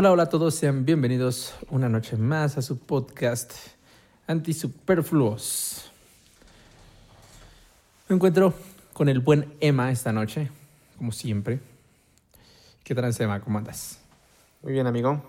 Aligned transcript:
Hola, 0.00 0.12
hola 0.12 0.22
a 0.22 0.28
todos, 0.30 0.54
sean 0.54 0.86
bienvenidos 0.86 1.52
una 1.68 1.86
noche 1.86 2.16
más 2.16 2.56
a 2.56 2.62
su 2.62 2.78
podcast 2.78 3.52
Antisuperfluos. 4.26 5.90
Me 8.08 8.16
encuentro 8.16 8.54
con 8.94 9.10
el 9.10 9.20
buen 9.20 9.52
Emma 9.60 9.92
esta 9.92 10.10
noche, 10.10 10.50
como 10.96 11.12
siempre. 11.12 11.60
¿Qué 12.82 12.94
tal, 12.94 13.14
Emma? 13.18 13.42
¿Cómo 13.42 13.58
andas? 13.58 13.98
Muy 14.62 14.72
bien, 14.72 14.86
amigo. 14.86 15.22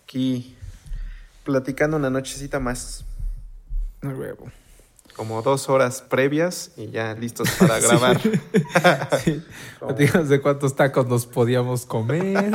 Aquí 0.00 0.54
platicando 1.42 1.96
una 1.96 2.10
nochecita 2.10 2.60
más. 2.60 3.04
Muy 4.02 4.14
huevo. 4.14 4.52
Como 5.16 5.42
dos 5.42 5.68
horas 5.68 6.02
previas 6.02 6.72
y 6.76 6.90
ya 6.90 7.14
listos 7.14 7.48
para 7.58 7.78
grabar. 7.80 8.20
Sí. 9.22 9.42
Platicamos 9.78 10.28
de 10.28 10.40
cuántos 10.40 10.74
tacos 10.74 11.06
nos 11.06 11.26
podíamos 11.26 11.86
comer. 11.86 12.50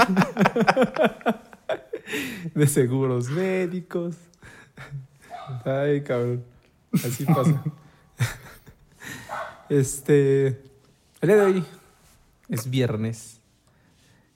de 2.53 2.67
seguros 2.67 3.29
médicos. 3.29 4.15
Ay, 5.63 6.03
cabrón. 6.03 6.43
Así 6.93 7.23
pasa. 7.25 7.63
Este. 9.69 10.47
El 11.21 11.27
día 11.27 11.35
de 11.35 11.41
hoy 11.41 11.65
es 12.49 12.69
viernes. 12.69 13.39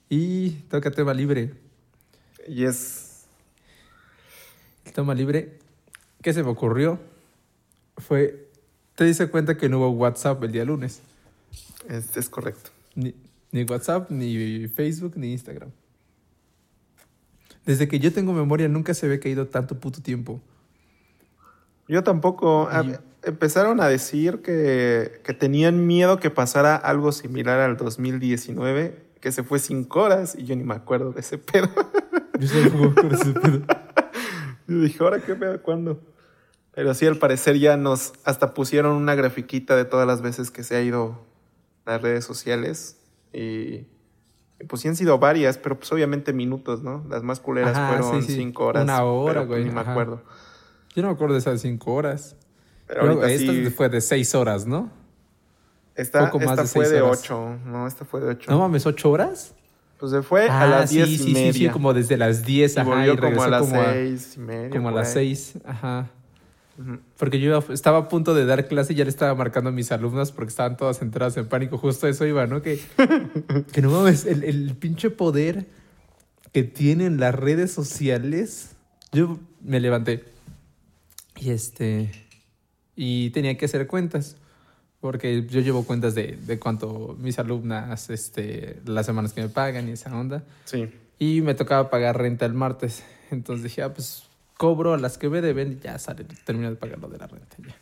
Y 0.08 0.50
toca 0.70 0.90
tema 0.90 1.12
libre. 1.12 1.54
Y 2.48 2.64
es. 2.64 3.26
El 4.86 4.92
tema 4.92 5.14
libre. 5.14 5.58
¿Qué 6.22 6.32
se 6.32 6.42
me 6.42 6.48
ocurrió? 6.48 6.98
Fue. 7.98 8.48
Te 8.94 9.04
diste 9.04 9.26
cuenta 9.28 9.56
que 9.56 9.68
no 9.68 9.78
hubo 9.78 9.90
WhatsApp 9.90 10.42
el 10.44 10.52
día 10.52 10.64
lunes. 10.64 11.00
Es, 11.88 12.16
es 12.16 12.28
correcto. 12.28 12.70
Ni, 12.94 13.14
ni 13.52 13.64
WhatsApp, 13.64 14.10
ni 14.10 14.68
Facebook, 14.68 15.14
ni 15.16 15.32
Instagram. 15.32 15.70
Desde 17.66 17.88
que 17.88 17.98
yo 17.98 18.12
tengo 18.12 18.32
memoria 18.32 18.68
nunca 18.68 18.94
se 18.94 19.08
ve 19.08 19.18
caído 19.18 19.46
tanto 19.48 19.78
puto 19.80 20.02
tiempo. 20.02 20.40
Yo 21.88 22.02
tampoco. 22.02 22.68
Y- 22.70 22.92
A- 22.92 23.00
empezaron 23.26 23.80
a 23.80 23.88
decir 23.88 24.42
que, 24.42 25.22
que 25.24 25.32
tenían 25.32 25.86
miedo 25.86 26.18
que 26.20 26.28
pasara 26.30 26.76
algo 26.76 27.10
similar 27.10 27.60
al 27.60 27.78
2019, 27.78 29.02
que 29.18 29.32
se 29.32 29.42
fue 29.42 29.58
cinco 29.60 30.02
horas 30.02 30.36
y 30.38 30.44
yo 30.44 30.54
ni 30.56 30.62
me 30.62 30.74
acuerdo 30.74 31.12
de 31.12 31.20
ese 31.20 31.38
pedo. 31.38 31.70
Yo 32.38 32.46
solo 32.48 32.70
juego 32.70 32.94
con 32.94 33.14
ese 33.14 33.32
pedo. 33.32 33.62
Y 34.68 34.72
dije, 34.80 34.96
¿ahora 35.04 35.20
qué 35.20 35.34
pedo? 35.34 35.60
¿Cuándo? 35.62 36.00
Pero 36.74 36.92
sí, 36.94 37.06
al 37.06 37.16
parecer 37.18 37.58
ya 37.58 37.76
nos 37.76 38.12
hasta 38.24 38.52
pusieron 38.54 38.92
una 38.96 39.14
grafiquita 39.14 39.76
de 39.76 39.84
todas 39.84 40.06
las 40.06 40.22
veces 40.22 40.50
que 40.50 40.64
se 40.64 40.76
ha 40.76 40.82
ido 40.82 41.20
las 41.86 42.02
redes 42.02 42.24
sociales. 42.24 42.96
Y, 43.32 43.86
y 44.60 44.64
pues 44.68 44.82
sí 44.82 44.88
han 44.88 44.96
sido 44.96 45.18
varias, 45.18 45.56
pero 45.58 45.78
pues 45.78 45.92
obviamente 45.92 46.32
minutos, 46.32 46.82
¿no? 46.82 47.04
Las 47.08 47.22
más 47.22 47.38
culeras 47.40 47.76
Ajá, 47.76 47.88
fueron 47.98 48.22
sí, 48.22 48.28
sí. 48.28 48.34
cinco 48.36 48.64
horas. 48.66 48.84
Una 48.84 49.04
hora, 49.04 49.32
pero, 49.34 49.46
pues, 49.46 49.60
güey, 49.60 49.64
Ni 49.68 49.70
me 49.74 49.80
acuerdo. 49.80 50.22
Yo 50.96 51.02
no 51.02 51.08
me 51.08 51.14
acuerdo 51.14 51.34
de 51.34 51.40
esas 51.40 51.60
cinco 51.60 51.94
horas. 51.94 52.36
Pero 52.86 53.06
Luego, 53.06 53.24
esta 53.24 53.52
sí. 53.52 53.70
fue 53.70 53.88
de 53.88 54.00
seis 54.00 54.34
horas, 54.34 54.66
¿no? 54.66 54.90
Esta, 55.94 56.28
poco 56.30 56.42
esta 56.44 56.64
fue 56.64 56.88
de 56.88 57.02
ocho. 57.02 57.56
No, 57.64 57.86
esta 57.86 58.04
fue 58.04 58.20
de 58.20 58.28
ocho. 58.30 58.50
No 58.50 58.58
mames, 58.58 58.84
ocho 58.84 59.10
horas. 59.10 59.54
Pues 59.98 60.10
se 60.10 60.22
fue 60.22 60.48
a 60.48 60.62
Ah, 60.62 60.66
las 60.66 60.90
sí, 60.90 60.96
diez 60.96 61.08
sí, 61.08 61.14
y 61.14 61.18
sí, 61.18 61.32
media. 61.32 61.52
sí, 61.52 61.68
como 61.68 61.94
desde 61.94 62.16
las 62.16 62.44
diez, 62.44 62.76
y 62.76 62.80
ajá, 62.80 62.90
volvió 62.90 63.12
y 63.14 63.16
como 63.16 63.42
a 63.42 63.48
las 63.48 63.60
como 63.62 63.80
a, 63.80 63.92
seis 63.92 64.34
y 64.36 64.40
media. 64.40 64.70
como 64.70 64.88
a 64.88 64.92
las 64.92 65.12
seis, 65.12 65.54
ajá. 65.64 66.10
Porque 67.16 67.40
yo 67.40 67.58
estaba 67.70 67.98
a 67.98 68.08
punto 68.08 68.34
de 68.34 68.46
dar 68.46 68.66
clase 68.66 68.92
y 68.92 68.96
ya 68.96 69.04
le 69.04 69.10
estaba 69.10 69.34
marcando 69.34 69.70
a 69.70 69.72
mis 69.72 69.92
alumnas 69.92 70.32
porque 70.32 70.50
estaban 70.50 70.76
todas 70.76 71.00
enteradas 71.02 71.36
en 71.36 71.46
pánico. 71.46 71.78
Justo 71.78 72.08
eso 72.08 72.26
iba, 72.26 72.46
¿no? 72.46 72.62
Que, 72.62 72.80
que 73.72 73.80
no 73.80 73.90
mames, 73.90 74.26
el, 74.26 74.42
el 74.44 74.74
pinche 74.74 75.10
poder 75.10 75.66
que 76.52 76.64
tienen 76.64 77.18
las 77.18 77.34
redes 77.34 77.72
sociales. 77.72 78.76
Yo 79.12 79.38
me 79.60 79.80
levanté 79.80 80.24
y 81.36 81.50
este. 81.50 82.10
Y 82.96 83.30
tenía 83.30 83.56
que 83.56 83.66
hacer 83.66 83.86
cuentas. 83.86 84.36
Porque 85.00 85.44
yo 85.46 85.60
llevo 85.60 85.84
cuentas 85.84 86.14
de, 86.14 86.38
de 86.46 86.58
cuánto 86.58 87.14
mis 87.20 87.38
alumnas, 87.38 88.08
este, 88.08 88.80
las 88.86 89.04
semanas 89.04 89.34
que 89.34 89.42
me 89.42 89.50
pagan 89.50 89.88
y 89.88 89.92
esa 89.92 90.16
onda. 90.16 90.44
Sí. 90.64 90.88
Y 91.18 91.42
me 91.42 91.54
tocaba 91.54 91.90
pagar 91.90 92.16
renta 92.16 92.46
el 92.46 92.54
martes. 92.54 93.04
Entonces 93.30 93.64
dije, 93.64 93.82
ah, 93.82 93.92
pues 93.92 94.24
cobro 94.56 94.94
a 94.94 94.98
las 94.98 95.18
que 95.18 95.28
me 95.28 95.40
deben 95.40 95.72
y 95.72 95.78
ya 95.78 95.98
sale, 95.98 96.24
termino 96.44 96.70
de 96.70 96.76
pagar 96.76 96.98
lo 96.98 97.08
de 97.08 97.18
la 97.18 97.26
renta. 97.26 97.56
Ya. 97.58 97.76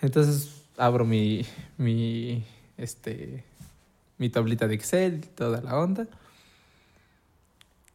Entonces 0.00 0.62
abro 0.76 1.04
mi, 1.04 1.44
mi, 1.76 2.44
este, 2.76 3.44
mi 4.16 4.30
tablita 4.30 4.68
de 4.68 4.74
Excel, 4.74 5.28
toda 5.28 5.60
la 5.60 5.78
onda. 5.78 6.06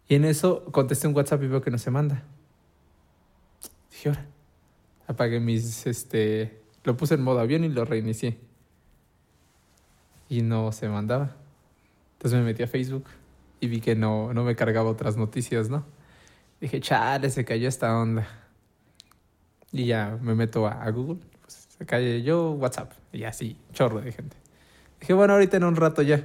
Y 0.07 0.15
en 0.15 0.25
eso 0.25 0.65
contesté 0.65 1.07
un 1.07 1.15
WhatsApp 1.15 1.43
y 1.43 1.47
veo 1.47 1.61
que 1.61 1.71
no 1.71 1.77
se 1.77 1.91
manda. 1.91 2.23
Dije, 3.91 4.09
ahora. 4.09 4.27
Apagué 5.05 5.39
mis, 5.39 5.85
este, 5.85 6.61
lo 6.83 6.95
puse 6.95 7.15
en 7.15 7.21
modo 7.21 7.39
avión 7.39 7.63
y 7.63 7.69
lo 7.69 7.83
reinicié. 7.85 8.37
Y 10.29 10.41
no 10.41 10.71
se 10.71 10.87
mandaba. 10.87 11.35
Entonces 12.13 12.39
me 12.39 12.45
metí 12.45 12.63
a 12.63 12.67
Facebook 12.67 13.05
y 13.59 13.67
vi 13.67 13.81
que 13.81 13.95
no, 13.95 14.33
no 14.33 14.43
me 14.43 14.55
cargaba 14.55 14.89
otras 14.89 15.17
noticias, 15.17 15.69
¿no? 15.69 15.85
Dije, 16.63 16.79
chale, 16.79 17.29
se 17.29 17.43
cayó 17.43 17.67
esta 17.67 17.93
onda. 17.99 18.25
Y 19.73 19.87
ya 19.87 20.17
me 20.21 20.33
meto 20.33 20.65
a, 20.65 20.81
a 20.81 20.91
Google, 20.91 21.19
pues 21.41 21.67
se 21.77 21.85
cayó 21.85 22.15
yo, 22.19 22.51
WhatsApp, 22.51 22.93
y 23.11 23.25
así, 23.25 23.57
chorro 23.73 23.99
de 23.99 24.13
gente. 24.13 24.37
Dije, 25.01 25.11
bueno, 25.11 25.33
ahorita 25.33 25.57
en 25.57 25.65
un 25.65 25.75
rato 25.75 26.01
ya. 26.03 26.23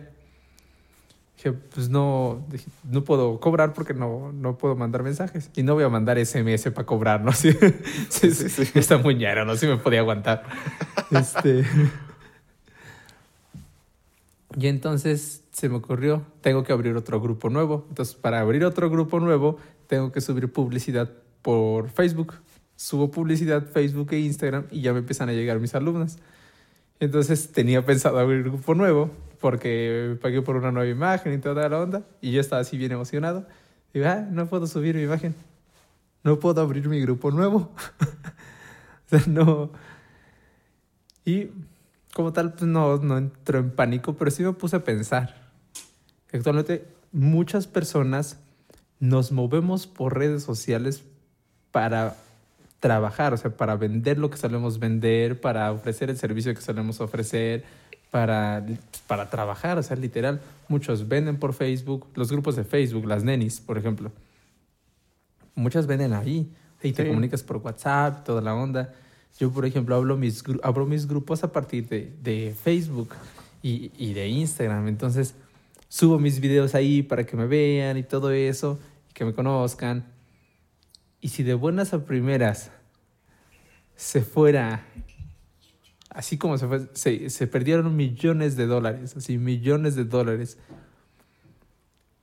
Dije, 1.36 1.50
pues 1.50 1.88
no, 1.88 2.46
dije, 2.50 2.70
no 2.84 3.02
puedo 3.02 3.40
cobrar 3.40 3.72
porque 3.72 3.94
no, 3.94 4.30
no 4.30 4.56
puedo 4.56 4.76
mandar 4.76 5.02
mensajes. 5.02 5.50
Y 5.56 5.64
no 5.64 5.74
voy 5.74 5.82
a 5.82 5.88
mandar 5.88 6.24
SMS 6.24 6.70
para 6.70 6.86
cobrar, 6.86 7.20
¿no? 7.20 7.32
Sí, 7.32 7.50
sí, 8.08 8.30
Sí, 8.30 8.48
sí, 8.48 8.94
muy 9.02 9.16
ñero, 9.16 9.44
¿no? 9.44 9.56
Sí 9.56 9.66
me 9.66 9.78
podía 9.78 9.98
aguantar. 9.98 10.44
Este... 11.10 11.64
Y 14.56 14.68
entonces 14.68 15.42
se 15.50 15.68
me 15.68 15.76
ocurrió, 15.76 16.22
tengo 16.42 16.62
que 16.62 16.72
abrir 16.72 16.94
otro 16.94 17.20
grupo 17.20 17.50
nuevo. 17.50 17.86
Entonces, 17.88 18.14
para 18.14 18.38
abrir 18.38 18.64
otro 18.64 18.88
grupo 18.88 19.18
nuevo, 19.18 19.58
tengo 19.88 20.12
que 20.12 20.20
subir 20.20 20.52
publicidad 20.52 21.10
por 21.42 21.90
Facebook. 21.90 22.34
Subo 22.76 23.10
publicidad 23.10 23.66
Facebook 23.66 24.12
e 24.12 24.20
Instagram 24.20 24.66
y 24.70 24.82
ya 24.82 24.92
me 24.92 25.00
empiezan 25.00 25.28
a 25.28 25.32
llegar 25.32 25.58
mis 25.58 25.74
alumnas. 25.74 26.18
Entonces 27.00 27.50
tenía 27.50 27.84
pensado 27.84 28.18
abrir 28.20 28.44
un 28.44 28.52
grupo 28.52 28.74
nuevo 28.74 29.10
porque 29.40 30.16
pagué 30.20 30.42
por 30.42 30.56
una 30.56 30.70
nueva 30.70 30.88
imagen 30.88 31.32
y 31.32 31.38
toda 31.38 31.68
la 31.68 31.80
onda. 31.80 32.02
Y 32.20 32.30
yo 32.30 32.40
estaba 32.40 32.60
así 32.62 32.76
bien 32.76 32.92
emocionado. 32.92 33.46
Digo, 33.92 34.06
ah, 34.06 34.26
no 34.30 34.46
puedo 34.46 34.66
subir 34.66 34.94
mi 34.94 35.02
imagen. 35.02 35.34
No 36.22 36.38
puedo 36.38 36.60
abrir 36.60 36.88
mi 36.88 37.00
grupo 37.00 37.30
nuevo. 37.30 37.72
o 39.06 39.08
sea, 39.08 39.22
no. 39.26 39.72
Y 41.24 41.48
como 42.14 42.32
tal, 42.32 42.52
pues 42.52 42.64
no, 42.64 42.98
no 42.98 43.16
entró 43.16 43.58
en 43.58 43.70
pánico, 43.70 44.16
pero 44.16 44.30
sí 44.30 44.42
me 44.42 44.52
puse 44.52 44.76
a 44.76 44.84
pensar. 44.84 45.50
Actualmente 46.32 46.86
muchas 47.12 47.66
personas 47.66 48.38
nos 49.00 49.32
movemos 49.32 49.86
por 49.86 50.16
redes 50.18 50.42
sociales 50.42 51.02
para 51.70 52.16
trabajar, 52.80 53.34
o 53.34 53.36
sea, 53.36 53.56
para 53.56 53.76
vender 53.76 54.18
lo 54.18 54.30
que 54.30 54.36
solemos 54.36 54.78
vender, 54.78 55.40
para 55.40 55.72
ofrecer 55.72 56.10
el 56.10 56.16
servicio 56.16 56.54
que 56.54 56.60
solemos 56.60 57.00
ofrecer, 57.00 57.64
para, 58.10 58.64
para 59.06 59.28
trabajar, 59.30 59.78
o 59.78 59.82
sea, 59.82 59.96
literal. 59.96 60.40
Muchos 60.68 61.08
venden 61.08 61.38
por 61.38 61.52
Facebook, 61.54 62.06
los 62.14 62.30
grupos 62.30 62.56
de 62.56 62.64
Facebook, 62.64 63.04
las 63.06 63.24
nenis, 63.24 63.60
por 63.60 63.78
ejemplo. 63.78 64.10
Muchas 65.54 65.86
venden 65.86 66.12
ahí 66.12 66.52
y 66.82 66.92
te 66.92 67.02
Sí. 67.02 67.08
comunicas 67.08 67.42
por 67.42 67.56
WhatsApp, 67.58 68.24
toda 68.24 68.40
la 68.40 68.54
onda. 68.54 68.94
Yo, 69.38 69.50
por 69.50 69.66
ejemplo, 69.66 69.94
hablo 69.96 70.16
mis, 70.16 70.42
abro 70.62 70.86
mis 70.86 71.06
grupos 71.06 71.42
a 71.44 71.52
partir 71.52 71.88
de, 71.88 72.12
de 72.22 72.54
Facebook 72.62 73.10
y, 73.62 73.90
y 73.98 74.14
de 74.14 74.28
Instagram. 74.28 74.86
Entonces, 74.88 75.34
subo 75.88 76.18
mis 76.18 76.40
videos 76.40 76.74
ahí 76.74 77.02
para 77.02 77.24
que 77.24 77.36
me 77.36 77.46
vean 77.46 77.96
y 77.96 78.02
todo 78.02 78.30
eso, 78.30 78.78
y 79.10 79.12
que 79.12 79.24
me 79.24 79.34
conozcan. 79.34 80.06
Y 81.20 81.28
si 81.28 81.42
de 81.42 81.54
buenas 81.54 81.92
a 81.92 82.04
primeras 82.04 82.70
se 83.96 84.22
fuera, 84.22 84.86
así 86.10 86.38
como 86.38 86.58
se 86.58 86.68
fue, 86.68 86.88
se, 86.92 87.30
se 87.30 87.46
perdieron 87.46 87.96
millones 87.96 88.56
de 88.56 88.66
dólares, 88.66 89.16
así 89.16 89.38
millones 89.38 89.96
de 89.96 90.04
dólares, 90.04 90.58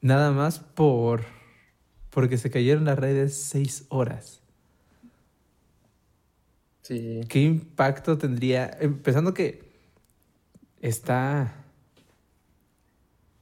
nada 0.02 0.32
más 0.32 0.60
por 0.60 1.26
porque 2.16 2.38
se 2.38 2.50
cayeron 2.50 2.86
las 2.86 2.98
redes 2.98 3.36
seis 3.36 3.86
horas. 3.90 4.40
Sí. 6.82 7.20
¿Qué 7.28 7.42
impacto 7.42 8.18
tendría? 8.18 8.72
Empezando 8.80 9.34
que 9.34 9.70
está. 10.80 11.65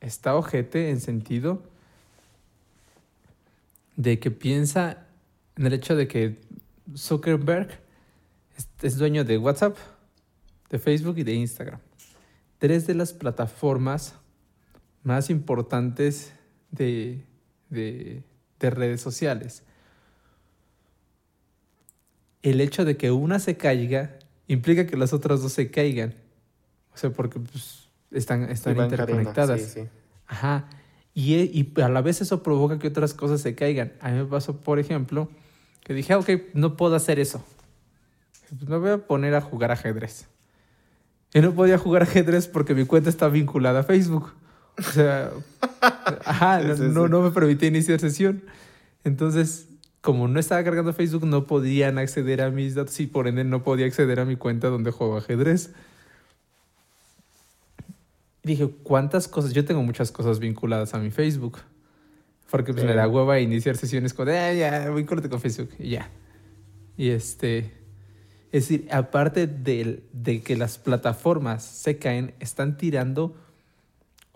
Está 0.03 0.35
ojete 0.35 0.89
en 0.89 1.00
sentido 1.00 1.63
de 3.95 4.19
que 4.19 4.31
piensa 4.31 5.07
en 5.55 5.65
el 5.65 5.71
hecho 5.71 5.95
de 5.95 6.09
que 6.09 6.41
Zuckerberg 6.94 7.79
es, 8.81 8.97
dueño 8.97 9.23
de 9.23 9.38
WhatsApp, 9.38 9.77
de 10.69 10.77
Facebook 10.77 11.17
y 11.19 11.23
de 11.23 11.35
Instagram. 11.35 11.79
Tres 12.57 12.85
de 12.85 12.95
las 12.95 13.13
plataformas 13.13 14.15
más 15.03 15.29
importantes 15.29 16.33
de, 16.71 17.23
de, 17.69 18.23
de 18.59 18.69
redes 18.69 19.00
sociales. 19.00 19.63
El 22.41 22.59
hecho 22.59 22.83
de 22.83 22.97
que 22.97 23.11
una 23.11 23.39
se 23.39 23.55
caiga 23.55 24.19
implica 24.47 24.85
que 24.85 24.97
las 24.97 25.13
otras 25.13 25.41
dos 25.41 25.53
se 25.53 25.71
caigan. 25.71 26.13
O 26.94 26.97
sea, 26.97 27.09
porque 27.09 27.39
pues, 27.39 27.82
están, 28.13 28.50
están 28.50 28.77
interconectadas. 28.77 29.62
sí, 29.62 29.81
sí. 29.81 29.88
Ajá. 30.27 30.65
Y, 31.13 31.36
y, 31.36 31.81
a 31.81 31.89
la 31.89 32.01
vez 32.01 32.21
eso 32.21 32.42
provoca 32.42 32.80
que 32.80 32.88
otras 32.88 33.13
cosas 33.13 33.42
se 33.42 33.54
caigan. 33.56 33.94
A 34.01 34.10
mí 34.10 34.18
me 34.18 34.25
pasó, 34.25 34.57
por 34.57 34.80
ejemplo, 34.80 35.30
que 35.83 35.94
dije, 35.94 36.13
ah, 36.13 36.19
ok, 36.19 36.30
no 36.54 36.75
puedo 36.75 36.95
hacer 36.95 37.19
eso. 37.19 37.44
Pues 38.50 38.69
me 38.69 38.77
voy 38.77 38.92
a 38.92 38.98
poner 39.00 39.36
a 39.36 39.42
jugar 39.42 39.71
ajedrez. 39.71 40.27
Y 41.33 41.42
no 41.42 41.54
podía 41.54 41.77
jugar 41.77 42.04
ajedrez 42.04 42.48
porque 42.48 42.75
mi 42.75 42.86
cuenta 42.86 43.10
está 43.10 43.27
vinculada 43.27 43.81
a 43.81 43.83
Facebook. 43.83 44.33
O 44.77 44.81
sea, 44.81 45.31
ajá, 46.25 46.62
no, 46.62 47.07
no, 47.07 47.21
me 47.21 47.31
permitía 47.31 47.69
iniciar 47.69 48.00
sesión. 48.00 48.44
Entonces, 49.04 49.68
como 50.01 50.27
no 50.27 50.39
estaba 50.39 50.63
cargando 50.63 50.94
Facebook, 50.94 51.25
no 51.25 51.48
podían 51.48 51.98
acceder 51.98 52.42
a 52.42 52.50
mis 52.50 52.75
datos 52.75 53.00
y 53.00 53.07
por 53.07 53.27
ende 53.27 53.44
no 53.44 53.63
podía 53.63 53.86
acceder 53.86 54.19
a 54.19 54.25
mi 54.25 54.36
cuenta 54.36 54.69
donde 54.69 54.92
juego 54.92 55.18
ajedrez. 55.18 55.71
Y 58.44 58.50
dije, 58.50 58.69
¿cuántas 58.84 59.28
cosas? 59.28 59.54
Yo 59.54 59.63
tengo 59.66 59.84
muchas 59.84 60.12
cosas 60.12 60.40
vinculadas 60.40 60.94
a 60.94 61.00
mi 61.00 61.12
Facebook. 61.12 61.60
Porque 62.51 62.74
pues, 62.74 62.86
me 62.86 62.94
da 62.94 63.07
hueva 63.07 63.40
iniciar 63.40 63.78
sesiones 63.78 64.13
con, 64.13 64.30
eh, 64.30 64.57
ya, 64.57 64.90
vincúlate 64.90 65.30
con 65.30 65.40
Facebook. 65.40 65.72
Y 65.80 65.92
ya. 65.92 66.10
Y 66.98 67.10
este. 67.10 67.72
Es 68.51 68.68
decir, 68.68 68.88
aparte 68.92 69.48
de, 69.48 70.04
de 70.13 70.42
que 70.44 70.56
las 70.56 70.78
plataformas 70.78 71.63
se 71.63 71.98
caen, 71.98 72.36
están 72.40 72.78
tirando 72.78 73.36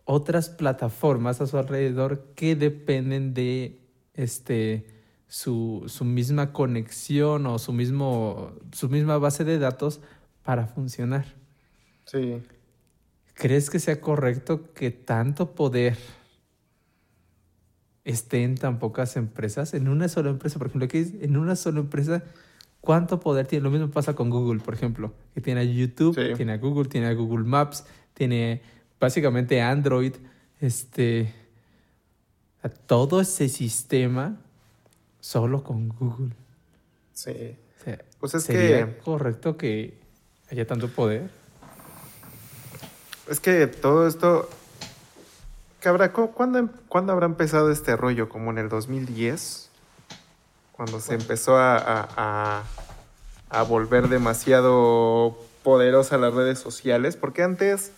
otras 0.05 0.49
plataformas 0.49 1.41
a 1.41 1.47
su 1.47 1.57
alrededor 1.57 2.33
que 2.33 2.55
dependen 2.55 3.33
de 3.35 3.81
este, 4.15 4.87
su, 5.27 5.83
su, 5.87 6.05
misma 6.05 6.53
conexión 6.53 7.45
o 7.45 7.59
su, 7.59 7.73
mismo, 7.73 8.53
su 8.71 8.89
misma 8.89 9.17
base 9.17 9.43
de 9.43 9.59
datos 9.59 9.99
para 10.43 10.65
funcionar. 10.65 11.25
Sí. 12.05 12.41
¿Crees 13.37 13.69
que 13.69 13.77
sea 13.77 14.01
correcto 14.01 14.73
que 14.73 14.89
tanto 14.89 15.51
poder 15.53 15.95
esté 18.03 18.43
en 18.43 18.55
tan 18.55 18.79
pocas 18.79 19.15
empresas? 19.15 19.75
En 19.75 19.89
una 19.89 20.07
sola 20.07 20.31
empresa, 20.31 20.57
por 20.57 20.69
ejemplo, 20.69 20.87
que 20.87 21.05
en 21.21 21.37
una 21.37 21.55
sola 21.55 21.79
empresa 21.81 22.23
cuánto 22.81 23.19
poder 23.19 23.45
tiene. 23.45 23.61
Lo 23.61 23.69
mismo 23.69 23.91
pasa 23.91 24.15
con 24.15 24.31
Google, 24.31 24.59
por 24.59 24.73
ejemplo, 24.73 25.13
que 25.35 25.41
tiene 25.41 25.61
a 25.61 25.63
YouTube, 25.65 26.15
tiene 26.35 26.53
a 26.53 26.57
Google, 26.57 26.89
tiene 26.89 27.05
a 27.05 27.13
Google 27.13 27.45
Maps, 27.45 27.85
tiene 28.15 28.63
básicamente 28.99 29.61
Android, 29.61 30.13
este, 30.59 31.31
a 32.63 32.69
todo 32.69 33.21
ese 33.21 33.49
sistema 33.49 34.35
solo 35.19 35.63
con 35.63 35.89
Google. 35.89 36.33
Sí. 37.13 37.55
pues 38.19 38.33
es 38.33 38.43
¿sería 38.45 38.97
correcto 38.97 39.57
que 39.57 39.99
haya 40.49 40.65
tanto 40.65 40.87
poder? 40.87 41.29
Es 43.29 43.39
que 43.39 43.67
todo 43.67 44.07
esto... 44.07 44.49
¿cuándo, 46.33 46.69
¿Cuándo 46.89 47.13
habrá 47.13 47.27
empezado 47.27 47.71
este 47.71 47.95
rollo? 47.95 48.27
¿Como 48.29 48.51
en 48.51 48.57
el 48.57 48.67
2010? 48.67 49.67
cuando 50.77 50.99
se 50.99 51.15
empezó 51.15 51.57
a, 51.57 52.63
a, 53.49 53.63
volver 53.63 54.09
demasiado 54.09 55.35
poderosa 55.63 56.19
las 56.19 56.35
redes 56.35 56.59
sociales, 56.59 57.17
porque 57.17 57.41
antes 57.41 57.91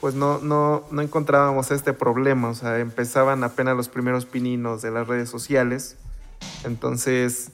pues 0.00 0.14
no, 0.14 0.38
no, 0.38 0.86
no 0.90 1.02
encontrábamos 1.02 1.70
este 1.70 1.92
problema, 1.92 2.48
o 2.48 2.54
sea, 2.54 2.78
empezaban 2.78 3.44
apenas 3.44 3.76
los 3.76 3.88
primeros 3.88 4.24
pininos 4.24 4.80
de 4.80 4.90
las 4.90 5.06
redes 5.06 5.28
sociales, 5.28 5.96
entonces 6.64 7.50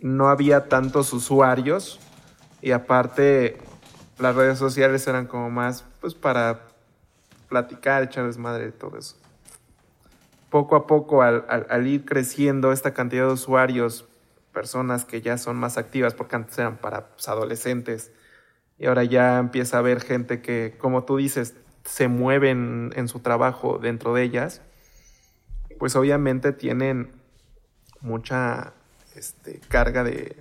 no 0.00 0.28
había 0.28 0.68
tantos 0.68 1.12
usuarios 1.14 1.98
y 2.60 2.72
aparte 2.72 3.58
las 4.18 4.34
redes 4.34 4.58
sociales 4.58 5.06
eran 5.06 5.26
como 5.26 5.50
más 5.50 5.84
pues 6.02 6.14
para 6.14 6.66
platicar, 7.48 8.02
echar 8.02 8.26
desmadre 8.26 8.68
y 8.68 8.72
todo 8.72 8.98
eso. 8.98 9.16
Poco 10.50 10.76
a 10.76 10.86
poco 10.86 11.22
al, 11.22 11.86
ir 11.86 12.04
creciendo 12.04 12.72
esta 12.72 12.92
cantidad 12.92 13.26
de 13.26 13.32
usuarios, 13.32 14.06
personas 14.52 15.06
que 15.06 15.22
ya 15.22 15.38
son 15.38 15.56
más 15.56 15.78
activas, 15.78 16.12
porque 16.12 16.36
antes 16.36 16.58
eran 16.58 16.76
para 16.76 17.06
pues, 17.06 17.28
adolescentes, 17.28 18.10
y 18.78 18.86
ahora 18.86 19.04
ya 19.04 19.38
empieza 19.38 19.76
a 19.76 19.80
haber 19.80 20.00
gente 20.00 20.42
que, 20.42 20.74
como 20.76 21.04
tú 21.04 21.16
dices, 21.16 21.54
se 21.84 22.08
mueven 22.08 22.92
en 22.96 23.08
su 23.08 23.20
trabajo 23.20 23.78
dentro 23.78 24.12
de 24.12 24.24
ellas, 24.24 24.60
pues 25.78 25.94
obviamente 25.94 26.52
tienen 26.52 27.12
mucha 28.00 28.72
este, 29.14 29.60
carga 29.68 30.02
de, 30.04 30.36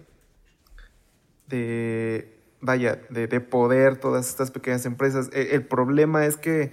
de 1.48 2.41
vaya, 2.62 3.02
de, 3.10 3.28
de, 3.28 3.42
poder 3.42 3.98
todas 3.98 4.30
estas 4.30 4.52
pequeñas 4.52 4.86
empresas. 4.86 5.30
E, 5.34 5.56
el 5.56 5.66
problema 5.66 6.26
es 6.26 6.38
que 6.38 6.72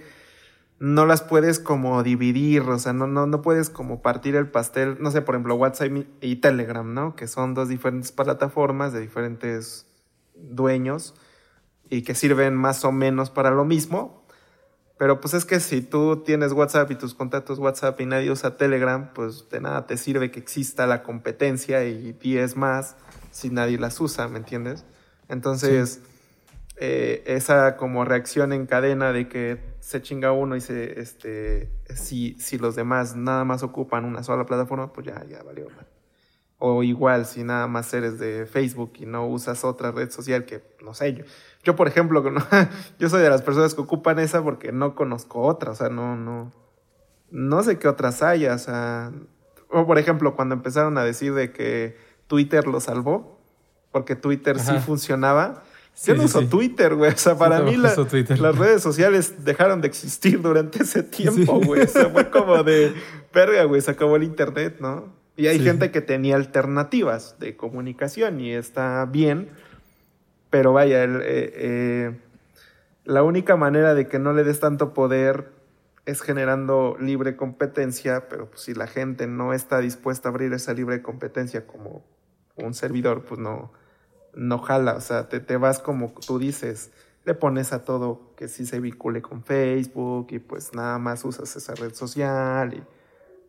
no 0.79 1.05
las 1.05 1.21
puedes 1.21 1.59
como 1.59 2.01
dividir, 2.03 2.61
o 2.61 2.79
sea, 2.79 2.93
no, 2.93 3.07
no, 3.07 3.27
no 3.27 3.41
puedes 3.41 3.69
como 3.69 4.01
partir 4.01 4.35
el 4.35 4.47
pastel, 4.47 4.97
no 4.99 5.11
sé, 5.11 5.21
por 5.21 5.35
ejemplo, 5.35 5.55
WhatsApp 5.55 5.91
y 6.21 6.37
Telegram, 6.37 6.93
¿no? 6.93 7.15
Que 7.15 7.27
son 7.27 7.53
dos 7.53 7.67
diferentes 7.67 8.11
plataformas 8.11 8.93
de 8.93 9.01
diferentes 9.01 9.87
dueños 10.35 11.15
y 11.89 12.03
que 12.03 12.15
sirven 12.15 12.55
más 12.55 12.85
o 12.85 12.91
menos 12.91 13.29
para 13.29 13.51
lo 13.51 13.65
mismo. 13.65 14.25
Pero 14.97 15.21
pues 15.21 15.33
es 15.33 15.45
que 15.45 15.61
si 15.61 15.81
tú 15.81 16.23
tienes 16.25 16.51
WhatsApp 16.51 16.91
y 16.91 16.95
tus 16.95 17.15
contactos 17.15 17.57
WhatsApp 17.57 17.99
y 18.01 18.05
nadie 18.05 18.31
usa 18.31 18.57
Telegram, 18.57 19.11
pues 19.13 19.49
de 19.49 19.61
nada 19.61 19.87
te 19.87 19.95
sirve 19.95 20.29
que 20.29 20.39
exista 20.39 20.85
la 20.87 21.03
competencia 21.03 21.85
y 21.85 22.11
10 22.13 22.57
más 22.57 22.97
si 23.31 23.49
nadie 23.49 23.77
las 23.77 23.99
usa, 24.01 24.27
¿me 24.27 24.39
entiendes? 24.39 24.85
Entonces, 25.29 26.01
eh, 26.81 27.23
esa 27.27 27.77
como 27.77 28.03
reacción 28.03 28.51
en 28.51 28.65
cadena 28.65 29.13
de 29.13 29.27
que 29.27 29.59
se 29.79 30.01
chinga 30.01 30.31
uno 30.31 30.55
y 30.55 30.61
se, 30.61 30.99
este, 30.99 31.69
si, 31.93 32.35
si 32.39 32.57
los 32.57 32.75
demás 32.75 33.15
nada 33.15 33.45
más 33.45 33.63
ocupan 33.63 34.05
una 34.05 34.23
sola 34.23 34.45
plataforma, 34.45 34.91
pues 34.91 35.07
ya, 35.07 35.23
ya 35.25 35.43
valió 35.43 35.67
O 36.57 36.83
igual, 36.83 37.25
si 37.25 37.43
nada 37.43 37.67
más 37.67 37.93
eres 37.93 38.17
de 38.17 38.45
Facebook 38.45 38.93
y 38.95 39.05
no 39.05 39.27
usas 39.27 39.63
otra 39.63 39.91
red 39.91 40.09
social 40.09 40.45
que, 40.45 40.63
no 40.83 40.93
sé, 40.93 41.13
yo, 41.13 41.25
yo 41.63 41.75
por 41.75 41.87
ejemplo, 41.87 42.23
yo 42.99 43.09
soy 43.09 43.21
de 43.21 43.29
las 43.29 43.43
personas 43.43 43.75
que 43.75 43.81
ocupan 43.81 44.17
esa 44.19 44.43
porque 44.43 44.71
no 44.71 44.95
conozco 44.95 45.41
otra, 45.41 45.71
o 45.71 45.75
sea, 45.75 45.89
no, 45.89 46.15
no, 46.15 46.51
no 47.29 47.63
sé 47.63 47.77
qué 47.77 47.87
otras 47.87 48.23
hay, 48.23 48.47
o 48.47 48.57
sea, 48.57 49.11
o 49.69 49.85
por 49.85 49.99
ejemplo, 49.99 50.35
cuando 50.35 50.55
empezaron 50.55 50.97
a 50.97 51.03
decir 51.03 51.33
de 51.33 51.51
que 51.51 51.97
Twitter 52.27 52.67
lo 52.67 52.79
salvó, 52.79 53.38
porque 53.91 54.15
Twitter 54.15 54.59
sí 54.59 54.77
funcionaba, 54.85 55.63
yo 56.05 56.15
no 56.15 56.23
uso 56.23 56.47
Twitter, 56.47 56.95
güey. 56.95 57.11
O 57.11 57.17
sea, 57.17 57.37
para 57.37 57.61
mí 57.61 57.75
las 57.75 58.57
redes 58.57 58.81
sociales 58.81 59.43
dejaron 59.43 59.81
de 59.81 59.87
existir 59.87 60.41
durante 60.41 60.83
ese 60.83 61.03
tiempo, 61.03 61.59
güey. 61.59 61.81
O 61.81 61.87
sea, 61.87 62.09
fue 62.09 62.29
como 62.29 62.63
de, 62.63 62.93
verga, 63.33 63.63
güey, 63.65 63.81
se 63.81 63.91
acabó 63.91 64.15
el 64.15 64.23
internet, 64.23 64.77
¿no? 64.79 65.13
Y 65.35 65.47
hay 65.47 65.59
gente 65.59 65.91
que 65.91 66.01
tenía 66.01 66.35
alternativas 66.35 67.37
de 67.39 67.55
comunicación 67.55 68.41
y 68.41 68.53
está 68.53 69.05
bien, 69.05 69.49
pero 70.49 70.73
vaya, 70.73 71.03
eh, 71.05 71.19
eh, 71.23 72.19
la 73.05 73.23
única 73.23 73.55
manera 73.55 73.93
de 73.93 74.07
que 74.07 74.19
no 74.19 74.33
le 74.33 74.43
des 74.43 74.59
tanto 74.59 74.93
poder 74.93 75.51
es 76.05 76.21
generando 76.21 76.97
libre 76.99 77.37
competencia, 77.37 78.27
pero 78.27 78.49
pues, 78.49 78.63
si 78.63 78.73
la 78.73 78.87
gente 78.87 79.27
no 79.27 79.53
está 79.53 79.79
dispuesta 79.79 80.27
a 80.27 80.31
abrir 80.31 80.51
esa 80.51 80.73
libre 80.73 81.01
competencia 81.01 81.65
como 81.65 82.03
un 82.57 82.73
servidor, 82.73 83.23
pues 83.23 83.39
no, 83.39 83.71
no 84.39 84.57
jala, 84.59 84.95
o 84.95 85.01
sea, 85.01 85.27
te, 85.27 85.39
te 85.39 85.57
vas 85.57 85.79
como 85.79 86.13
tú 86.25 86.39
dices, 86.39 86.91
le 87.25 87.33
pones 87.33 87.73
a 87.73 87.83
todo 87.83 88.33
que 88.37 88.47
sí 88.47 88.65
se 88.65 88.79
vincule 88.79 89.21
con 89.21 89.43
Facebook 89.43 90.27
y 90.31 90.39
pues 90.39 90.73
nada 90.73 90.97
más 90.97 91.25
usas 91.25 91.55
esa 91.55 91.75
red 91.75 91.93
social 91.93 92.87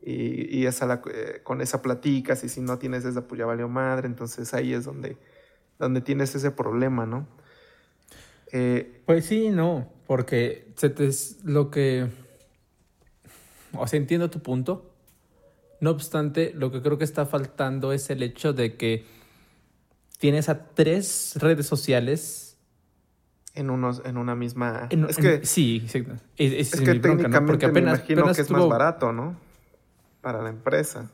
y, 0.03 0.59
y, 0.59 0.67
esa 0.67 0.87
la, 0.87 1.01
eh, 1.13 1.41
con 1.45 1.61
esa 1.61 1.81
platicas 1.81 2.43
y 2.43 2.49
si 2.49 2.61
no 2.61 2.79
tienes 2.79 3.05
esa 3.05 3.27
pues 3.27 3.39
ya 3.39 3.47
valió 3.47 3.69
madre, 3.69 4.09
entonces 4.09 4.53
ahí 4.53 4.75
es 4.75 4.85
donde, 4.85 5.17
donde 5.79 6.01
tienes 6.01 6.35
ese 6.35 6.51
problema, 6.51 7.07
¿no? 7.07 7.27
Eh, 8.53 9.03
pues 9.07 9.27
sí, 9.27 9.51
no, 9.51 9.93
porque 10.09 10.73
se 10.75 10.91
te, 10.91 11.09
lo 11.45 11.71
que, 11.71 12.09
o 13.75 13.87
sea, 13.87 13.97
entiendo 13.99 14.29
tu 14.29 14.41
punto, 14.41 14.91
no 15.81 15.91
obstante, 15.91 16.53
lo 16.55 16.73
que 16.73 16.83
creo 16.83 16.99
que 16.99 17.05
está 17.05 17.27
faltando 17.27 17.93
es 17.93 18.11
el 18.11 18.25
hecho 18.25 18.53
de 18.53 18.77
que 18.77 19.20
tienes 20.21 20.49
a 20.49 20.67
tres 20.67 21.35
redes 21.37 21.67
sociales. 21.67 22.47
En, 23.53 23.69
unos, 23.69 24.01
en 24.05 24.17
una 24.17 24.37
misma... 24.37 24.89
es 24.91 25.17
que, 25.17 25.45
sí, 25.45 25.83
exacto. 25.85 26.23
Es, 26.37 26.71
que 26.71 26.95
técnicamente 26.95 27.41
Porque 27.41 27.67
apenas, 27.67 27.99
me 27.99 28.13
imagino 28.15 28.33
que 28.33 28.43
es 28.43 28.51
más 28.51 28.69
barato, 28.69 29.13
¿no? 29.13 29.35
Para 30.21 30.41
la 30.41 30.51
empresa. 30.51 31.11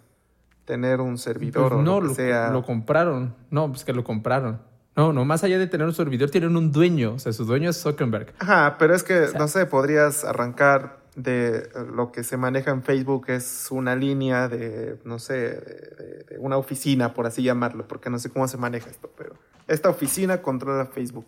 Tener 0.67 1.01
un 1.01 1.17
servidor 1.17 1.73
pues 1.73 1.83
no, 1.83 2.01
lo, 2.03 2.15
sea... 2.15 2.51
lo 2.51 2.63
compraron. 2.63 3.35
No, 3.51 3.69
pues 3.69 3.85
que 3.85 3.95
lo 3.95 4.05
compraron. 4.05 4.61
No, 4.97 5.15
no, 5.15 5.25
más 5.25 5.45
allá 5.45 5.59
de 5.59 5.67
tener 5.67 5.87
un 5.87 5.95
servidor, 5.95 6.31
tienen 6.31 6.57
un 6.57 6.73
dueño. 6.73 7.15
O 7.15 7.19
sea, 7.19 7.33
su 7.33 7.47
dueño 7.47 7.71
es 7.71 7.81
Zuckerberg. 7.81 8.35
Ajá, 8.39 8.77
pero 8.79 8.95
es 8.95 9.03
que, 9.03 9.29
no 9.39 9.49
sé, 9.49 9.65
podrías 9.65 10.25
arrancar 10.25 11.06
de 11.17 11.71
lo 11.93 12.13
que 12.13 12.23
se 12.23 12.37
maneja 12.37 12.71
en 12.71 12.83
Facebook 12.83 13.25
es 13.29 13.69
una 13.71 13.97
línea 13.97 14.49
de, 14.49 14.99
no 15.05 15.19
sé, 15.19 15.35
de, 15.35 16.37
una 16.39 16.59
oficina, 16.59 17.15
por 17.15 17.27
así 17.27 17.43
llamarlo, 17.43 17.89
porque 17.89 18.11
no 18.11 18.19
sé 18.19 18.31
cómo 18.31 18.47
se 18.47 18.59
maneja 18.59 18.91
esto, 18.91 19.11
pero 19.17 19.35
esta 19.67 19.89
oficina 19.89 20.43
controla 20.43 20.87
Facebook. 20.87 21.27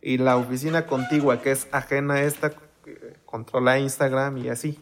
Y 0.00 0.18
la 0.18 0.36
oficina 0.36 0.86
contigua, 0.86 1.42
que 1.42 1.50
es 1.50 1.66
ajena 1.72 2.14
a 2.14 2.22
esta, 2.22 2.52
controla 3.24 3.80
Instagram 3.80 4.38
y 4.38 4.48
así. 4.48 4.78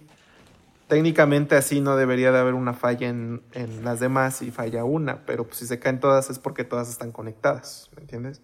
Técnicamente 0.88 1.56
así 1.56 1.80
no 1.80 1.96
debería 1.96 2.30
de 2.30 2.38
haber 2.38 2.52
una 2.52 2.74
falla 2.74 3.08
en, 3.08 3.42
en 3.52 3.82
las 3.82 4.00
demás 4.00 4.42
y 4.42 4.50
falla 4.50 4.84
una, 4.84 5.24
pero 5.24 5.44
pues 5.44 5.56
si 5.56 5.66
se 5.66 5.78
caen 5.78 5.98
todas 5.98 6.28
es 6.28 6.38
porque 6.38 6.64
todas 6.64 6.90
están 6.90 7.10
conectadas, 7.10 7.88
¿me 7.96 8.02
entiendes? 8.02 8.42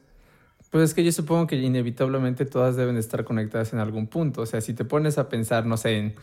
Pues 0.70 0.84
es 0.84 0.94
que 0.94 1.04
yo 1.04 1.10
supongo 1.10 1.48
que 1.48 1.56
inevitablemente 1.56 2.46
todas 2.46 2.76
deben 2.76 2.96
estar 2.96 3.24
conectadas 3.24 3.72
en 3.72 3.80
algún 3.80 4.06
punto. 4.06 4.42
O 4.42 4.46
sea, 4.46 4.60
si 4.60 4.72
te 4.72 4.84
pones 4.84 5.18
a 5.18 5.28
pensar, 5.28 5.66
no 5.66 5.76
sé, 5.76 5.98
en, 5.98 6.14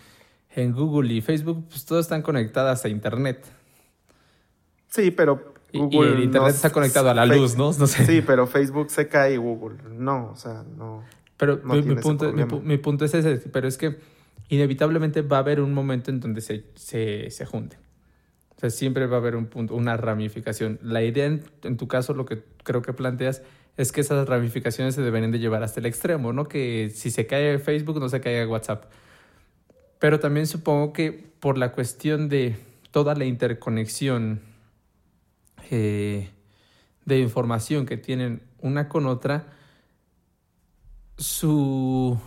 en 0.56 0.72
Google 0.72 1.14
y 1.14 1.22
Facebook, 1.22 1.66
pues 1.70 1.86
todas 1.86 2.06
están 2.06 2.22
conectadas 2.22 2.86
a 2.86 2.90
Internet. 2.90 3.46
Sí, 4.88 5.12
pero 5.12 5.54
Google 5.74 6.10
y, 6.10 6.14
el 6.14 6.24
Internet 6.24 6.56
está 6.56 6.72
conectado 6.72 7.10
a 7.10 7.14
la 7.14 7.26
luz, 7.26 7.58
¿no? 7.58 7.74
¿no? 7.78 7.88
sé. 7.88 8.06
Sí, 8.06 8.24
pero 8.26 8.48
Facebook 8.48 8.90
se 8.90 9.08
cae 9.08 9.34
y 9.34 9.38
Google 9.38 9.78
no, 9.92 10.32
o 10.32 10.36
sea, 10.36 10.64
no. 10.78 11.04
Pero 11.36 11.58
mi, 11.64 11.82
punto, 11.96 12.34
mi, 12.34 12.78
punto, 12.78 13.06
es 13.06 13.14
ese, 13.14 13.38
pero 13.50 13.68
es 13.68 13.78
que 13.78 14.00
inevitablemente 14.50 15.22
va 15.22 15.38
a 15.38 15.40
haber 15.42 15.62
un 15.62 15.72
momento 15.74 16.10
en 16.10 16.20
donde 16.20 16.42
se, 16.42 16.64
se, 16.76 17.30
se 17.30 17.46
junten. 17.46 17.80
O 18.56 18.60
sea, 18.60 18.72
siempre 18.72 19.06
va 19.06 19.18
a 19.18 19.20
haber 19.20 19.36
un 19.36 19.46
punto, 19.46 19.76
una 19.76 19.98
ramificación. 19.98 20.80
La 20.82 21.04
idea 21.04 21.26
en, 21.26 21.44
en 21.62 21.78
tu 21.78 21.88
caso, 21.88 22.16
lo 22.16 22.26
que 22.26 22.44
creo 22.64 22.82
que 22.82 22.92
planteas, 22.92 23.44
es 23.78 23.92
que 23.92 24.02
esas 24.02 24.28
ramificaciones 24.28 24.96
se 24.96 25.02
deberían 25.04 25.32
de 25.32 25.40
llevar 25.40 25.62
hasta 25.64 25.80
el 25.80 25.86
extremo, 25.86 26.34
¿no? 26.34 26.48
Que 26.48 26.92
si 26.94 27.12
se 27.12 27.28
cae 27.28 27.60
Facebook, 27.60 28.00
no 28.00 28.10
se 28.10 28.20
caiga 28.20 28.48
WhatsApp. 28.48 28.86
Pero 30.00 30.20
también 30.20 30.48
supongo 30.48 30.94
que 30.94 31.12
por 31.12 31.60
la 31.60 31.72
cuestión 31.72 32.28
de 32.28 32.58
toda 32.92 33.14
la 33.14 33.26
interconexión 33.26 34.42
eh, 35.70 36.30
de 37.06 37.20
información 37.20 37.86
que 37.86 37.98
tienen 37.98 38.42
una 38.60 38.90
con 38.90 39.06
otra, 39.06 39.54
su, 41.18 42.20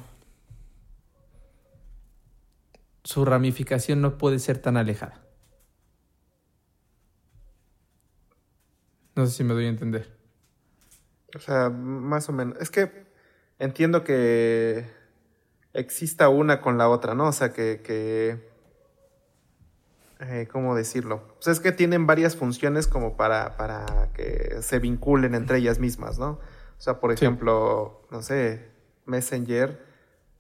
su 3.03 3.25
ramificación 3.25 4.01
no 4.01 4.19
puede 4.19 4.39
ser 4.39 4.59
tan 4.59 4.77
alejada. 4.77 5.21
No 9.17 9.27
sé 9.27 9.33
si 9.33 9.45
me 9.45 9.55
doy 9.55 9.67
a 9.67 9.69
entender. 9.69 10.20
O 11.35 11.39
sea, 11.39 11.71
más 11.71 12.29
o 12.29 12.33
menos. 12.33 12.59
Es 12.61 12.71
que 12.71 13.07
entiendo 13.59 14.05
que 14.05 14.87
exista 15.73 16.29
una 16.29 16.61
con 16.61 16.79
la 16.79 16.89
otra, 16.89 17.15
¿no? 17.15 17.29
O 17.29 17.33
sea, 17.33 17.53
que... 17.53 17.81
que 17.83 18.49
eh, 20.21 20.49
¿Cómo 20.53 20.75
decirlo? 20.75 21.23
Pues 21.37 21.49
es 21.49 21.61
que 21.61 21.73
tienen 21.73 22.07
varias 22.07 22.37
funciones 22.37 22.87
como 22.87 23.17
para, 23.17 23.57
para 23.57 24.11
que 24.13 24.59
se 24.61 24.79
vinculen 24.79 25.35
entre 25.35 25.59
ellas 25.59 25.79
mismas, 25.79 26.19
¿no? 26.19 26.33
O 26.33 26.83
sea, 26.83 27.01
por 27.01 27.11
ejemplo, 27.11 28.03
no 28.11 28.21
sé, 28.21 28.69
Messenger 29.07 29.83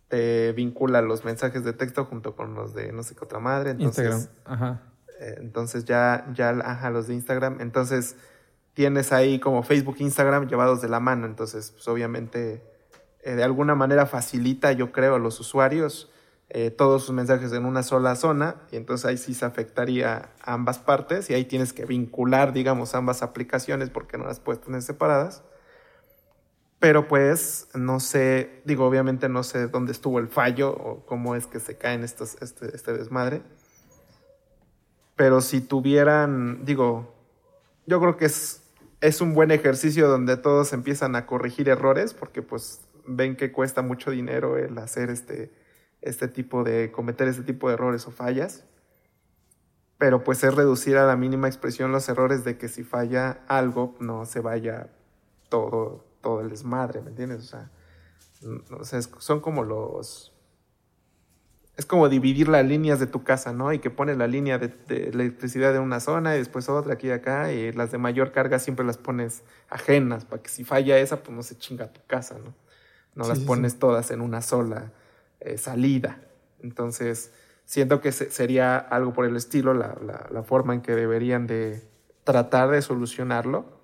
te 0.09 0.53
vincula 0.53 1.01
los 1.03 1.25
mensajes 1.25 1.65
de 1.65 1.73
texto 1.73 2.05
junto 2.05 2.35
con 2.35 2.55
los 2.55 2.75
de 2.75 2.93
no 2.93 3.03
sé 3.03 3.15
qué 3.15 3.25
otra 3.25 3.39
madre. 3.39 3.71
Entonces, 3.71 4.07
Instagram, 4.07 4.37
ajá. 4.45 4.83
Eh, 5.21 5.37
entonces 5.39 5.85
ya, 5.85 6.27
ya, 6.35 6.51
ajá, 6.51 6.91
los 6.91 7.07
de 7.07 7.15
Instagram. 7.15 7.61
Entonces 7.61 8.17
tienes 8.75 9.13
ahí 9.13 9.39
como 9.41 9.63
Facebook, 9.63 9.97
Instagram 9.99 10.49
llevados 10.49 10.81
de 10.81 10.89
la 10.89 11.01
mano. 11.01 11.27
Entonces, 11.27 11.73
pues 11.73 11.87
obviamente, 11.89 12.63
eh, 13.23 13.35
de 13.35 13.45
alguna 13.45 13.75
manera 13.75 14.07
facilita, 14.07 14.73
yo 14.73 14.93
creo, 14.93 15.17
a 15.17 15.19
los 15.19 15.41
usuarios 15.41 16.11
eh, 16.53 16.73
todos 16.73 17.05
sus 17.05 17.15
mensajes 17.15 17.53
en 17.53 17.65
una 17.65 17.85
sola 17.85 18.17
zona. 18.17 18.57
Y 18.73 18.77
entonces 18.77 19.07
ahí 19.07 19.17
sí 19.17 19.35
se 19.35 19.45
afectaría 19.45 20.31
a 20.43 20.55
ambas 20.55 20.79
partes. 20.79 21.31
Y 21.31 21.35
ahí 21.35 21.45
tienes 21.45 21.73
que 21.73 21.87
vincular, 21.87 22.53
digamos, 22.53 22.95
ambas 22.95 23.23
aplicaciones 23.23 23.91
porque 23.91 24.19
no 24.19 24.25
las 24.27 24.41
puedes 24.41 24.61
tener 24.61 24.83
separadas. 24.83 25.43
Pero 26.81 27.09
pues 27.09 27.69
no 27.75 28.01
sé, 28.01 28.63
digo, 28.65 28.87
obviamente 28.87 29.29
no 29.29 29.43
sé 29.43 29.69
dónde 29.69 29.93
estuvo 29.93 30.19
el 30.19 30.29
fallo 30.29 30.71
o 30.71 31.05
cómo 31.05 31.37
es 31.37 31.47
que 31.47 31.61
se 31.61 31.77
caen 31.77 32.03
estos, 32.03 32.39
este, 32.41 32.75
este 32.75 32.95
desmadre. 32.95 33.43
Pero 35.15 35.43
si 35.43 35.61
tuvieran, 35.61 36.65
digo, 36.65 37.15
yo 37.87 38.01
creo 38.01 38.17
que 38.17 38.25
es, 38.25 38.60
es 39.01 39.21
un 39.21 39.35
buen 39.35 39.51
ejercicio 39.51 40.09
donde 40.09 40.37
todos 40.37 40.73
empiezan 40.73 41.17
a 41.17 41.27
corregir 41.27 41.69
errores 41.69 42.15
porque 42.15 42.43
pues 42.43 42.83
ven 43.07 43.37
que 43.37 43.53
cuesta 43.53 43.83
mucho 43.83 44.11
dinero 44.11 44.59
el 44.59 44.77
hacer 44.79 45.11
este, 45.11 45.53
este 46.03 46.29
tipo 46.29 46.65
de, 46.65 46.93
cometer 46.93 47.29
este 47.29 47.43
tipo 47.43 47.69
de 47.69 47.75
errores 47.75 48.07
o 48.07 48.11
fallas. 48.11 48.65
Pero 49.99 50.25
pues 50.25 50.43
es 50.45 50.55
reducir 50.55 50.97
a 50.97 51.07
la 51.07 51.17
mínima 51.17 51.47
expresión 51.49 51.93
los 51.93 52.09
errores 52.09 52.45
de 52.45 52.57
que 52.57 52.69
si 52.69 52.85
falla 52.85 53.43
algo 53.49 53.97
no 54.01 54.25
se 54.25 54.41
vaya 54.41 54.89
todo, 55.49 56.05
todo 56.23 56.41
el 56.41 56.49
desmadre, 56.49 57.03
¿me 57.03 57.11
entiendes? 57.11 57.41
O 57.41 57.47
sea, 57.47 57.71
o 58.79 58.85
sea 58.85 59.01
son 59.03 59.41
como 59.41 59.63
los 59.63 60.30
es 61.81 61.87
como 61.87 62.11
dividir 62.11 62.47
las 62.49 62.67
líneas 62.67 63.01
de 63.01 63.07
tu 63.07 63.25
casa, 63.25 63.55
¿no? 63.55 63.73
Y 63.73 63.79
que 63.79 63.89
pones 63.89 64.19
la 64.19 64.27
línea 64.27 64.59
de, 64.59 64.71
electricidad 64.89 65.73
de 65.73 65.79
una 65.79 65.99
zona 65.99 66.35
y 66.37 66.39
después 66.39 66.69
otra 66.69 66.93
aquí 66.93 67.07
y 67.07 67.11
acá, 67.11 67.55
y 67.55 67.73
las 67.73 67.91
de 67.91 67.97
mayor 67.97 68.33
carga 68.33 68.59
siempre 68.59 68.85
las 68.85 68.99
pones 68.99 69.45
ajenas, 69.71 70.27
para 70.27 70.43
que 70.43 70.51
si 70.51 70.63
falla 70.63 70.99
esa, 70.99 71.23
pues 71.23 71.35
no 71.35 71.43
se 71.43 71.57
chinga 71.57 71.91
tu 71.91 72.03
casa, 72.07 72.37
¿no? 72.45 72.53
No 73.15 73.27
las 73.27 73.41
pones 73.41 73.79
todas 73.79 74.11
en 74.11 74.21
una 74.21 74.43
sola 74.43 74.93
eh, 75.41 75.57
salida. 75.57 76.21
Entonces, 76.63 77.33
siento 77.65 78.03
que 78.03 78.13
sería 78.13 78.77
algo 78.77 79.15
por 79.15 79.25
el 79.25 79.35
estilo, 79.37 79.73
la, 79.73 79.97
la, 80.31 80.43
forma 80.43 80.75
en 80.75 80.83
que 80.83 80.95
deberían 80.95 81.47
de 81.47 81.83
tratar 82.25 82.69
de 82.69 82.83
solucionarlo, 82.83 83.81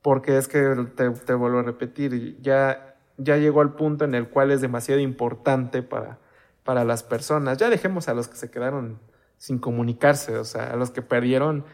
porque 0.00 0.38
es 0.38 0.48
que 0.48 0.86
te, 0.96 1.10
te 1.10 1.34
vuelvo 1.34 1.58
a 1.58 1.62
repetir, 1.64 2.40
ya, 2.40 2.96
ya 3.18 3.36
llegó 3.36 3.60
al 3.60 3.74
punto 3.74 4.06
en 4.06 4.14
el 4.14 4.30
cual 4.30 4.52
es 4.52 4.62
demasiado 4.62 5.02
importante 5.02 5.82
para 5.82 6.18
para 6.66 6.84
las 6.84 7.02
personas. 7.02 7.56
Ya 7.56 7.70
dejemos 7.70 8.08
a 8.08 8.14
los 8.14 8.28
que 8.28 8.36
se 8.36 8.50
quedaron 8.50 8.98
sin 9.38 9.58
comunicarse, 9.58 10.36
o 10.36 10.44
sea, 10.44 10.72
a 10.72 10.76
los 10.76 10.90
que 10.90 11.00
perdieron 11.00 11.64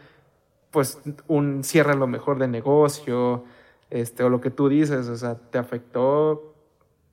pues 0.71 0.99
un 1.27 1.63
cierre 1.63 1.95
lo 1.95 2.07
mejor 2.07 2.39
de 2.39 2.47
negocio, 2.47 3.43
este, 3.89 4.23
o 4.23 4.29
lo 4.29 4.41
que 4.41 4.49
tú 4.49 4.69
dices, 4.69 5.07
o 5.07 5.15
sea, 5.17 5.35
te 5.35 5.57
afectó 5.57 6.55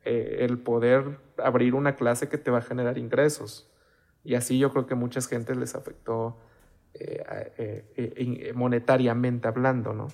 eh, 0.04 0.38
el 0.40 0.58
poder 0.58 1.18
abrir 1.36 1.74
una 1.74 1.96
clase 1.96 2.28
que 2.28 2.38
te 2.38 2.50
va 2.50 2.58
a 2.58 2.62
generar 2.62 2.96
ingresos. 2.96 3.70
Y 4.24 4.34
así 4.34 4.58
yo 4.58 4.70
creo 4.70 4.86
que 4.86 4.94
muchas 4.94 5.26
gentes 5.26 5.56
les 5.56 5.74
afectó 5.74 6.38
eh, 6.94 7.84
eh, 7.96 8.52
monetariamente 8.54 9.48
hablando, 9.48 9.92
¿no? 9.92 10.08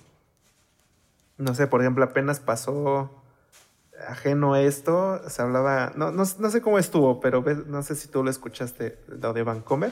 No 1.37 1.53
sé, 1.53 1.67
por 1.67 1.81
ejemplo, 1.81 2.03
apenas 2.03 2.39
pasó 2.39 3.11
ajeno 4.05 4.53
a 4.53 4.61
esto, 4.61 5.21
se 5.27 5.41
hablaba, 5.41 5.93
no, 5.95 6.11
no, 6.11 6.25
sé 6.25 6.61
cómo 6.61 6.77
estuvo, 6.77 7.19
pero 7.19 7.43
no 7.65 7.81
sé 7.83 7.95
si 7.95 8.07
tú 8.07 8.23
lo 8.23 8.29
escuchaste, 8.29 8.99
lo 9.07 9.33
de 9.33 9.43
Vancomer, 9.43 9.91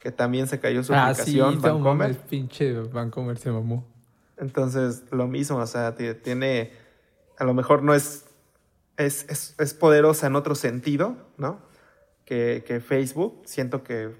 que 0.00 0.12
también 0.12 0.46
se 0.48 0.60
cayó 0.60 0.82
su 0.82 0.92
ah, 0.94 1.08
aplicación, 1.08 1.54
sí, 1.54 1.60
Vancomer. 1.60 2.16
Pinche 2.16 2.72
Vancomer 2.72 3.38
se 3.38 3.50
mamó. 3.50 3.86
Entonces, 4.36 5.04
lo 5.10 5.26
mismo, 5.28 5.56
o 5.56 5.66
sea, 5.66 5.94
tiene, 5.94 6.72
a 7.38 7.44
lo 7.44 7.54
mejor 7.54 7.82
no 7.82 7.94
es, 7.94 8.26
es, 8.96 9.54
es, 9.58 9.74
poderosa 9.74 10.26
en 10.26 10.36
otro 10.36 10.54
sentido, 10.54 11.16
¿no? 11.38 11.60
Que, 12.26 12.64
que, 12.66 12.80
Facebook. 12.80 13.42
Siento 13.46 13.82
que 13.82 14.14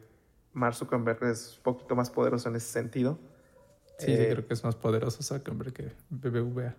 Mark 0.53 0.75
Zuckerberg 0.75 1.23
es 1.25 1.57
un 1.59 1.62
poquito 1.65 1.97
más 1.97 2.11
poderoso 2.11 2.49
en 2.49 2.57
ese 2.57 2.69
sentido. 2.69 3.19
Sí, 3.99 4.07
sí, 4.07 4.12
eh, 4.12 4.29
creo 4.33 4.47
que 4.47 4.55
es 4.55 4.65
más 4.65 4.75
poderoso 4.75 5.23
Zuckerberg 5.23 5.73
que 5.73 5.93
BBVA 6.09 6.75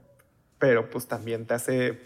pero 0.60 0.90
pues 0.90 1.08
también 1.08 1.46
te 1.46 1.54
hace, 1.54 2.00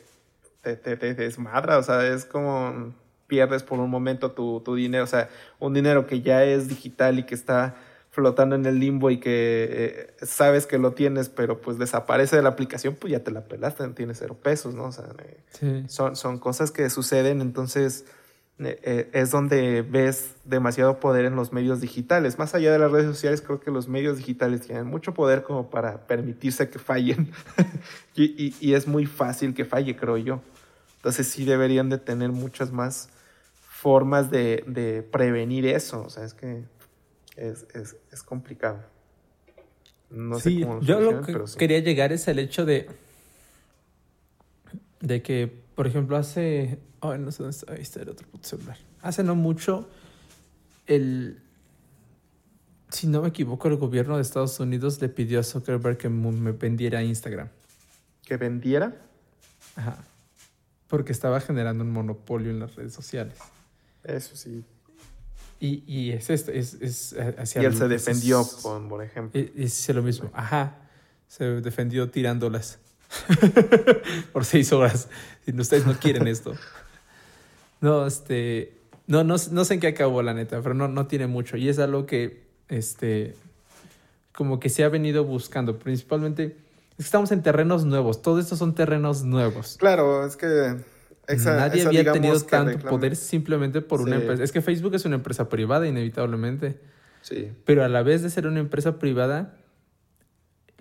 te, 0.61 0.75
te, 0.75 1.13
desmadra, 1.13 1.77
o 1.77 1.83
sea, 1.83 2.05
es 2.05 2.25
como 2.25 2.93
pierdes 3.27 3.63
por 3.63 3.79
un 3.79 3.89
momento 3.89 4.31
tu, 4.31 4.59
tu, 4.59 4.75
dinero, 4.75 5.05
o 5.05 5.07
sea, 5.07 5.29
un 5.59 5.73
dinero 5.73 6.05
que 6.05 6.21
ya 6.21 6.43
es 6.43 6.67
digital 6.67 7.17
y 7.19 7.23
que 7.23 7.35
está 7.35 7.75
flotando 8.09 8.55
en 8.55 8.65
el 8.65 8.77
limbo 8.77 9.09
y 9.09 9.19
que 9.21 9.67
eh, 9.71 10.25
sabes 10.25 10.67
que 10.67 10.77
lo 10.77 10.91
tienes, 10.91 11.29
pero 11.29 11.61
pues 11.61 11.77
desaparece 11.77 12.35
de 12.35 12.41
la 12.41 12.49
aplicación, 12.49 12.95
pues 12.95 13.11
ya 13.11 13.23
te 13.23 13.31
la 13.31 13.45
pelaste, 13.45 13.87
tienes 13.89 14.17
cero 14.19 14.37
pesos, 14.41 14.75
¿no? 14.75 14.85
O 14.85 14.91
sea, 14.91 15.05
eh, 15.61 15.85
son, 15.87 16.17
son 16.17 16.37
cosas 16.37 16.71
que 16.71 16.89
suceden, 16.89 17.39
entonces 17.39 18.05
es 18.63 19.31
donde 19.31 19.81
ves 19.81 20.35
demasiado 20.45 20.99
poder 20.99 21.25
en 21.25 21.35
los 21.35 21.51
medios 21.51 21.81
digitales. 21.81 22.37
Más 22.37 22.53
allá 22.53 22.71
de 22.71 22.79
las 22.79 22.91
redes 22.91 23.07
sociales, 23.07 23.41
creo 23.41 23.59
que 23.59 23.71
los 23.71 23.87
medios 23.87 24.17
digitales 24.17 24.61
tienen 24.61 24.85
mucho 24.85 25.13
poder 25.13 25.43
como 25.43 25.69
para 25.69 26.05
permitirse 26.07 26.69
que 26.69 26.79
fallen. 26.79 27.31
y, 28.15 28.73
es 28.73 28.87
muy 28.87 29.05
fácil 29.05 29.53
que 29.53 29.65
falle, 29.65 29.95
creo 29.95 30.17
yo. 30.17 30.41
Entonces 30.97 31.27
sí 31.27 31.45
deberían 31.45 31.89
de 31.89 31.97
tener 31.97 32.31
muchas 32.31 32.71
más 32.71 33.09
formas 33.61 34.29
de, 34.29 35.07
prevenir 35.11 35.65
eso. 35.65 36.03
O 36.03 36.09
sea, 36.09 36.23
es 36.23 36.33
que 36.33 36.63
es, 37.35 38.23
complicado. 38.23 38.83
No 40.11 40.39
sé 40.39 40.61
cómo 40.61 40.81
yo 40.81 40.99
lo 40.99 41.21
que 41.21 41.35
quería 41.57 41.79
llegar 41.79 42.11
es 42.11 42.27
el 42.27 42.37
hecho 42.37 42.65
de, 42.65 42.89
de 44.99 45.21
que, 45.23 45.60
por 45.75 45.87
ejemplo, 45.87 46.17
hace 46.17 46.79
Ay, 47.01 47.17
no 47.17 47.31
sé 47.31 47.43
dónde 47.43 47.57
está. 47.57 47.73
Ahí 47.73 47.81
está 47.81 48.01
el 48.01 48.09
otro 48.09 48.27
puto 48.27 48.47
celular. 48.47 48.77
hace 49.01 49.23
no 49.23 49.35
mucho, 49.35 49.89
el, 50.85 51.41
si 52.89 53.07
no 53.07 53.23
me 53.23 53.29
equivoco, 53.29 53.67
el 53.67 53.77
gobierno 53.77 54.15
de 54.15 54.21
Estados 54.21 54.59
Unidos 54.59 55.01
le 55.01 55.09
pidió 55.09 55.39
a 55.39 55.43
Zuckerberg 55.43 55.97
que 55.97 56.09
me 56.09 56.51
vendiera 56.51 57.01
Instagram. 57.03 57.49
¿Que 58.23 58.37
vendiera? 58.37 59.01
Ajá. 59.75 59.97
Porque 60.87 61.11
estaba 61.11 61.41
generando 61.41 61.83
un 61.83 61.91
monopolio 61.91 62.51
en 62.51 62.59
las 62.59 62.75
redes 62.75 62.93
sociales. 62.93 63.37
Eso 64.03 64.35
sí. 64.35 64.63
Y, 65.59 65.83
y 65.87 66.11
es 66.11 66.29
esto, 66.29 66.51
es, 66.51 66.75
es 66.75 67.15
hacia 67.37 67.61
Y 67.61 67.65
él 67.65 67.75
se 67.75 67.87
defendió, 67.87 68.45
por, 68.61 68.87
por 68.87 69.03
ejemplo. 69.03 69.41
Es, 69.55 69.89
lo 69.89 70.03
mismo. 70.03 70.29
Ajá. 70.33 70.77
Se 71.27 71.45
defendió 71.61 72.09
tirándolas. 72.11 72.79
por 74.33 74.45
seis 74.45 74.71
horas. 74.71 75.07
Ustedes 75.57 75.85
no 75.85 75.93
quieren 75.93 76.27
esto. 76.27 76.53
No, 77.81 78.05
este. 78.05 78.77
No, 79.07 79.23
no, 79.23 79.35
no 79.51 79.65
sé 79.65 79.73
en 79.73 79.79
qué 79.79 79.87
acabó, 79.87 80.21
la 80.21 80.33
neta, 80.33 80.61
pero 80.61 80.75
no, 80.75 80.87
no 80.87 81.07
tiene 81.07 81.27
mucho. 81.27 81.57
Y 81.57 81.69
es 81.69 81.79
algo 81.79 82.05
que, 82.05 82.43
este. 82.69 83.35
Como 84.33 84.59
que 84.59 84.69
se 84.69 84.83
ha 84.83 84.89
venido 84.89 85.25
buscando. 85.25 85.77
Principalmente. 85.79 86.55
estamos 86.97 87.31
en 87.31 87.41
terrenos 87.41 87.85
nuevos. 87.85 88.21
Todos 88.21 88.43
estos 88.43 88.59
son 88.59 88.75
terrenos 88.75 89.23
nuevos. 89.23 89.77
Claro, 89.79 90.25
es 90.25 90.37
que. 90.37 90.77
Nadie 91.27 91.85
había 91.85 92.11
tenido 92.11 92.39
tanto 92.41 92.79
poder 92.87 93.15
simplemente 93.15 93.81
por 93.81 94.01
una 94.01 94.17
empresa. 94.17 94.43
Es 94.43 94.51
que 94.51 94.61
Facebook 94.61 94.95
es 94.95 95.05
una 95.05 95.15
empresa 95.15 95.49
privada, 95.49 95.87
inevitablemente. 95.87 96.77
Sí. 97.21 97.51
Pero 97.65 97.83
a 97.83 97.87
la 97.87 98.03
vez 98.03 98.21
de 98.21 98.29
ser 98.29 98.47
una 98.47 98.59
empresa 98.59 98.99
privada, 98.99 99.55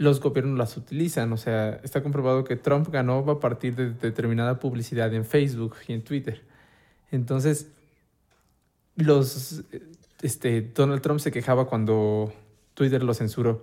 los 0.01 0.19
gobiernos 0.19 0.57
las 0.57 0.79
utilizan. 0.79 1.31
O 1.35 1.37
sea, 1.37 1.79
está 1.83 2.03
comprobado 2.03 2.43
que 2.43 2.57
Trump 2.57 2.89
ganó 2.91 3.19
a 3.19 3.39
partir 3.39 3.77
de 3.77 3.91
determinada 3.91 4.59
publicidad 4.59 5.13
en 5.13 5.27
Facebook 5.27 5.77
y 5.87 5.93
en 5.93 6.03
Twitter. 6.03 6.43
Entonces, 7.11 7.69
los, 8.97 9.63
este, 10.23 10.63
Donald 10.63 11.03
Trump 11.03 11.21
se 11.21 11.31
quejaba 11.31 11.67
cuando 11.67 12.33
Twitter 12.73 13.03
lo 13.03 13.13
censuró. 13.13 13.63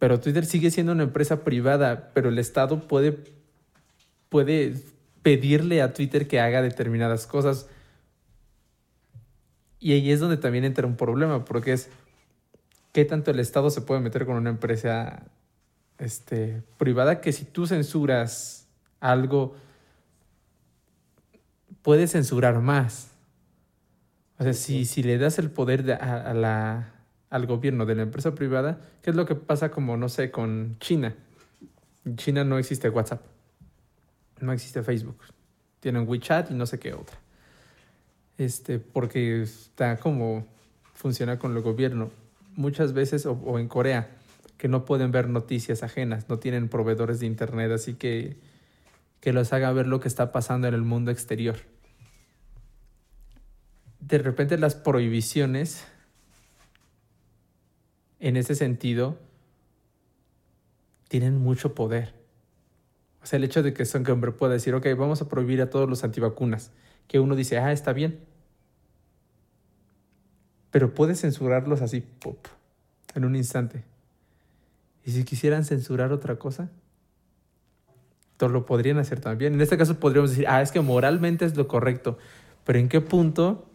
Pero 0.00 0.18
Twitter 0.18 0.44
sigue 0.46 0.72
siendo 0.72 0.90
una 0.90 1.04
empresa 1.04 1.44
privada, 1.44 2.10
pero 2.12 2.28
el 2.28 2.38
Estado 2.40 2.88
puede, 2.88 3.16
puede 4.30 4.74
pedirle 5.22 5.80
a 5.80 5.94
Twitter 5.94 6.26
que 6.26 6.40
haga 6.40 6.60
determinadas 6.60 7.28
cosas. 7.28 7.68
Y 9.78 9.92
ahí 9.92 10.10
es 10.10 10.18
donde 10.18 10.38
también 10.38 10.64
entra 10.64 10.88
un 10.88 10.96
problema, 10.96 11.44
porque 11.44 11.72
es 11.72 11.88
qué 12.94 13.04
tanto 13.04 13.32
el 13.32 13.40
Estado 13.40 13.70
se 13.70 13.80
puede 13.80 14.00
meter 14.00 14.24
con 14.24 14.36
una 14.36 14.50
empresa 14.50 15.24
este, 15.98 16.62
privada 16.78 17.20
que 17.20 17.32
si 17.32 17.44
tú 17.44 17.66
censuras 17.66 18.68
algo, 19.00 19.56
puedes 21.82 22.12
censurar 22.12 22.60
más. 22.60 23.10
O 24.38 24.44
sea, 24.44 24.52
si, 24.52 24.84
si 24.84 25.02
le 25.02 25.18
das 25.18 25.40
el 25.40 25.50
poder 25.50 25.90
a, 25.90 26.32
la, 26.34 26.94
al 27.30 27.46
gobierno 27.46 27.84
de 27.84 27.96
la 27.96 28.02
empresa 28.02 28.36
privada, 28.36 28.80
¿qué 29.02 29.10
es 29.10 29.16
lo 29.16 29.26
que 29.26 29.34
pasa 29.34 29.72
como, 29.72 29.96
no 29.96 30.08
sé, 30.08 30.30
con 30.30 30.76
China? 30.78 31.16
En 32.04 32.14
China 32.14 32.44
no 32.44 32.58
existe 32.58 32.88
WhatsApp, 32.90 33.22
no 34.38 34.52
existe 34.52 34.84
Facebook, 34.84 35.18
tienen 35.80 36.08
WeChat 36.08 36.52
y 36.52 36.54
no 36.54 36.64
sé 36.64 36.78
qué 36.78 36.94
otra. 36.94 37.18
Este, 38.38 38.78
porque 38.78 39.42
está 39.42 39.96
como 39.96 40.46
funciona 40.94 41.40
con 41.40 41.56
el 41.56 41.62
gobierno 41.62 42.23
muchas 42.56 42.92
veces, 42.92 43.26
o, 43.26 43.58
en 43.58 43.68
Corea, 43.68 44.10
que 44.58 44.68
no 44.68 44.84
pueden 44.84 45.10
ver 45.10 45.28
noticias 45.28 45.82
ajenas, 45.82 46.28
no 46.28 46.38
tienen 46.38 46.68
proveedores 46.68 47.20
de 47.20 47.26
Internet, 47.26 47.72
así 47.72 47.94
que 47.94 48.38
que 49.24 49.32
los 49.32 49.54
haga 49.54 49.72
ver 49.72 49.86
lo 49.86 50.00
que 50.00 50.08
está 50.08 50.32
pasando 50.32 50.68
en 50.68 50.74
el 50.74 50.82
mundo 50.82 51.10
exterior. 51.10 51.56
De 53.98 54.18
repente 54.18 54.58
las 54.58 54.74
prohibiciones, 54.74 55.86
en 58.20 58.36
ese 58.36 58.54
sentido, 58.54 59.18
tienen 61.08 61.38
mucho 61.38 61.74
poder. 61.74 62.12
O 63.22 63.26
sea, 63.26 63.38
el 63.38 63.44
hecho 63.44 63.62
de 63.62 63.72
que 63.72 63.86
Zuckerberg 63.86 64.36
pueda 64.36 64.52
decir, 64.52 64.74
ok, 64.74 64.88
vamos 64.94 65.22
a 65.22 65.28
prohibir 65.30 65.62
a 65.62 65.70
todos 65.70 65.88
los 65.88 66.04
antivacunas, 66.04 66.70
que 67.08 67.18
uno 67.18 67.34
dice, 67.34 67.56
ah, 67.56 67.72
está 67.72 67.94
bien, 67.94 68.20
pero 70.74 70.92
puedes 70.92 71.20
censurarlos 71.20 71.82
así, 71.82 72.00
pop, 72.00 72.48
en 73.14 73.24
un 73.24 73.36
instante. 73.36 73.84
Y 75.04 75.12
si 75.12 75.22
quisieran 75.22 75.64
censurar 75.64 76.10
otra 76.10 76.34
cosa, 76.34 76.68
lo 78.40 78.66
podrían 78.66 78.98
hacer 78.98 79.20
también. 79.20 79.54
En 79.54 79.60
este 79.60 79.78
caso 79.78 80.00
podríamos 80.00 80.30
decir, 80.30 80.46
ah, 80.48 80.60
es 80.62 80.72
que 80.72 80.80
moralmente 80.80 81.44
es 81.44 81.56
lo 81.56 81.68
correcto, 81.68 82.18
pero 82.64 82.80
¿en 82.80 82.88
qué 82.88 83.00
punto? 83.00 83.68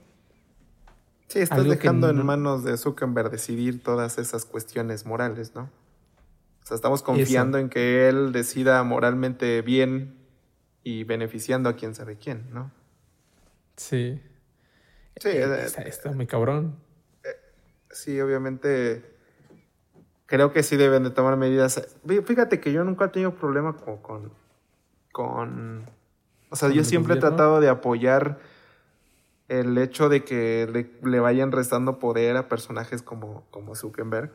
Sí, 1.29 1.39
estás 1.39 1.63
dejando 1.63 2.09
en 2.09 2.25
manos 2.25 2.65
de 2.65 2.75
Zuckerberg 2.75 3.31
decidir 3.31 3.81
todas 3.81 4.17
esas 4.17 4.43
cuestiones 4.43 5.05
morales, 5.05 5.55
¿no? 5.55 5.69
O 6.62 6.65
sea, 6.65 6.75
estamos 6.75 7.01
confiando 7.01 7.59
en 7.59 7.69
que 7.69 8.09
él 8.09 8.33
decida 8.33 8.83
moralmente 8.83 9.62
bien 9.62 10.17
y 10.83 11.05
beneficiando 11.05 11.69
a 11.69 11.77
quien 11.77 11.95
sabe 11.95 12.17
quién, 12.17 12.47
¿no? 12.51 12.71
Sí. 13.77 14.21
Sí, 15.15 15.29
eh, 15.29 15.65
está 15.85 16.12
muy 16.12 16.27
cabrón 16.27 16.88
sí, 17.89 18.19
obviamente 18.21 19.17
creo 20.30 20.54
que 20.54 20.63
sí 20.63 20.78
deben 20.78 21.04
de 21.04 21.10
tomar 21.10 21.38
medidas. 21.38 21.97
Fíjate 22.25 22.60
que 22.60 22.71
yo 22.71 22.84
nunca 22.84 23.06
he 23.06 23.10
tenido 23.10 23.36
problema 23.36 23.75
con... 23.75 24.32
con, 25.12 25.86
o 26.49 26.56
sea, 26.56 26.69
yo 26.69 26.84
siempre 26.84 27.15
he 27.15 27.17
tratado 27.17 27.60
de 27.60 27.69
apoyar 27.69 28.39
el 29.49 29.78
hecho 29.80 30.10
de 30.10 30.23
que 30.23 30.89
le, 31.04 31.19
vayan 31.19 31.52
restando 31.52 31.99
poder 31.99 32.38
a 32.38 32.47
personajes 32.47 33.02
como, 33.02 33.45
como 33.49 33.75
Zuckerberg. 33.75 34.32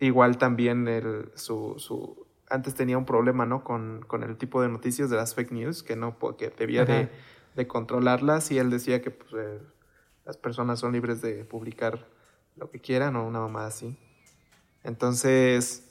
Igual 0.00 0.38
también 0.38 0.88
el, 0.88 1.30
su, 1.34 1.74
su, 1.78 2.26
antes 2.50 2.74
tenía 2.74 2.98
un 2.98 3.06
problema, 3.06 3.46
¿no? 3.46 3.64
Con, 3.64 4.04
con, 4.06 4.22
el 4.24 4.36
tipo 4.36 4.60
de 4.60 4.68
noticias 4.68 5.08
de 5.08 5.16
las 5.16 5.34
fake 5.34 5.52
news, 5.52 5.82
que 5.82 5.96
no, 5.96 6.18
que 6.36 6.50
debía 6.50 6.84
de, 6.84 7.08
de, 7.54 7.66
controlarlas 7.66 8.50
y 8.50 8.58
él 8.58 8.68
decía 8.68 9.00
que 9.00 9.10
pues, 9.12 9.32
eh, 9.32 9.60
las 10.24 10.36
personas 10.36 10.80
son 10.80 10.92
libres 10.92 11.22
de 11.22 11.44
publicar 11.44 12.06
lo 12.56 12.70
que 12.70 12.80
quieran 12.80 13.16
o 13.16 13.26
una 13.26 13.40
mamá 13.40 13.66
así. 13.66 13.96
Entonces, 14.82 15.86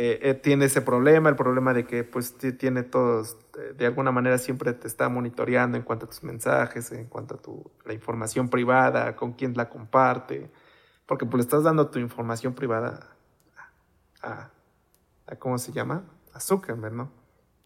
eh, 0.00 0.20
eh, 0.22 0.34
tiene 0.34 0.66
ese 0.66 0.80
problema, 0.80 1.28
el 1.28 1.34
problema 1.34 1.74
de 1.74 1.84
que 1.84 2.04
pues 2.04 2.38
tiene 2.38 2.84
todos, 2.84 3.36
de, 3.76 3.84
alguna 3.84 4.12
manera 4.12 4.38
siempre 4.38 4.72
te 4.72 4.86
está 4.86 5.08
monitoreando 5.08 5.76
en 5.76 5.82
cuanto 5.82 6.06
a 6.06 6.08
tus 6.08 6.22
mensajes, 6.22 6.92
en 6.92 7.06
cuanto 7.06 7.34
a 7.34 7.38
tu, 7.42 7.70
la 7.84 7.94
información 7.94 8.48
privada, 8.48 9.16
con 9.16 9.32
quién 9.32 9.54
la 9.56 9.68
comparte, 9.68 10.52
porque 11.04 11.26
pues 11.26 11.38
le 11.38 11.42
estás 11.42 11.64
dando 11.64 11.88
tu 11.88 11.98
información 11.98 12.54
privada 12.54 13.16
a, 14.22 14.50
a, 15.26 15.36
¿cómo 15.36 15.58
se 15.58 15.72
llama? 15.72 16.04
A 16.32 16.38
Zuckerberg, 16.38 16.94
¿no? 16.94 17.10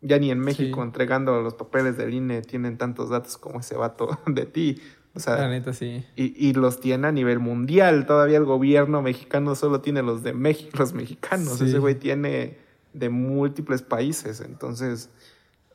Ya 0.00 0.18
ni 0.18 0.30
en 0.30 0.40
México 0.40 0.82
entregando 0.82 1.42
los 1.42 1.54
papeles 1.54 1.98
del 1.98 2.14
INE 2.14 2.40
tienen 2.40 2.78
tantos 2.78 3.10
datos 3.10 3.36
como 3.36 3.60
ese 3.60 3.76
vato 3.76 4.18
de 4.26 4.46
ti. 4.46 4.80
O 5.14 5.20
sea, 5.20 5.36
la 5.36 5.48
neta 5.48 5.72
sí. 5.72 6.04
Y, 6.16 6.48
y, 6.48 6.54
los 6.54 6.80
tiene 6.80 7.08
a 7.08 7.12
nivel 7.12 7.38
mundial. 7.38 8.06
Todavía 8.06 8.38
el 8.38 8.44
gobierno 8.44 9.02
mexicano 9.02 9.54
solo 9.54 9.80
tiene 9.82 10.02
los 10.02 10.22
de 10.22 10.32
México, 10.32 10.70
los 10.78 10.94
mexicanos. 10.94 11.60
Ese 11.60 11.78
güey 11.78 11.96
tiene 11.96 12.58
de 12.94 13.08
múltiples 13.10 13.82
países. 13.82 14.40
Entonces, 14.40 15.10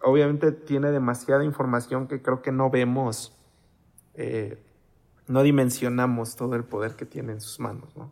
obviamente 0.02 0.52
tiene 0.52 0.91
demasiada 0.91 1.43
información 1.43 2.08
que 2.08 2.21
creo 2.21 2.41
que 2.41 2.52
no 2.52 2.69
vemos. 2.69 3.38
Eh, 4.15 4.58
no 5.28 5.43
dimensionamos 5.43 6.36
todo 6.36 6.56
el 6.56 6.63
poder 6.63 6.95
que 6.95 7.06
tiene 7.06 7.34
en 7.34 7.41
sus 7.41 7.60
manos, 7.60 7.95
¿no? 7.95 8.12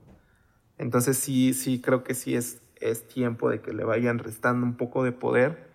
Entonces 0.78 1.18
sí, 1.18 1.54
sí, 1.54 1.82
creo 1.82 2.04
que 2.04 2.14
sí 2.14 2.36
es, 2.36 2.62
es 2.76 3.08
tiempo 3.08 3.50
de 3.50 3.62
que 3.62 3.74
le 3.74 3.86
vayan 3.86 4.20
restando 4.20 4.66
un 4.66 4.76
poco 4.76 5.04
de 5.04 5.14
poder, 5.14 5.70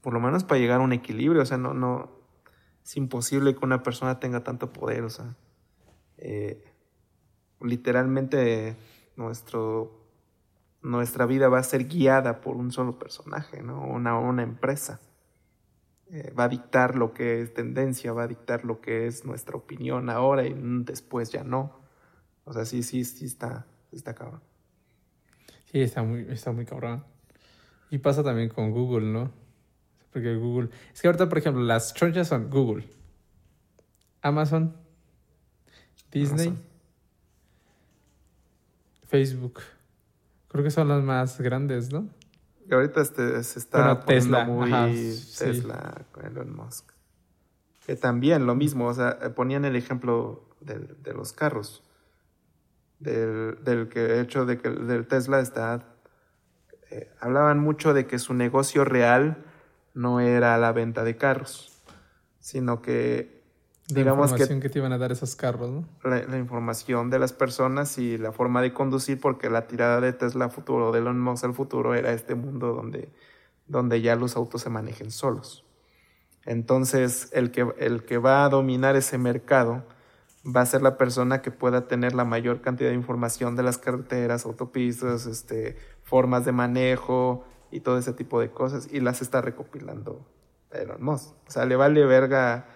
por 0.00 0.14
lo 0.14 0.20
menos 0.20 0.44
para 0.44 0.58
llegar 0.58 0.80
a 0.80 0.84
un 0.84 0.94
equilibrio. 0.94 1.42
O 1.42 1.46
sea, 1.46 1.58
no, 1.58 1.74
no, 1.74 2.10
es 2.84 2.96
imposible 2.96 3.54
que 3.54 3.64
una 3.64 3.82
persona 3.82 4.20
tenga 4.20 4.42
tanto 4.42 4.72
poder, 4.72 5.04
o 5.04 5.10
sea, 5.10 5.36
eh, 6.16 6.64
literalmente 7.60 8.76
nuestro, 9.16 10.06
nuestra 10.82 11.26
vida 11.26 11.48
va 11.48 11.58
a 11.58 11.62
ser 11.62 11.86
guiada 11.86 12.40
por 12.40 12.56
un 12.56 12.72
solo 12.72 12.98
personaje, 12.98 13.62
¿no? 13.62 13.86
Una, 13.86 14.18
una 14.18 14.42
empresa. 14.42 15.00
Eh, 16.12 16.32
va 16.32 16.44
a 16.44 16.48
dictar 16.48 16.96
lo 16.96 17.14
que 17.14 17.40
es 17.40 17.54
tendencia, 17.54 18.12
va 18.12 18.24
a 18.24 18.28
dictar 18.28 18.64
lo 18.64 18.80
que 18.80 19.06
es 19.06 19.24
nuestra 19.24 19.56
opinión 19.56 20.10
ahora 20.10 20.44
y 20.44 20.54
después 20.84 21.30
ya 21.30 21.44
no. 21.44 21.78
O 22.44 22.52
sea, 22.52 22.64
sí, 22.64 22.82
sí, 22.82 23.04
sí 23.04 23.26
está, 23.26 23.66
está 23.92 24.14
cabrón. 24.14 24.42
Sí, 25.66 25.80
está 25.80 26.02
muy, 26.02 26.26
está 26.28 26.50
muy 26.50 26.64
cabrón. 26.64 27.04
Y 27.90 27.98
pasa 27.98 28.24
también 28.24 28.48
con 28.48 28.72
Google, 28.72 29.06
¿no? 29.06 29.30
Porque 30.12 30.34
Google. 30.36 30.70
Es 30.92 31.00
que 31.00 31.08
ahorita, 31.08 31.28
por 31.28 31.38
ejemplo, 31.38 31.62
las 31.62 31.94
chonchas 31.94 32.28
son 32.28 32.50
Google, 32.50 32.88
Amazon, 34.22 34.76
Disney, 36.10 36.56
Facebook. 39.08 39.60
Creo 40.48 40.64
que 40.64 40.70
son 40.70 40.88
las 40.88 41.02
más 41.02 41.40
grandes, 41.40 41.92
¿no? 41.92 42.08
Y 42.68 42.74
ahorita 42.74 43.00
este, 43.00 43.42
se 43.42 43.58
está 43.58 44.04
Tesla, 44.04 44.44
muy 44.44 44.70
Tesla 45.38 46.04
Elon 46.24 46.54
Musk. 46.54 46.90
Que 47.86 47.96
también 47.96 48.46
lo 48.46 48.54
mismo, 48.54 48.86
o 48.86 48.94
sea, 48.94 49.18
ponían 49.34 49.64
el 49.64 49.74
ejemplo 49.76 50.48
del- 50.60 50.96
de 51.02 51.12
los 51.14 51.32
carros. 51.32 51.82
Del, 52.98 53.58
del 53.64 53.88
que 53.88 54.20
hecho 54.20 54.44
de 54.44 54.58
que 54.58 54.68
el 54.68 54.86
del 54.86 55.06
Tesla 55.06 55.40
está. 55.40 55.84
eh, 56.90 57.08
hablaban 57.20 57.58
mucho 57.60 57.94
de 57.94 58.06
que 58.06 58.18
su 58.18 58.34
negocio 58.34 58.84
real 58.84 59.44
no 59.94 60.20
era 60.20 60.56
la 60.58 60.72
venta 60.72 61.04
de 61.04 61.16
carros, 61.16 61.72
sino 62.38 62.82
que 62.82 63.42
digamos 63.88 64.32
que 64.32 64.34
información 64.34 64.60
que... 64.60 64.68
te 64.68 64.78
iban 64.78 64.92
a 64.92 64.98
dar 64.98 65.12
esos 65.12 65.36
carros, 65.36 65.70
¿no? 65.70 65.84
la, 66.08 66.22
la 66.24 66.38
información 66.38 67.10
de 67.10 67.18
las 67.18 67.32
personas 67.32 67.98
y 67.98 68.18
la 68.18 68.32
forma 68.32 68.62
de 68.62 68.72
conducir, 68.72 69.20
porque 69.20 69.50
la 69.50 69.66
tirada 69.66 70.00
de 70.00 70.12
Tesla 70.12 70.48
futuro, 70.48 70.92
de 70.92 71.00
Elon 71.00 71.20
Musk 71.20 71.44
al 71.44 71.54
futuro, 71.54 71.94
era 71.94 72.12
este 72.12 72.34
mundo 72.34 72.74
donde, 72.74 73.10
donde 73.66 74.00
ya 74.00 74.16
los 74.16 74.36
autos 74.36 74.62
se 74.62 74.70
manejen 74.70 75.10
solos. 75.10 75.64
Entonces, 76.46 77.28
el 77.32 77.50
que, 77.50 77.66
el 77.78 78.04
que 78.04 78.18
va 78.18 78.44
a 78.44 78.48
dominar 78.48 78.96
ese 78.96 79.18
mercado 79.18 79.84
va 80.44 80.62
a 80.62 80.66
ser 80.66 80.80
la 80.82 80.96
persona 80.96 81.42
que 81.42 81.50
pueda 81.50 81.86
tener 81.86 82.14
la 82.14 82.24
mayor 82.24 82.62
cantidad 82.62 82.90
de 82.90 82.96
información 82.96 83.56
de 83.56 83.62
las 83.62 83.76
carreteras, 83.76 84.46
autopistas, 84.46 85.26
este, 85.26 85.76
formas 86.02 86.44
de 86.44 86.52
manejo 86.52 87.44
y 87.70 87.80
todo 87.80 87.98
ese 87.98 88.12
tipo 88.12 88.40
de 88.40 88.50
cosas, 88.50 88.88
y 88.90 89.00
las 89.00 89.22
está 89.22 89.40
recopilando 89.40 90.26
Elon 90.70 91.02
Musk. 91.02 91.34
O 91.46 91.50
sea, 91.50 91.64
le 91.66 91.76
vale 91.76 92.04
verga 92.06 92.66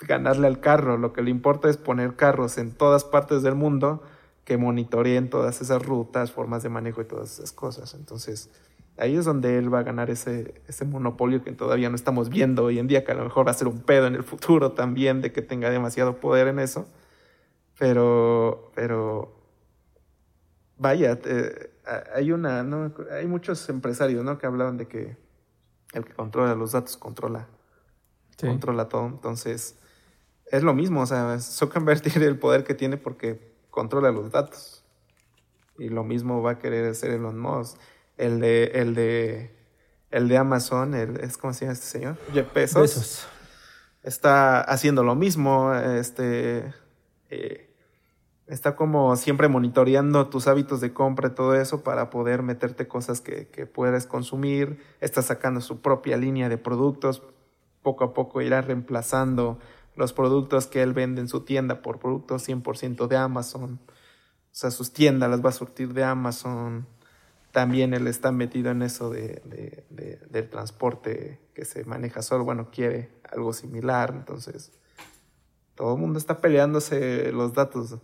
ganarle 0.00 0.46
al 0.46 0.60
carro. 0.60 0.96
Lo 0.96 1.12
que 1.12 1.22
le 1.22 1.30
importa 1.30 1.68
es 1.68 1.76
poner 1.76 2.16
carros 2.16 2.58
en 2.58 2.72
todas 2.72 3.04
partes 3.04 3.42
del 3.42 3.54
mundo 3.54 4.02
que 4.44 4.56
monitoreen 4.56 5.28
todas 5.28 5.60
esas 5.60 5.84
rutas, 5.84 6.32
formas 6.32 6.62
de 6.62 6.68
manejo 6.70 7.02
y 7.02 7.04
todas 7.04 7.32
esas 7.38 7.52
cosas. 7.52 7.94
Entonces, 7.94 8.50
ahí 8.96 9.16
es 9.16 9.24
donde 9.24 9.58
él 9.58 9.72
va 9.72 9.80
a 9.80 9.82
ganar 9.82 10.10
ese, 10.10 10.62
ese 10.66 10.84
monopolio 10.84 11.42
que 11.42 11.52
todavía 11.52 11.90
no 11.90 11.96
estamos 11.96 12.30
viendo 12.30 12.64
hoy 12.64 12.78
en 12.78 12.86
día, 12.86 13.04
que 13.04 13.12
a 13.12 13.14
lo 13.14 13.24
mejor 13.24 13.46
va 13.46 13.50
a 13.50 13.54
ser 13.54 13.68
un 13.68 13.80
pedo 13.82 14.06
en 14.06 14.14
el 14.14 14.24
futuro 14.24 14.72
también 14.72 15.20
de 15.20 15.32
que 15.32 15.42
tenga 15.42 15.70
demasiado 15.70 16.16
poder 16.20 16.48
en 16.48 16.60
eso. 16.60 16.86
Pero, 17.78 18.72
pero, 18.74 19.32
vaya, 20.76 21.12
a- 21.12 21.18
hay 22.14 22.32
una, 22.32 22.62
no, 22.62 22.92
hay 23.10 23.26
muchos 23.26 23.68
empresarios, 23.68 24.24
¿no? 24.24 24.38
Que 24.38 24.46
hablaban 24.46 24.76
de 24.76 24.86
que 24.88 25.16
el 25.92 26.04
que 26.04 26.12
controla 26.12 26.54
los 26.54 26.72
datos 26.72 26.96
controla 26.96 27.48
Sí. 28.38 28.46
controla 28.46 28.88
todo. 28.88 29.06
Entonces, 29.06 29.76
es 30.46 30.62
lo 30.62 30.72
mismo, 30.72 31.00
o 31.02 31.06
sea, 31.06 31.38
Zuckerberg 31.40 32.00
tiene 32.02 32.26
el 32.26 32.38
poder 32.38 32.64
que 32.64 32.74
tiene 32.74 32.96
porque 32.96 33.52
controla 33.70 34.12
los 34.12 34.30
datos. 34.30 34.84
Y 35.78 35.88
lo 35.88 36.04
mismo 36.04 36.42
va 36.42 36.52
a 36.52 36.58
querer 36.58 36.88
hacer 36.88 37.10
Elon 37.10 37.38
Musk. 37.38 37.78
El 38.16 38.40
de, 38.40 38.64
el 38.74 38.94
de, 38.94 39.56
el 40.10 40.28
de 40.28 40.36
Amazon, 40.36 40.94
el, 40.94 41.18
es 41.20 41.36
como 41.36 41.52
se 41.52 41.64
llama 41.64 41.72
este 41.72 41.86
señor, 41.86 42.16
Jeff 42.32 42.52
Bezos, 42.52 43.26
está 44.02 44.60
haciendo 44.60 45.04
lo 45.04 45.14
mismo, 45.14 45.72
este, 45.74 46.74
eh, 47.30 47.67
está 48.48 48.76
como 48.76 49.14
siempre 49.16 49.48
monitoreando 49.48 50.28
tus 50.28 50.46
hábitos 50.48 50.80
de 50.80 50.92
compra 50.92 51.28
y 51.28 51.34
todo 51.34 51.54
eso 51.54 51.82
para 51.82 52.10
poder 52.10 52.42
meterte 52.42 52.88
cosas 52.88 53.20
que, 53.20 53.48
que 53.48 53.66
puedas 53.66 54.06
consumir, 54.06 54.82
está 55.00 55.22
sacando 55.22 55.60
su 55.60 55.80
propia 55.80 56.16
línea 56.16 56.48
de 56.48 56.58
productos, 56.58 57.22
poco 57.82 58.04
a 58.04 58.14
poco 58.14 58.40
irá 58.40 58.60
reemplazando 58.62 59.58
los 59.96 60.12
productos 60.12 60.66
que 60.66 60.82
él 60.82 60.92
vende 60.94 61.20
en 61.20 61.28
su 61.28 61.40
tienda 61.42 61.82
por 61.82 61.98
productos 61.98 62.48
100% 62.48 63.06
de 63.06 63.16
Amazon, 63.16 63.80
o 63.84 64.54
sea, 64.58 64.70
sus 64.70 64.92
tiendas 64.92 65.30
las 65.30 65.44
va 65.44 65.50
a 65.50 65.52
surtir 65.52 65.92
de 65.92 66.04
Amazon, 66.04 66.86
también 67.52 67.92
él 67.94 68.06
está 68.06 68.32
metido 68.32 68.70
en 68.70 68.82
eso 68.82 69.10
de, 69.10 69.42
de- 69.44 69.84
de- 69.90 70.20
del 70.30 70.48
transporte 70.48 71.40
que 71.54 71.64
se 71.64 71.84
maneja 71.84 72.22
solo, 72.22 72.44
bueno, 72.44 72.68
quiere 72.70 73.10
algo 73.30 73.52
similar, 73.52 74.12
entonces 74.14 74.72
todo 75.74 75.94
el 75.94 76.00
mundo 76.00 76.18
está 76.18 76.38
peleándose 76.40 77.30
los 77.32 77.52
datos. 77.54 77.98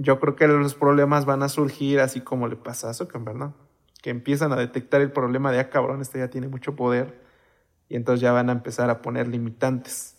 Yo 0.00 0.20
creo 0.20 0.36
que 0.36 0.46
los 0.46 0.76
problemas 0.76 1.24
van 1.24 1.42
a 1.42 1.48
surgir 1.48 1.98
así 1.98 2.20
como 2.20 2.46
le 2.46 2.54
pasa 2.54 2.88
a 2.88 2.94
Zuckerberg, 2.94 3.36
¿no? 3.36 3.54
Que 4.00 4.10
empiezan 4.10 4.52
a 4.52 4.56
detectar 4.56 5.00
el 5.00 5.10
problema 5.10 5.50
de, 5.50 5.58
ah, 5.58 5.70
cabrón, 5.70 6.00
este 6.00 6.20
ya 6.20 6.30
tiene 6.30 6.46
mucho 6.46 6.76
poder, 6.76 7.20
y 7.88 7.96
entonces 7.96 8.20
ya 8.20 8.30
van 8.30 8.48
a 8.48 8.52
empezar 8.52 8.90
a 8.90 9.02
poner 9.02 9.26
limitantes. 9.26 10.16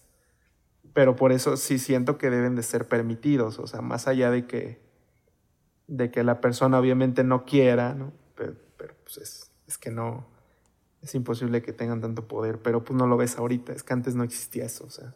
Pero 0.92 1.16
por 1.16 1.32
eso 1.32 1.56
sí 1.56 1.80
siento 1.80 2.18
que 2.18 2.30
deben 2.30 2.56
de 2.56 2.64
ser 2.64 2.90
permitidos, 2.90 3.58
o 3.58 3.68
sea, 3.68 3.82
más 3.82 4.08
allá 4.10 4.32
de 4.32 4.48
que, 4.48 4.82
de 5.88 6.12
que 6.12 6.26
la 6.26 6.42
persona 6.42 6.78
obviamente 6.78 7.24
no 7.24 7.46
quiera, 7.46 7.94
¿no? 7.94 8.12
Pero, 8.36 8.56
pero, 8.76 8.96
pues 9.06 9.18
es, 9.18 9.52
es 9.66 9.78
que 9.78 9.92
no, 9.92 10.28
es 11.02 11.16
imposible 11.16 11.62
que 11.62 11.72
tengan 11.72 12.02
tanto 12.02 12.28
poder, 12.28 12.62
pero 12.62 12.84
pues 12.84 12.98
no 12.98 13.08
lo 13.08 13.16
ves 13.16 13.38
ahorita, 13.38 13.72
es 13.72 13.84
que 13.84 13.94
antes 13.94 14.16
no 14.16 14.24
existía 14.24 14.66
eso, 14.66 14.86
o 14.86 14.90
sea, 14.90 15.16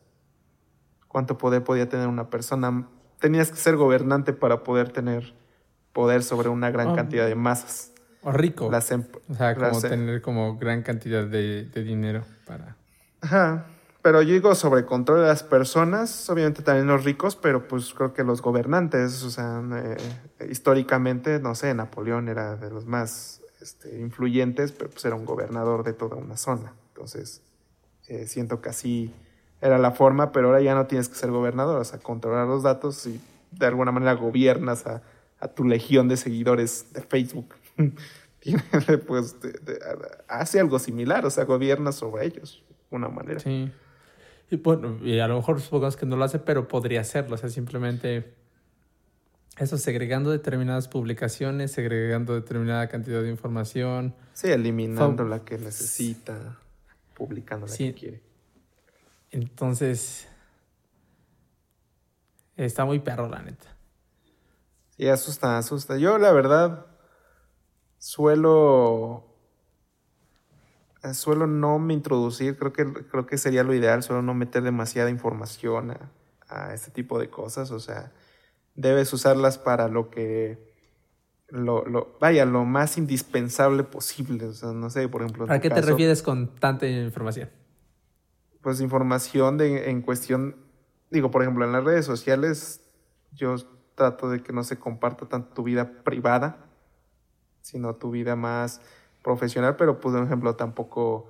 ¿cuánto 1.10 1.38
poder 1.38 1.66
podía 1.66 1.90
tener 1.90 2.08
una 2.08 2.30
persona? 2.30 2.88
Tenías 3.24 3.52
que 3.52 3.56
ser 3.56 3.78
gobernante 3.78 4.34
para 4.34 4.64
poder 4.64 4.90
tener 4.92 5.34
poder 5.94 6.24
sobre 6.24 6.50
una 6.50 6.72
gran 6.72 6.90
Ah. 6.90 6.96
cantidad 6.98 7.26
de 7.26 7.36
masas. 7.36 7.94
O 8.22 8.34
rico. 8.34 8.70
Las 8.70 8.92
em- 8.92 9.06
o 9.30 9.34
sea, 9.36 9.56
como 9.56 9.68
las- 9.68 9.82
tener 9.82 10.22
como 10.22 10.58
gran 10.58 10.82
cantidad 10.82 11.24
de, 11.26 11.64
de 11.74 11.84
dinero 11.86 12.26
para... 12.46 12.76
Ajá. 13.22 13.66
Pero 14.02 14.22
yo 14.22 14.34
digo 14.34 14.54
sobre 14.56 14.86
control 14.86 15.22
de 15.22 15.28
las 15.28 15.42
personas, 15.44 16.30
obviamente 16.30 16.64
también 16.64 16.88
los 16.88 17.06
ricos, 17.06 17.38
pero 17.38 17.66
pues 17.66 17.94
creo 17.94 18.14
que 18.14 18.26
los 18.26 18.42
gobernantes, 18.42 19.24
o 19.24 19.30
sea, 19.30 19.62
eh, 19.74 19.96
históricamente, 20.52 21.40
no 21.40 21.56
sé, 21.56 21.74
Napoleón 21.74 22.28
era 22.28 22.58
de 22.58 22.70
los 22.72 22.86
más 22.86 23.40
este, 23.62 24.02
influyentes, 24.02 24.74
pero 24.74 24.90
pues 24.90 25.06
era 25.06 25.16
un 25.16 25.24
gobernador 25.24 25.86
de 25.86 25.94
toda 25.94 26.18
una 26.18 26.36
zona. 26.36 26.74
Entonces, 26.90 27.42
eh, 28.10 28.28
siento 28.28 28.60
que 28.60 28.68
así 28.68 29.14
era 29.64 29.78
la 29.78 29.92
forma, 29.92 30.32
pero 30.32 30.48
ahora 30.48 30.62
ya 30.62 30.76
no 30.76 30.86
tienes 30.88 31.10
que 31.10 31.16
ser 31.16 31.32
gobernador, 31.32 31.80
o 31.80 31.84
sea, 31.84 32.00
controlar 32.00 32.48
los 32.48 32.64
datos 32.64 33.06
y 33.08 33.20
de 33.52 33.66
alguna 33.66 33.92
manera 33.92 34.14
gobiernas 34.14 34.86
a, 34.86 35.02
a 35.40 35.48
tu 35.48 35.64
legión 35.66 36.08
de 36.08 36.18
seguidores 36.18 36.92
de 36.94 37.02
Facebook. 37.02 37.56
Pues, 39.08 39.40
de- 39.40 39.54
de- 39.54 39.80
hace 40.28 40.60
algo 40.60 40.78
similar, 40.78 41.26
o 41.26 41.30
sea, 41.30 41.46
gobierna 41.46 41.94
sobre 41.94 42.26
ellos, 42.26 42.62
de 42.92 42.98
una 42.98 43.08
manera. 43.08 43.40
Sí. 43.40 43.72
Y 44.52 44.58
bueno, 44.58 44.98
y 45.02 45.18
a 45.20 45.30
lo 45.30 45.38
mejor 45.38 45.62
supongamos 45.62 45.96
que 45.96 46.06
no 46.06 46.18
lo 46.18 46.26
hace, 46.26 46.40
pero 46.40 46.68
podría 46.68 47.00
hacerlo. 47.00 47.36
O 47.36 47.38
sea, 47.38 47.48
simplemente 47.48 48.34
eso, 49.58 49.78
segregando 49.78 50.30
determinadas 50.30 50.90
publicaciones, 50.90 51.72
segregando 51.72 52.36
determinada 52.36 52.88
cantidad 52.90 53.22
de 53.22 53.30
información. 53.30 54.14
Sí, 54.34 54.50
eliminando 54.50 55.24
la 55.24 55.40
que 55.46 55.58
necesita, 55.58 56.58
publicando 57.14 57.68
la 57.68 57.72
Sí. 57.72 57.86
que 57.86 57.94
quiere. 57.94 58.22
Entonces, 59.34 60.28
está 62.56 62.86
muy 62.86 63.00
perro, 63.00 63.28
la 63.28 63.42
neta. 63.42 63.76
Sí, 64.96 65.10
asusta, 65.10 65.58
asusta. 65.58 65.98
Yo, 65.98 66.20
la 66.20 66.32
verdad, 66.32 66.86
suelo. 67.98 69.26
Suelo 71.14 71.48
no 71.48 71.80
me 71.80 71.94
introducir, 71.94 72.58
creo 72.58 72.72
que, 72.72 72.86
creo 72.86 73.26
que 73.26 73.38
sería 73.38 73.64
lo 73.64 73.74
ideal, 73.74 74.04
suelo 74.04 74.22
no 74.22 74.34
meter 74.34 74.64
demasiada 74.64 75.10
información 75.10 75.92
a, 75.92 76.12
a 76.48 76.74
este 76.74 76.92
tipo 76.92 77.20
de 77.20 77.30
cosas. 77.30 77.72
O 77.72 77.80
sea, 77.80 78.14
debes 78.76 79.12
usarlas 79.14 79.58
para 79.58 79.88
lo 79.88 80.12
que. 80.12 80.72
Lo, 81.50 81.86
lo, 81.86 82.18
vaya, 82.22 82.46
lo 82.46 82.66
más 82.66 83.00
indispensable 83.00 83.84
posible. 83.84 84.46
O 84.46 84.54
sea, 84.54 84.74
no 84.74 84.92
sé, 84.92 85.10
por 85.10 85.24
ejemplo. 85.24 85.46
en 85.46 85.48
¿Para 85.48 85.60
tu 85.60 85.64
qué 85.64 85.70
te 85.74 85.82
refieres 85.82 86.22
con 86.22 86.56
tanta 86.56 86.88
información? 86.88 87.50
Pues 88.64 88.82
información 88.82 89.58
de, 89.58 89.92
en 89.92 90.02
cuestión, 90.02 90.56
digo, 91.12 91.30
por 91.30 91.44
ejemplo, 91.44 91.66
en 91.66 91.74
las 91.74 91.84
redes 91.84 92.06
sociales, 92.06 92.82
yo 93.34 93.56
trato 93.96 94.30
de 94.30 94.42
que 94.42 94.54
no 94.54 94.64
se 94.64 94.80
comparta 94.80 95.28
tanto 95.28 95.54
tu 95.54 95.64
vida 95.64 95.92
privada, 96.04 96.66
sino 97.62 97.96
tu 97.96 98.10
vida 98.10 98.36
más 98.36 98.82
profesional, 99.22 99.76
pero 99.76 100.00
pues, 100.00 100.16
por 100.16 100.26
ejemplo, 100.26 100.56
tampoco 100.56 101.30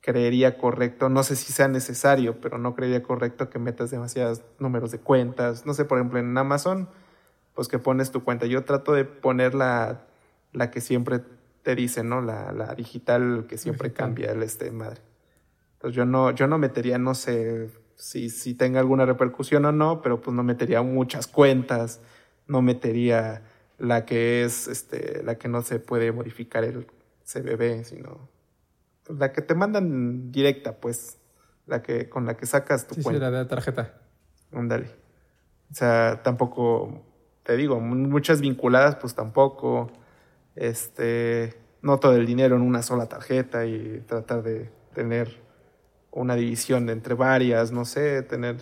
creería 0.00 0.58
correcto, 0.58 1.08
no 1.08 1.22
sé 1.22 1.34
si 1.34 1.52
sea 1.52 1.66
necesario, 1.66 2.40
pero 2.40 2.58
no 2.58 2.74
creería 2.74 3.02
correcto 3.02 3.48
que 3.48 3.58
metas 3.58 3.90
demasiados 3.90 4.42
números 4.58 4.90
de 4.90 4.98
cuentas, 5.00 5.64
no 5.64 5.72
sé, 5.74 5.86
por 5.86 5.98
ejemplo, 5.98 6.18
en 6.18 6.36
Amazon, 6.36 6.88
pues 7.54 7.68
que 7.68 7.78
pones 7.78 8.10
tu 8.10 8.22
cuenta, 8.22 8.46
yo 8.46 8.64
trato 8.64 8.92
de 8.92 9.04
poner 9.06 9.54
la, 9.54 10.02
la 10.52 10.70
que 10.70 10.80
siempre 10.82 11.22
te 11.62 11.74
dicen, 11.74 12.10
¿no? 12.10 12.20
La, 12.20 12.52
la 12.52 12.74
digital 12.74 13.46
que 13.48 13.56
siempre 13.56 13.88
Digital. 13.88 14.06
cambia 14.06 14.32
el 14.32 14.42
este 14.42 14.70
madre. 14.70 15.00
Entonces 15.84 15.96
yo 15.98 16.06
no, 16.06 16.30
yo 16.30 16.46
no 16.46 16.56
metería, 16.56 16.96
no 16.96 17.14
sé 17.14 17.68
si, 17.94 18.30
si 18.30 18.54
tenga 18.54 18.80
alguna 18.80 19.04
repercusión 19.04 19.66
o 19.66 19.72
no, 19.72 20.00
pero 20.00 20.18
pues 20.22 20.34
no 20.34 20.42
metería 20.42 20.80
muchas 20.80 21.26
cuentas, 21.26 22.00
no 22.46 22.62
metería 22.62 23.42
la 23.76 24.06
que 24.06 24.44
es, 24.44 24.66
este, 24.66 25.22
la 25.22 25.34
que 25.36 25.48
no 25.48 25.60
se 25.60 25.80
puede 25.80 26.10
modificar 26.10 26.64
el 26.64 26.86
CBB, 27.26 27.84
sino 27.84 28.30
pues, 29.04 29.18
la 29.18 29.30
que 29.34 29.42
te 29.42 29.54
mandan 29.54 30.32
directa, 30.32 30.80
pues, 30.80 31.18
la 31.66 31.82
que, 31.82 32.08
con 32.08 32.24
la 32.24 32.34
que 32.38 32.46
sacas 32.46 32.86
tu 32.86 32.94
Sí, 32.94 33.00
sí, 33.02 33.04
cuenta. 33.04 33.20
la 33.24 33.30
de 33.30 33.36
la 33.44 33.48
tarjeta. 33.48 34.00
Ándale. 34.52 34.86
O 35.70 35.74
sea, 35.74 36.22
tampoco, 36.24 37.04
te 37.42 37.58
digo, 37.58 37.78
mu- 37.78 38.08
muchas 38.08 38.40
vinculadas, 38.40 38.96
pues 38.96 39.14
tampoco. 39.14 39.92
Este, 40.56 41.52
no 41.82 41.98
todo 41.98 42.14
el 42.16 42.24
dinero 42.24 42.56
en 42.56 42.62
una 42.62 42.80
sola 42.80 43.04
tarjeta 43.06 43.66
y 43.66 44.02
tratar 44.06 44.42
de 44.42 44.70
tener 44.94 45.43
una 46.14 46.36
división 46.36 46.88
entre 46.88 47.14
varias, 47.14 47.72
no 47.72 47.84
sé, 47.84 48.22
tener, 48.22 48.56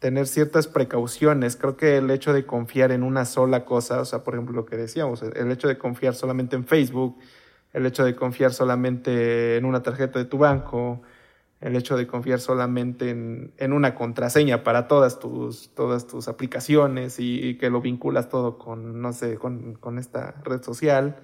tener 0.00 0.26
ciertas 0.26 0.66
precauciones. 0.66 1.56
Creo 1.56 1.76
que 1.76 1.98
el 1.98 2.10
hecho 2.10 2.32
de 2.32 2.44
confiar 2.44 2.92
en 2.92 3.02
una 3.02 3.24
sola 3.24 3.64
cosa, 3.64 4.00
o 4.00 4.04
sea, 4.04 4.24
por 4.24 4.34
ejemplo, 4.34 4.54
lo 4.54 4.66
que 4.66 4.76
decíamos, 4.76 5.22
el 5.22 5.50
hecho 5.52 5.68
de 5.68 5.78
confiar 5.78 6.14
solamente 6.14 6.56
en 6.56 6.66
Facebook, 6.66 7.18
el 7.72 7.86
hecho 7.86 8.04
de 8.04 8.16
confiar 8.16 8.52
solamente 8.52 9.56
en 9.56 9.64
una 9.64 9.82
tarjeta 9.82 10.18
de 10.18 10.24
tu 10.24 10.38
banco, 10.38 11.02
el 11.60 11.76
hecho 11.76 11.96
de 11.96 12.06
confiar 12.06 12.40
solamente 12.40 13.10
en, 13.10 13.52
en 13.58 13.72
una 13.72 13.94
contraseña 13.94 14.64
para 14.64 14.88
todas 14.88 15.20
tus, 15.20 15.70
todas 15.74 16.06
tus 16.06 16.28
aplicaciones 16.28 17.16
y, 17.18 17.56
que 17.58 17.70
lo 17.70 17.80
vinculas 17.80 18.28
todo 18.28 18.58
con, 18.58 19.00
no 19.00 19.12
sé, 19.12 19.36
con, 19.36 19.74
con 19.74 19.98
esta 19.98 20.34
red 20.44 20.62
social, 20.62 21.16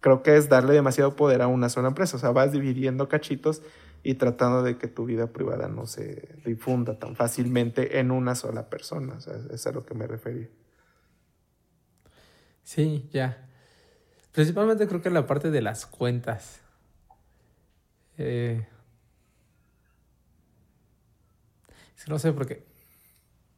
creo 0.00 0.22
que 0.22 0.36
es 0.36 0.48
darle 0.48 0.74
demasiado 0.74 1.14
poder 1.14 1.42
a 1.42 1.46
una 1.46 1.68
sola 1.68 1.88
empresa. 1.88 2.16
O 2.16 2.20
sea, 2.20 2.30
vas 2.30 2.52
dividiendo 2.52 3.08
cachitos 3.08 3.62
y 4.02 4.14
tratando 4.14 4.62
de 4.62 4.78
que 4.78 4.88
tu 4.88 5.04
vida 5.04 5.32
privada 5.32 5.68
no 5.68 5.86
se 5.86 6.36
difunda 6.44 6.98
tan 6.98 7.16
fácilmente 7.16 7.98
en 7.98 8.10
una 8.10 8.34
sola 8.34 8.68
persona. 8.68 9.14
O 9.14 9.20
sea, 9.20 9.34
es 9.50 9.66
a 9.66 9.72
lo 9.72 9.84
que 9.84 9.94
me 9.94 10.06
refería. 10.06 10.48
Sí, 12.62 13.08
ya. 13.12 13.48
Principalmente 14.32 14.86
creo 14.86 15.02
que 15.02 15.10
la 15.10 15.26
parte 15.26 15.50
de 15.50 15.62
las 15.62 15.86
cuentas. 15.86 16.60
Eh, 18.18 18.66
no 22.08 22.18
sé, 22.18 22.32
porque 22.32 22.64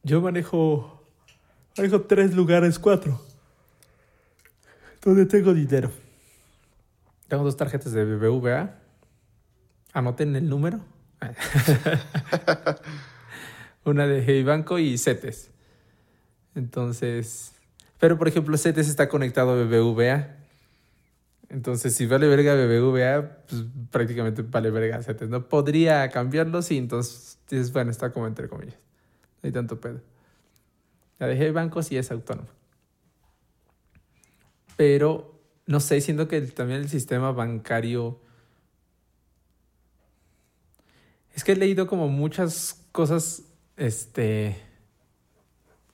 yo 0.03 0.21
manejo, 0.21 1.03
manejo 1.77 2.01
tres 2.01 2.33
lugares, 2.33 2.79
cuatro, 2.79 3.21
donde 5.03 5.25
tengo 5.25 5.53
dinero. 5.53 5.91
Tengo 7.27 7.43
dos 7.43 7.57
tarjetas 7.57 7.91
de 7.91 8.05
BBVA. 8.05 8.79
Anoten 9.93 10.35
el 10.35 10.49
número. 10.49 10.79
Una 13.85 14.07
de 14.07 14.23
Hey 14.23 14.45
y 14.83 14.97
CETES. 14.97 15.51
Entonces, 16.55 17.53
pero 17.99 18.17
por 18.17 18.27
ejemplo, 18.27 18.57
CETES 18.57 18.87
está 18.87 19.09
conectado 19.09 19.51
a 19.51 19.63
BBVA. 19.63 20.35
Entonces, 21.49 21.95
si 21.95 22.05
vale 22.05 22.27
verga 22.27 22.53
BBVA, 22.53 23.45
pues 23.47 23.63
prácticamente 23.89 24.43
vale 24.43 24.69
verga 24.69 25.01
CETES. 25.01 25.29
No 25.29 25.47
podría 25.47 26.07
cambiarlo, 26.09 26.61
sí, 26.61 26.77
entonces, 26.77 27.39
bueno, 27.73 27.91
está 27.91 28.11
como 28.11 28.27
entre 28.27 28.47
comillas. 28.47 28.77
No 29.41 29.47
hay 29.47 29.51
tanto 29.51 29.79
pedo. 29.79 30.01
La 31.17 31.27
de 31.27 31.35
Hey 31.35 31.53
sí 31.81 31.97
es 31.97 32.11
autónoma. 32.11 32.49
Pero 34.77 35.39
no 35.65 35.79
sé, 35.79 35.99
siento 36.01 36.27
que 36.27 36.41
también 36.41 36.81
el 36.81 36.89
sistema 36.89 37.31
bancario... 37.31 38.21
Es 41.39 41.45
que 41.45 41.53
he 41.53 41.55
leído 41.55 41.87
como 41.87 42.09
muchas 42.09 42.85
cosas, 42.91 43.43
este, 43.77 44.57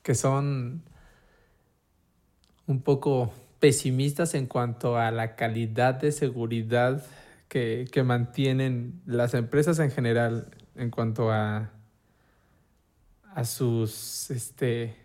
que 0.01 0.15
son 0.15 0.81
un 2.65 2.81
poco 2.81 3.31
pesimistas 3.59 4.33
en 4.33 4.47
cuanto 4.47 4.97
a 4.97 5.11
la 5.11 5.35
calidad 5.35 5.93
de 5.93 6.11
seguridad 6.11 7.05
que, 7.47 7.87
que 7.91 8.01
mantienen 8.01 8.99
las 9.05 9.35
empresas 9.35 9.77
en 9.77 9.91
general 9.91 10.49
en 10.73 10.89
cuanto 10.89 11.31
a, 11.31 11.69
a 13.31 13.45
sus, 13.45 14.31
este, 14.31 14.95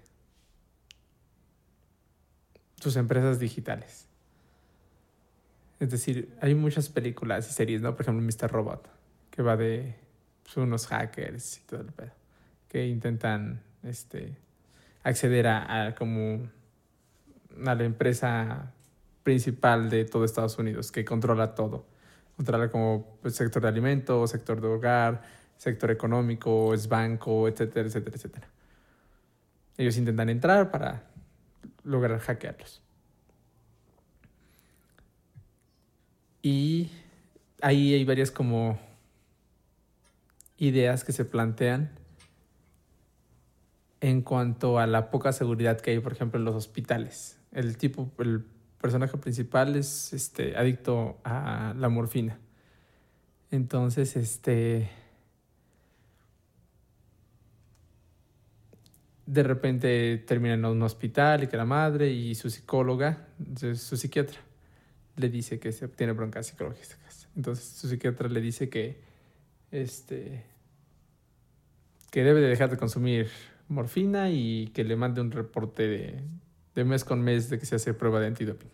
sus 2.81 2.97
empresas 2.97 3.39
digitales. 3.39 4.07
Es 5.81 5.91
decir, 5.91 6.35
hay 6.41 6.55
muchas 6.55 6.89
películas 6.89 7.47
y 7.51 7.53
series, 7.53 7.83
¿no? 7.83 7.95
Por 7.95 8.07
ejemplo, 8.07 8.25
Mr. 8.25 8.51
Robot, 8.51 8.89
que 9.31 9.43
va 9.43 9.59
de 9.59 10.09
pues, 10.55 10.67
unos 10.67 10.87
hackers 10.89 11.59
y 11.59 11.61
todo 11.63 11.81
el 11.83 11.93
pedo, 11.93 12.13
que 12.69 12.87
intentan 12.87 13.63
este, 13.85 14.37
acceder 15.05 15.47
a, 15.47 15.95
como 15.97 16.51
a 17.67 17.75
la 17.75 17.85
empresa 17.85 18.73
principal 19.23 19.91
de 19.91 20.05
todo 20.05 20.25
Estados 20.25 20.59
Unidos, 20.59 20.91
que 20.91 21.05
controla 21.05 21.55
todo. 21.55 21.87
Controla 22.37 22.71
como 22.71 22.97
el 22.97 23.21
pues, 23.23 23.37
sector 23.37 23.63
de 23.63 23.69
alimentos, 23.69 24.31
sector 24.31 24.61
de 24.61 24.67
hogar, 24.67 25.23
sector 25.57 25.91
económico, 25.91 26.75
es 26.75 26.89
banco, 26.89 27.47
etcétera, 27.47 27.87
etcétera, 27.87 28.17
etcétera. 28.17 28.49
Ellos 29.77 29.97
intentan 29.97 30.31
entrar 30.31 30.71
para 30.71 31.05
lograr 31.85 32.19
hackearlos. 32.19 32.83
Y 36.43 36.91
ahí 37.61 37.95
hay 37.95 38.05
varias 38.05 38.31
como 38.31 38.90
ideas 40.61 41.03
que 41.03 41.13
se 41.13 41.25
plantean 41.25 41.91
en 44.01 44.23
cuanto 44.23 44.79
a 44.79 44.87
la 44.87 45.11
poca 45.11 45.33
seguridad 45.33 45.81
que 45.81 45.91
hay, 45.91 45.99
por 45.99 46.13
ejemplo, 46.13 46.39
en 46.39 46.45
los 46.45 46.55
hospitales. 46.55 47.39
El 47.51 47.77
tipo, 47.77 48.13
el 48.19 48.45
personaje 48.81 49.17
principal 49.19 49.75
es 49.75 50.13
este 50.13 50.57
adicto 50.57 51.19
a 51.25 51.75
la 51.77 51.89
morfina. 51.89 52.39
Entonces, 53.51 54.17
este 54.17 54.89
de 59.27 59.43
repente 59.45 60.19
termina 60.19 60.55
en 60.55 60.65
un 60.65 60.83
hospital 60.83 61.45
y 61.45 61.47
que 61.47 61.57
la 61.57 61.65
madre 61.65 62.11
y 62.11 62.35
su 62.35 62.51
psicóloga, 62.51 63.29
su 63.75 63.97
psiquiatra, 63.97 64.41
le 65.17 65.29
dice 65.29 65.61
que 65.61 65.71
se 65.71 65.87
tiene 65.89 66.13
broncas 66.13 66.49
psicológicas. 66.49 67.29
Entonces 67.37 67.65
su 67.65 67.89
psiquiatra 67.89 68.29
le 68.29 68.41
dice 68.41 68.69
que, 68.69 69.01
este, 69.71 70.50
que 72.11 72.25
debe 72.25 72.41
de 72.41 72.49
dejar 72.49 72.71
de 72.71 72.77
consumir 72.77 73.29
morfina 73.69 74.31
y 74.31 74.69
que 74.75 74.85
le 74.85 74.97
mande 74.97 75.21
un 75.21 75.31
reporte 75.31 75.89
de, 76.75 76.85
mes 76.85 77.05
con 77.05 77.23
mes 77.23 77.51
de 77.51 77.59
que 77.59 77.67
se 77.67 77.77
hace 77.77 77.95
prueba 77.95 78.21
de 78.21 78.27
antidoping. 78.27 78.71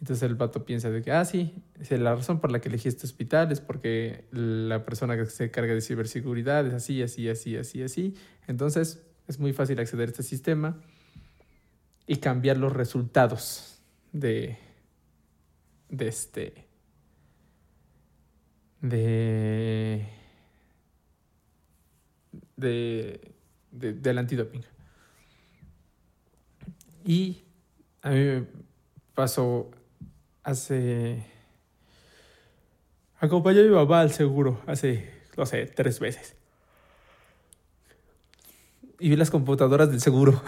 Entonces 0.00 0.22
el 0.28 0.34
vato 0.34 0.64
piensa 0.64 0.90
de 0.90 1.00
que, 1.00 1.12
ah, 1.12 1.24
sí, 1.24 1.54
la 1.90 2.14
razón 2.14 2.40
por 2.40 2.50
la 2.50 2.60
que 2.60 2.68
elegí 2.68 2.88
este 2.88 3.06
hospital 3.06 3.52
es 3.52 3.60
porque 3.60 4.24
la 4.32 4.84
persona 4.84 5.16
que 5.16 5.26
se 5.26 5.44
encarga 5.44 5.74
de 5.74 5.80
ciberseguridad 5.80 6.66
es 6.66 6.74
así, 6.74 7.02
así, 7.02 7.28
así, 7.28 7.56
así, 7.56 7.82
así. 7.82 8.14
Entonces 8.48 9.06
es 9.28 9.38
muy 9.38 9.52
fácil 9.52 9.78
acceder 9.78 10.08
a 10.08 10.10
este 10.10 10.24
sistema 10.24 10.80
y 12.06 12.16
cambiar 12.16 12.56
los 12.56 12.72
resultados 12.72 13.80
de, 14.12 14.58
de 15.88 16.08
este. 16.08 16.66
de. 18.80 20.21
De. 22.56 23.32
de 23.70 23.92
del 23.92 24.18
antidoping. 24.18 24.64
Y 27.04 27.42
a 28.02 28.10
mí 28.10 28.18
me 28.18 28.46
pasó 29.14 29.70
hace. 30.42 31.24
Acompañé 33.18 33.60
a 33.60 33.64
mi 33.64 33.70
mamá 33.70 34.00
al 34.00 34.10
seguro 34.10 34.60
hace, 34.66 35.08
no 35.36 35.46
sé, 35.46 35.66
tres 35.66 36.00
veces. 36.00 36.34
Y 38.98 39.08
vi 39.10 39.16
las 39.16 39.30
computadoras 39.30 39.90
del 39.90 40.00
seguro. 40.00 40.42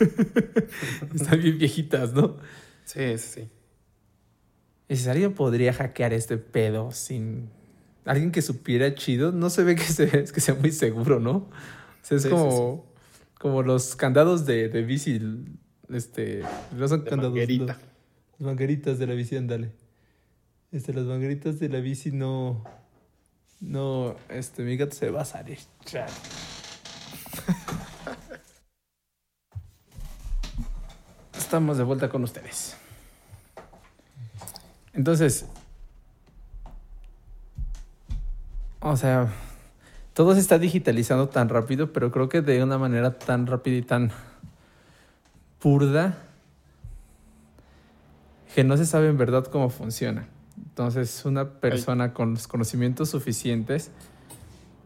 Están 1.14 1.40
bien 1.40 1.58
viejitas, 1.58 2.12
¿no? 2.12 2.36
Sí, 2.84 3.16
sí. 3.18 3.48
Y 4.88 4.96
si 4.96 5.08
alguien 5.08 5.34
podría 5.34 5.72
hackear 5.72 6.12
este 6.12 6.38
pedo 6.38 6.92
sin 6.92 7.50
alguien 8.08 8.32
que 8.32 8.42
supiera 8.42 8.94
chido, 8.94 9.32
no 9.32 9.50
se 9.50 9.62
ve 9.64 9.76
que, 9.76 9.84
que 9.84 10.40
sea 10.40 10.54
muy 10.54 10.72
seguro, 10.72 11.20
¿no? 11.20 11.32
O 11.32 11.50
sea, 12.02 12.16
es 12.16 12.26
como, 12.26 12.86
como 13.38 13.62
los 13.62 13.94
candados 13.96 14.46
de, 14.46 14.70
de 14.70 14.82
bici, 14.82 15.20
este, 15.90 16.42
no 16.74 16.88
son 16.88 17.02
candados. 17.02 17.36
las 17.36 17.76
mangueritas 18.38 18.98
de 18.98 19.06
la 19.06 19.12
bici, 19.14 19.36
ándale. 19.36 19.72
Este, 20.72 20.94
las 20.94 21.04
mangueritas 21.04 21.60
de 21.60 21.68
la 21.68 21.80
bici 21.80 22.10
no, 22.10 22.64
no, 23.60 24.16
este, 24.30 24.62
mi 24.62 24.78
gato 24.78 24.96
se 24.96 25.10
va 25.10 25.20
a 25.22 25.26
salir. 25.26 25.58
Estamos 31.36 31.76
de 31.76 31.84
vuelta 31.84 32.08
con 32.08 32.24
ustedes. 32.24 32.74
Entonces, 34.94 35.46
o 38.90 38.96
sea, 38.96 39.28
todo 40.14 40.34
se 40.34 40.40
está 40.40 40.58
digitalizando 40.58 41.28
tan 41.28 41.48
rápido, 41.48 41.92
pero 41.92 42.10
creo 42.10 42.28
que 42.28 42.40
de 42.40 42.62
una 42.62 42.78
manera 42.78 43.18
tan 43.18 43.46
rápida 43.46 43.76
y 43.76 43.82
tan 43.82 44.10
burda 45.62 46.18
que 48.54 48.64
no 48.64 48.76
se 48.76 48.86
sabe 48.86 49.08
en 49.08 49.18
verdad 49.18 49.44
cómo 49.44 49.70
funciona. 49.70 50.28
Entonces, 50.56 51.24
una 51.24 51.60
persona 51.60 52.12
con 52.12 52.34
los 52.34 52.48
conocimientos 52.48 53.10
suficientes 53.10 53.90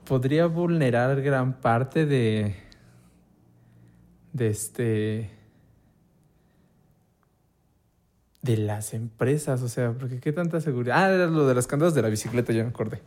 podría 0.04 0.46
vulnerar 0.46 1.22
gran 1.22 1.54
parte 1.54 2.06
de 2.06 2.56
de 4.32 4.48
este 4.48 5.30
de 8.40 8.56
las 8.56 8.92
empresas, 8.92 9.62
o 9.62 9.68
sea, 9.68 9.92
porque 9.92 10.18
qué 10.18 10.32
tanta 10.32 10.60
seguridad. 10.60 11.04
Ah, 11.04 11.10
era 11.12 11.26
lo 11.26 11.46
de 11.46 11.54
las 11.54 11.68
candados 11.68 11.94
de 11.94 12.02
la 12.02 12.08
bicicleta, 12.08 12.52
ya 12.52 12.64
me 12.64 12.70
acordé. 12.70 13.00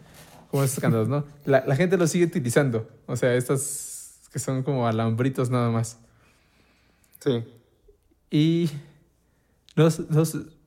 Como 0.56 0.63
esos 0.63 0.80
candados, 0.80 1.08
¿no? 1.08 1.26
La, 1.46 1.63
la 1.65 1.76
gente 1.76 1.98
los 1.98 2.10
sigue 2.12 2.26
utilizando. 2.26 2.88
O 3.08 3.15
sea, 3.15 3.36
estas 3.36 4.30
que 4.32 4.39
son 4.39 4.63
como 4.63 4.88
alambritos 4.88 5.50
nada 5.50 5.70
más. 5.70 5.98
Sí. 7.20 7.44
Y 8.32 8.70
no, 9.76 9.89
sé- 9.89 10.04
no 10.10 10.24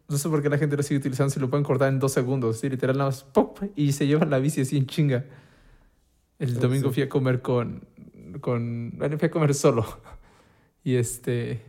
no 0.09 0.17
sé 0.17 0.29
por 0.31 0.43
qué 0.43 0.49
la 0.49 0.57
gente 0.59 0.77
lo 0.77 0.83
sigue 0.83 0.99
utilizando 1.01 1.31
si 1.31 1.39
lo 1.41 1.51
pueden 1.51 1.65
cortar 1.65 1.89
en 1.89 1.99
dos 1.99 2.13
segundos. 2.13 2.59
Sí, 2.61 2.69
literal, 2.71 2.97
nada 2.97 3.11
más 3.11 3.25
pop 3.25 3.59
y 3.77 3.93
se 3.93 4.07
llevan 4.07 4.31
la 4.31 4.39
bici 4.39 4.63
así 4.63 4.77
en 4.77 4.87
chinga. 4.87 5.25
El 6.39 6.55
Sí, 6.55 6.61
domingo 6.61 6.89
sí. 6.89 6.95
fui 6.95 7.03
a 7.03 7.09
comer 7.09 7.43
con, 7.43 7.83
con. 8.41 8.93
Bueno, 8.97 9.19
fui 9.19 9.27
a 9.27 9.31
comer 9.31 9.55
solo. 9.55 9.87
Y 10.85 10.95
este. 10.97 11.63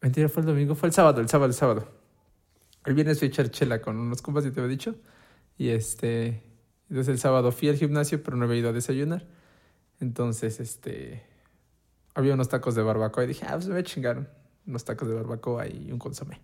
Mentira, 0.00 0.28
fue 0.28 0.42
el 0.42 0.46
domingo, 0.46 0.74
fue 0.74 0.88
el 0.88 0.92
sábado, 0.92 1.20
el 1.20 1.28
sábado, 1.28 1.48
el 1.48 1.54
sábado. 1.54 1.88
El 2.84 2.94
viernes 2.94 3.18
fui 3.18 3.26
a 3.26 3.28
echar 3.30 3.50
chela 3.50 3.80
con 3.82 3.98
unos 3.98 4.22
compas, 4.22 4.44
ya 4.44 4.52
te 4.52 4.60
había 4.60 4.70
dicho. 4.70 4.94
Y 5.58 5.70
este. 5.70 6.42
Entonces 6.88 7.12
el 7.12 7.18
sábado 7.18 7.52
fui 7.52 7.68
al 7.68 7.76
gimnasio, 7.76 8.22
pero 8.22 8.36
no 8.36 8.44
había 8.44 8.58
ido 8.58 8.68
a 8.70 8.72
desayunar. 8.72 9.26
Entonces, 10.00 10.60
este. 10.60 11.22
Había 12.14 12.34
unos 12.34 12.48
tacos 12.48 12.74
de 12.74 12.82
barbacoa 12.82 13.24
y 13.24 13.26
dije, 13.26 13.44
ah, 13.46 13.52
pues 13.54 13.66
me 13.66 13.72
voy 13.72 13.80
a 13.80 13.84
chingar 13.84 14.32
unos 14.66 14.84
tacos 14.84 15.08
de 15.08 15.14
barbacoa 15.14 15.68
y 15.68 15.92
un 15.92 15.98
consomé. 15.98 16.40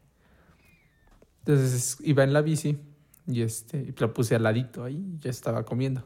Entonces 1.41 1.97
iba 2.01 2.23
en 2.23 2.33
la 2.33 2.41
bici 2.43 2.79
y 3.27 3.43
este 3.43 3.79
y 3.79 3.95
la 3.99 4.13
puse 4.13 4.35
al 4.35 4.43
ladito 4.43 4.85
ahí 4.85 5.17
ya 5.19 5.31
estaba 5.31 5.65
comiendo. 5.65 6.05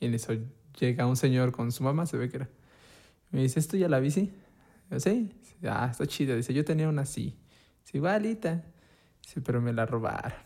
Y 0.00 0.06
en 0.06 0.14
eso 0.14 0.34
llega 0.78 1.06
un 1.06 1.16
señor 1.16 1.52
con 1.52 1.72
su 1.72 1.82
mamá, 1.84 2.06
se 2.06 2.16
ve 2.16 2.28
que 2.28 2.38
era. 2.38 2.50
Me 3.30 3.42
dice, 3.42 3.60
¿es 3.60 3.68
tuya 3.68 3.88
la 3.88 4.00
bici? 4.00 4.32
Yo, 4.90 5.00
sí. 5.00 5.32
Ah, 5.62 5.88
está 5.90 6.06
chida. 6.06 6.36
Dice, 6.36 6.52
yo 6.52 6.64
tenía 6.64 6.88
una 6.88 7.02
así. 7.02 7.36
Dice, 7.84 7.98
igualita. 7.98 8.64
Dice, 9.22 9.40
pero 9.40 9.60
me 9.60 9.72
la 9.72 9.86
robaron. 9.86 10.38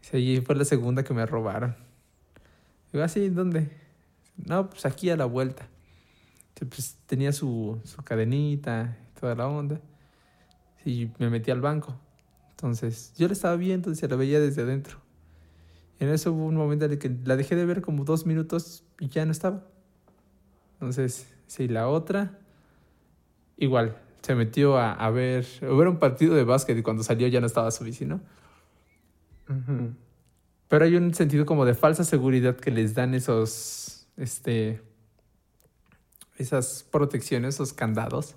Dice, 0.00 0.18
y 0.18 0.40
fue 0.40 0.56
la 0.56 0.64
segunda 0.64 1.04
que 1.04 1.12
me 1.12 1.26
robaron. 1.26 1.76
Digo, 2.94 3.02
¿así? 3.02 3.28
¿Dónde? 3.28 3.62
Dice, 3.62 3.72
No, 4.46 4.70
pues 4.70 4.86
aquí 4.86 5.10
a 5.10 5.16
la 5.16 5.24
vuelta. 5.24 5.66
Pues 6.60 6.96
tenía 7.06 7.32
su, 7.32 7.80
su 7.82 8.04
cadenita 8.04 8.96
toda 9.18 9.34
la 9.34 9.48
onda. 9.48 9.80
Y 10.84 11.10
me 11.18 11.28
metí 11.28 11.50
al 11.50 11.60
banco. 11.60 11.98
Entonces, 12.50 13.12
yo 13.16 13.26
la 13.26 13.32
estaba 13.32 13.56
viendo 13.56 13.90
y 13.90 13.96
se 13.96 14.06
la 14.06 14.14
veía 14.14 14.38
desde 14.38 14.62
adentro. 14.62 14.98
En 15.98 16.08
eso 16.08 16.32
hubo 16.32 16.46
un 16.46 16.54
momento 16.54 16.84
en 16.84 16.92
el 16.92 16.98
que 17.00 17.10
la 17.24 17.34
dejé 17.34 17.56
de 17.56 17.66
ver 17.66 17.82
como 17.82 18.04
dos 18.04 18.26
minutos 18.26 18.84
y 19.00 19.08
ya 19.08 19.26
no 19.26 19.32
estaba. 19.32 19.64
Entonces, 20.74 21.26
sí, 21.48 21.66
la 21.66 21.88
otra, 21.88 22.38
igual, 23.56 23.96
se 24.22 24.36
metió 24.36 24.76
a, 24.78 24.92
a 24.92 25.10
ver, 25.10 25.44
a 25.62 25.74
ver 25.74 25.88
un 25.88 25.98
partido 25.98 26.36
de 26.36 26.44
básquet 26.44 26.78
y 26.78 26.82
cuando 26.82 27.02
salió 27.02 27.26
ya 27.26 27.40
no 27.40 27.46
estaba 27.48 27.72
su 27.72 27.82
bici, 27.82 28.04
¿no? 28.04 28.20
Ujú. 29.48 29.94
Pero 30.68 30.84
hay 30.84 30.96
un 30.96 31.14
sentido 31.14 31.46
como 31.46 31.64
de 31.64 31.74
falsa 31.74 32.04
seguridad 32.04 32.56
que 32.56 32.70
les 32.70 32.94
dan 32.94 33.14
esos, 33.14 34.06
este, 34.16 34.80
esas 36.36 36.84
protecciones, 36.90 37.54
esos 37.54 37.72
candados, 37.72 38.34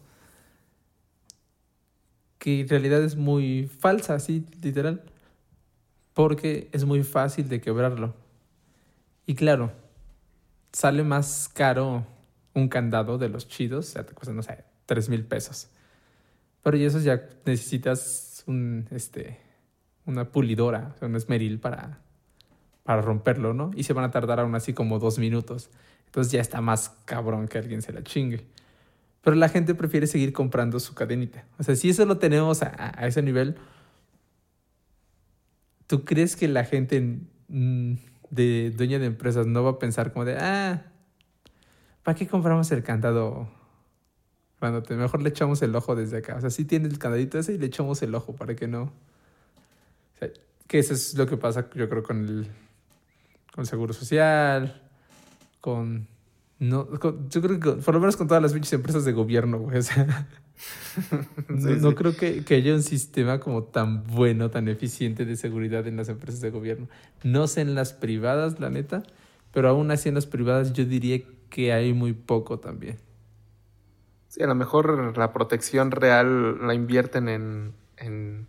que 2.38 2.62
en 2.62 2.70
realidad 2.70 3.04
es 3.04 3.16
muy 3.16 3.70
falsa, 3.80 4.16
así, 4.16 4.46
literal, 4.62 5.04
porque 6.14 6.70
es 6.72 6.86
muy 6.86 7.04
fácil 7.04 7.50
de 7.50 7.62
quebrarlo. 7.62 8.14
Y 9.26 9.36
claro, 9.36 9.72
sale 10.72 11.04
más 11.04 11.50
caro 11.54 12.06
un 12.54 12.70
candado 12.70 13.18
de 13.18 13.30
los 13.30 13.48
chidos, 13.48 13.90
o 13.90 13.92
sea, 13.92 14.06
te 14.06 14.14
cuesta, 14.14 14.34
no 14.34 14.44
sé, 14.44 14.64
tres 14.86 15.10
mil 15.10 15.26
pesos. 15.26 15.70
Pero 16.64 16.78
y 16.78 16.86
eso 16.86 17.00
ya 17.00 17.28
necesitas 17.46 18.44
un, 18.48 18.88
este, 18.92 19.40
una 20.06 20.32
pulidora, 20.32 20.96
un 21.02 21.16
esmeril 21.16 21.60
para, 21.60 22.02
para 22.88 23.02
romperlo, 23.02 23.54
¿no? 23.54 23.72
Y 23.76 23.84
se 23.84 23.92
van 23.92 24.06
a 24.06 24.12
tardar 24.12 24.40
aún 24.40 24.56
así 24.56 24.72
como 24.72 24.98
dos 24.98 25.20
minutos. 25.20 25.70
Entonces 26.06 26.32
ya 26.32 26.40
está 26.40 26.62
más 26.62 26.96
cabrón 27.04 27.50
que 27.50 27.58
alguien 27.58 27.82
se 27.82 27.92
la 27.92 28.02
chingue. 28.02 28.46
Pero 29.22 29.36
la 29.36 29.50
gente 29.50 29.76
prefiere 29.76 30.08
seguir 30.08 30.32
comprando 30.32 30.80
su 30.80 30.96
cadenita. 30.96 31.44
O 31.60 31.64
sea, 31.64 31.76
si 31.76 31.90
eso 31.90 32.06
lo 32.06 32.18
tenemos 32.18 32.64
a, 32.64 33.06
ese 33.06 33.22
nivel, 33.22 33.58
¿tú 35.86 36.06
crees 36.06 36.38
que 36.38 36.48
la 36.48 36.64
gente 36.64 37.20
mm, 37.50 37.96
de 38.30 38.72
dueña 38.72 39.00
de 39.00 39.08
empresas 39.08 39.46
no 39.48 39.66
va 39.66 39.72
a 39.72 39.80
pensar 39.80 40.14
como 40.14 40.24
de, 40.24 40.38
ah, 40.38 40.86
¿para 42.04 42.18
qué 42.18 42.26
compramos 42.26 42.72
el 42.72 42.84
candado? 42.84 43.50
Cuando 44.60 44.82
mejor 44.96 45.22
le 45.22 45.28
echamos 45.28 45.62
el 45.62 45.76
ojo 45.76 45.94
desde 45.94 46.20
acá. 46.20 46.38
O 46.38 46.40
sea, 46.40 46.52
sí 46.52 46.64
tiene 46.64 46.88
el 46.88 47.00
candadito 47.00 47.38
ese 47.38 47.52
y 47.52 47.58
le 47.58 47.66
echamos 47.66 48.02
el 48.02 48.16
ojo 48.16 48.34
para 48.34 48.56
que 48.56 48.70
no. 48.70 48.84
O 48.84 50.20
sea, 50.20 50.30
que 50.68 50.80
eso 50.80 50.94
es 50.94 51.16
lo 51.16 51.28
que 51.28 51.36
pasa, 51.36 51.70
yo 51.76 51.90
creo, 51.90 52.02
con 52.02 52.24
el, 52.26 52.48
con 53.58 53.64
el 53.64 53.68
seguro 53.68 53.92
social, 53.92 54.84
con. 55.62 56.08
No, 56.60 56.88
con- 57.00 57.28
yo 57.30 57.42
creo 57.42 57.60
que 57.60 57.72
por 57.82 57.96
lo 57.96 58.00
menos 58.00 58.16
con 58.16 58.28
todas 58.28 58.44
las 58.44 58.54
pinches 58.54 58.74
empresas 58.74 59.04
de 59.04 59.14
gobierno, 59.14 59.58
güey. 59.58 59.80
O 59.80 59.82
sea, 59.82 60.28
no, 61.50 61.58
Sí, 61.58 61.76
no 61.82 61.90
sí. 61.90 61.96
creo 61.96 62.16
que, 62.16 62.44
que 62.46 62.54
haya 62.54 62.76
un 62.76 62.84
sistema 62.84 63.40
como 63.40 63.64
tan 63.64 64.04
bueno, 64.06 64.52
tan 64.52 64.68
eficiente 64.68 65.26
de 65.26 65.36
seguridad 65.38 65.88
en 65.88 65.98
las 65.98 66.08
empresas 66.08 66.40
de 66.42 66.52
gobierno. 66.52 66.88
No 67.24 67.48
sé 67.48 67.62
en 67.62 67.74
las 67.74 67.94
privadas, 67.94 68.60
la 68.60 68.70
neta, 68.70 69.02
pero 69.52 69.70
aún 69.70 69.90
así 69.90 70.08
en 70.10 70.14
las 70.16 70.28
privadas 70.28 70.74
yo 70.74 70.86
diría 70.86 71.20
que 71.50 71.74
hay 71.74 71.94
muy 71.94 72.14
poco 72.14 72.60
también. 72.60 72.98
Sí, 74.28 74.44
a 74.44 74.48
lo 74.48 74.54
mejor 74.54 75.18
la 75.18 75.34
protección 75.34 75.90
real 75.90 76.66
la 76.68 76.76
invierten 76.76 77.28
en, 77.28 77.74
en, 77.98 78.48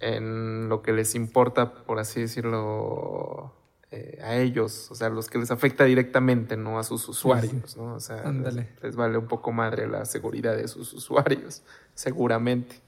en 0.00 0.68
lo 0.68 0.82
que 0.82 0.92
les 0.92 1.14
importa, 1.14 1.74
por 1.74 1.98
así 1.98 2.20
decirlo, 2.20 3.52
eh, 3.90 4.18
a 4.22 4.36
ellos, 4.36 4.90
o 4.90 4.94
sea, 4.94 5.08
los 5.08 5.28
que 5.28 5.38
les 5.38 5.50
afecta 5.50 5.84
directamente, 5.84 6.56
no 6.56 6.78
a 6.78 6.84
sus 6.84 7.08
usuarios, 7.08 7.76
¿no? 7.76 7.94
O 7.94 8.00
sea, 8.00 8.30
les, 8.30 8.66
les 8.82 8.96
vale 8.96 9.16
un 9.16 9.26
poco 9.26 9.50
madre 9.52 9.86
la 9.88 10.04
seguridad 10.04 10.56
de 10.56 10.68
sus 10.68 10.92
usuarios, 10.92 11.62
seguramente. 11.94 12.80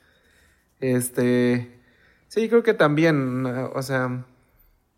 Este, 0.81 1.81
sí, 2.29 2.49
creo 2.49 2.63
que 2.63 2.75
también, 2.75 3.47
eh, 3.47 3.71
o 3.75 3.83
sea, 3.83 4.25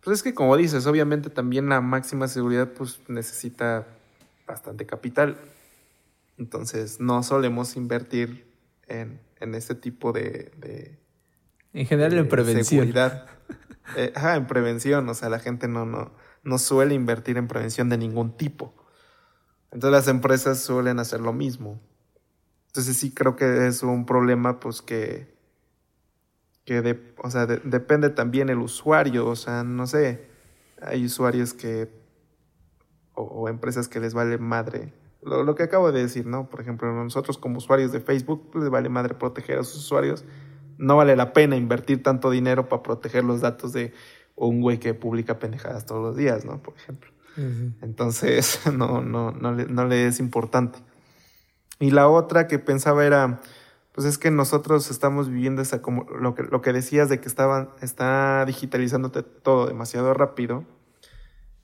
pues 0.03 0.19
es 0.19 0.23
que 0.23 0.35
como 0.35 0.57
dices, 0.57 0.87
obviamente 0.87 1.31
también 1.31 1.69
la 1.69 1.81
máxima 1.81 2.27
seguridad 2.27 2.73
pues 2.73 3.01
necesita 3.09 3.87
bastante 4.47 4.87
capital. 4.87 5.37
Entonces 6.39 6.99
no 6.99 7.23
solemos 7.23 7.77
invertir 7.77 8.47
en, 8.89 9.21
en 9.39 9.55
este 9.55 9.77
tipo 9.77 10.13
de, 10.13 10.51
de, 10.57 10.99
En 11.73 11.87
general 11.87 12.19
en 12.19 12.29
prevención. 12.29 12.65
seguridad. 12.65 13.27
Eh, 13.97 14.13
ajá, 14.15 14.37
en 14.37 14.47
prevención. 14.47 15.09
O 15.09 15.15
sea, 15.15 15.29
la 15.29 15.39
gente 15.39 15.69
no, 15.69 15.87
no, 15.87 16.13
no 16.43 16.59
suele 16.59 16.95
invertir 16.95 17.37
en 17.37 17.49
prevención 17.49 17.89
de 17.89 17.99
ningún 17.99 18.37
tipo. 18.37 18.75
Entonces 19.73 19.93
las 19.93 20.09
empresas 20.09 20.61
suelen 20.61 20.99
hacer 20.99 21.21
lo 21.21 21.33
mismo. 21.33 21.81
Entonces 22.69 22.97
sí 22.97 23.13
creo 23.15 23.37
que 23.37 23.67
es 23.67 23.83
un 23.83 24.07
problema 24.07 24.61
pues 24.61 24.83
que, 24.83 25.35
que 26.65 27.15
o 27.23 27.31
sea, 27.31 27.47
de- 27.47 27.61
depende 27.65 28.11
también 28.11 28.49
el 28.49 28.59
usuario. 28.59 29.27
O 29.29 29.37
sea, 29.37 29.65
no 29.65 29.87
sé, 29.87 30.27
hay 30.81 31.05
usuarios 31.05 31.55
que, 31.55 31.89
o, 33.15 33.23
o 33.23 33.49
empresas 33.49 33.89
que 33.89 34.01
les 34.01 34.15
vale 34.15 34.39
madre. 34.39 34.93
Lo, 35.23 35.45
lo 35.45 35.55
que 35.55 35.63
acabo 35.65 35.93
de 35.93 36.03
decir, 36.03 36.27
¿no? 36.27 36.49
Por 36.49 36.61
ejemplo, 36.61 36.93
nosotros 36.93 37.39
como 37.39 37.59
usuarios 37.59 37.93
de 37.93 38.01
Facebook 38.01 38.51
les 38.57 38.71
vale 38.71 38.89
madre 38.89 39.15
proteger 39.15 39.59
a 39.59 39.65
sus 39.65 39.77
usuarios. 39.85 40.25
No 40.83 40.97
vale 40.97 41.17
la 41.17 41.33
pena 41.33 41.57
invertir 41.57 42.03
tanto 42.03 42.31
dinero 42.31 42.69
para 42.69 42.83
proteger 42.83 43.25
los 43.25 43.41
datos 43.41 43.73
de 43.73 43.93
un 44.35 44.61
güey 44.61 44.79
que 44.79 44.95
publica 44.95 45.39
pendejadas 45.39 45.87
todos 45.87 46.03
los 46.03 46.17
días, 46.17 46.45
¿no? 46.45 46.63
Por 46.63 46.75
ejemplo. 46.75 47.11
Entonces, 47.81 48.61
no, 48.73 49.01
no, 49.01 49.31
no, 49.31 49.53
le, 49.53 49.67
no 49.67 49.87
le 49.87 50.07
es 50.07 50.21
importante. 50.21 50.79
Y 51.79 51.91
la 51.91 52.09
otra 52.09 52.47
que 52.47 52.59
pensaba 52.59 53.05
era, 53.05 53.41
pues 53.93 54.07
es 54.07 54.19
que 54.19 54.31
nosotros 54.31 54.91
estamos 54.91 55.29
viviendo 55.29 55.63
esa 55.63 55.83
como 55.83 56.05
lo 56.11 56.35
que, 56.35 56.43
lo 56.43 56.61
que 56.61 56.73
decías 56.73 57.09
de 57.09 57.21
que 57.21 57.29
estaban, 57.29 57.71
está 57.81 58.45
digitalizándote 58.45 59.23
todo 59.23 59.67
demasiado 59.67 60.15
rápido. 60.15 60.65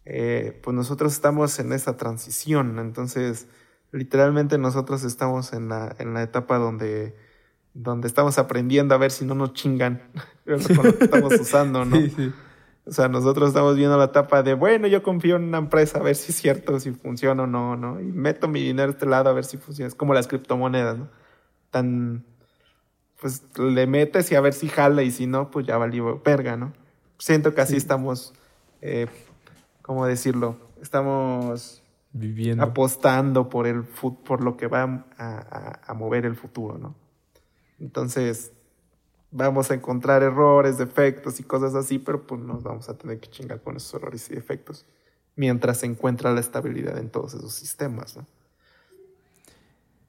Eh, 0.05 0.59
pues 0.63 0.75
nosotros 0.75 1.13
estamos 1.13 1.59
en 1.59 1.73
esa 1.73 1.97
transición. 1.97 2.79
Entonces, 2.79 3.47
literalmente 3.93 4.59
nosotros 4.59 5.05
estamos 5.05 5.53
en 5.53 5.69
la, 5.69 5.95
en 5.99 6.15
la 6.15 6.23
etapa 6.23 6.59
donde, 6.59 7.15
donde 7.81 8.09
estamos 8.09 8.39
aprendiendo 8.39 8.95
a 8.95 8.99
ver 8.99 9.11
si 9.11 9.25
no 9.25 9.35
nos 9.35 9.53
chingan 9.53 10.03
con 10.77 10.85
lo 10.87 10.97
que 10.99 11.05
estamos 11.05 11.33
usando, 11.41 11.85
¿no? 11.85 11.97
Sí, 11.97 12.11
sí. 12.11 12.33
O 12.87 12.91
sea, 12.91 13.07
nosotros 13.09 13.49
estamos 13.49 13.77
viendo 13.77 13.99
la 13.99 14.05
etapa 14.05 14.43
de, 14.43 14.55
bueno, 14.55 14.87
yo 14.87 15.03
confío 15.03 15.37
en 15.37 15.45
una 15.45 15.59
empresa 15.59 15.99
a 15.99 16.03
ver 16.03 16.17
si 16.17 16.33
es 16.33 16.39
cierto, 16.39 16.81
si 16.81 16.91
funciona 16.93 17.43
o 17.43 17.47
no, 17.47 17.77
¿no? 17.77 18.01
Y 18.01 18.05
meto 18.07 18.49
mi 18.49 18.63
dinero 18.63 18.89
a 18.89 18.93
este 18.93 19.05
lado 19.07 19.29
a 19.29 19.35
ver 19.35 19.45
si 19.45 19.59
funciona. 19.59 19.87
Es 19.89 19.95
como 19.95 20.15
las 20.15 20.27
criptomonedas, 20.27 20.97
¿no? 20.99 21.09
Tan, 21.71 22.25
pues 23.21 23.43
le 23.59 23.87
metes 23.87 24.33
y 24.33 24.37
a 24.37 24.41
ver 24.41 24.55
si 24.55 24.69
jala 24.69 25.03
y 25.03 25.11
si 25.11 25.27
no, 25.27 25.51
pues 25.51 25.67
ya 25.67 25.77
valió 25.77 26.21
verga, 26.25 26.57
¿no? 26.57 26.73
Siento 27.19 27.55
que 27.55 27.61
así 27.61 27.73
Sí. 27.73 27.77
estamos, 27.79 28.33
eh, 28.81 29.07
¿cómo 29.83 30.07
decirlo? 30.07 30.57
Estamos 30.81 31.83
Viviendo. 32.13 32.65
apostando 32.65 33.51
por 33.51 33.67
el 33.67 33.83
fut- 33.85 34.23
por 34.25 34.43
lo 34.43 34.57
que 34.57 34.67
va 34.67 34.83
a, 34.85 35.05
a- 35.19 35.81
a 35.87 35.95
mover 35.95 36.25
el 36.25 36.37
futuro, 36.37 36.79
¿no? 36.79 36.95
Entonces, 37.81 38.53
vamos 39.31 39.71
a 39.71 39.75
encontrar 39.75 40.23
errores, 40.23 40.79
defectos 40.79 41.41
y 41.41 41.43
cosas 41.43 41.75
así, 41.75 41.99
pero 41.99 42.27
pues 42.27 42.41
nos 42.41 42.63
vamos 42.63 42.89
a 42.89 42.97
tener 42.97 43.21
que 43.21 43.29
chingar 43.29 43.61
con 43.63 43.77
esos 43.77 43.95
errores 43.95 44.31
y 44.31 44.35
defectos 44.35 44.87
mientras 45.39 45.79
se 45.79 45.87
encuentra 45.87 46.33
la 46.33 46.41
estabilidad 46.41 46.99
en 46.99 47.11
todos 47.11 47.33
esos 47.35 47.53
sistemas, 47.53 48.17
¿no? 48.17 48.27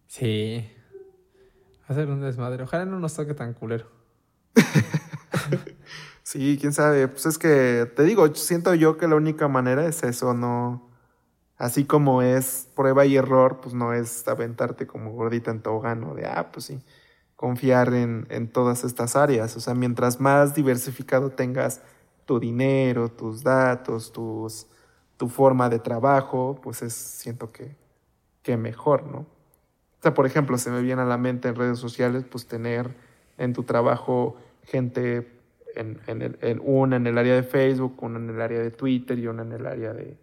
Sí. 0.08 0.68
Va 1.84 1.94
a 1.94 1.94
ser 1.94 2.10
un 2.10 2.22
desmadre. 2.22 2.64
Ojalá 2.64 2.86
no 2.86 3.00
nos 3.00 3.14
toque 3.14 3.36
tan 3.36 3.54
culero. 3.54 3.86
sí, 6.24 6.58
quién 6.60 6.74
sabe. 6.74 7.08
Pues 7.08 7.28
es 7.28 7.38
que, 7.38 7.90
te 7.96 8.04
digo, 8.04 8.34
siento 8.34 8.74
yo 8.74 8.98
que 8.98 9.08
la 9.08 9.16
única 9.16 9.48
manera 9.48 9.86
es 9.86 10.02
eso, 10.02 10.34
no. 10.34 10.90
Así 11.58 11.86
como 11.86 12.24
es 12.24 12.68
prueba 12.76 13.06
y 13.06 13.16
error, 13.16 13.60
pues 13.62 13.76
no 13.76 13.94
es 13.94 14.28
aventarte 14.28 14.88
como 14.88 15.12
gordita 15.12 15.52
en 15.52 15.62
tobogán, 15.62 16.02
¿no? 16.02 16.16
De, 16.16 16.26
ah, 16.26 16.52
pues 16.52 16.66
sí, 16.66 16.82
confiar 17.40 17.94
en, 17.94 18.28
en 18.30 18.50
todas 18.50 18.84
estas 18.84 19.16
áreas. 19.16 19.56
O 19.56 19.62
sea, 19.62 19.74
mientras 19.74 20.20
más 20.20 20.56
diversificado 20.56 21.30
tengas 21.30 21.82
tu 22.26 22.38
dinero, 22.38 23.08
tus 23.08 23.44
datos, 23.44 24.12
tus, 24.12 24.68
tu 25.16 25.30
forma 25.30 25.70
de 25.70 25.80
trabajo, 25.80 26.60
pues 26.62 26.82
es, 26.82 26.92
siento 26.94 27.50
que, 27.50 27.78
que 28.44 28.58
mejor, 28.58 29.06
¿no? 29.06 29.20
O 29.20 30.02
sea, 30.02 30.14
por 30.14 30.26
ejemplo, 30.26 30.58
se 30.58 30.70
me 30.70 30.82
viene 30.82 31.02
a 31.02 31.06
la 31.06 31.18
mente 31.18 31.48
en 31.48 31.56
redes 31.56 31.80
sociales, 31.80 32.26
pues 32.30 32.46
tener 32.46 32.94
en 33.38 33.54
tu 33.54 33.64
trabajo 33.64 34.36
gente 34.64 35.32
en, 35.78 36.02
en, 36.08 36.62
una 36.62 36.98
en 36.98 37.08
el 37.08 37.18
área 37.18 37.36
de 37.36 37.44
Facebook, 37.44 38.04
una 38.04 38.20
en 38.20 38.32
el 38.32 38.42
área 38.42 38.60
de 38.60 38.72
Twitter 38.72 39.18
y 39.18 39.28
una 39.28 39.44
en 39.44 39.54
el 39.54 39.66
área 39.66 39.94
de, 39.94 40.18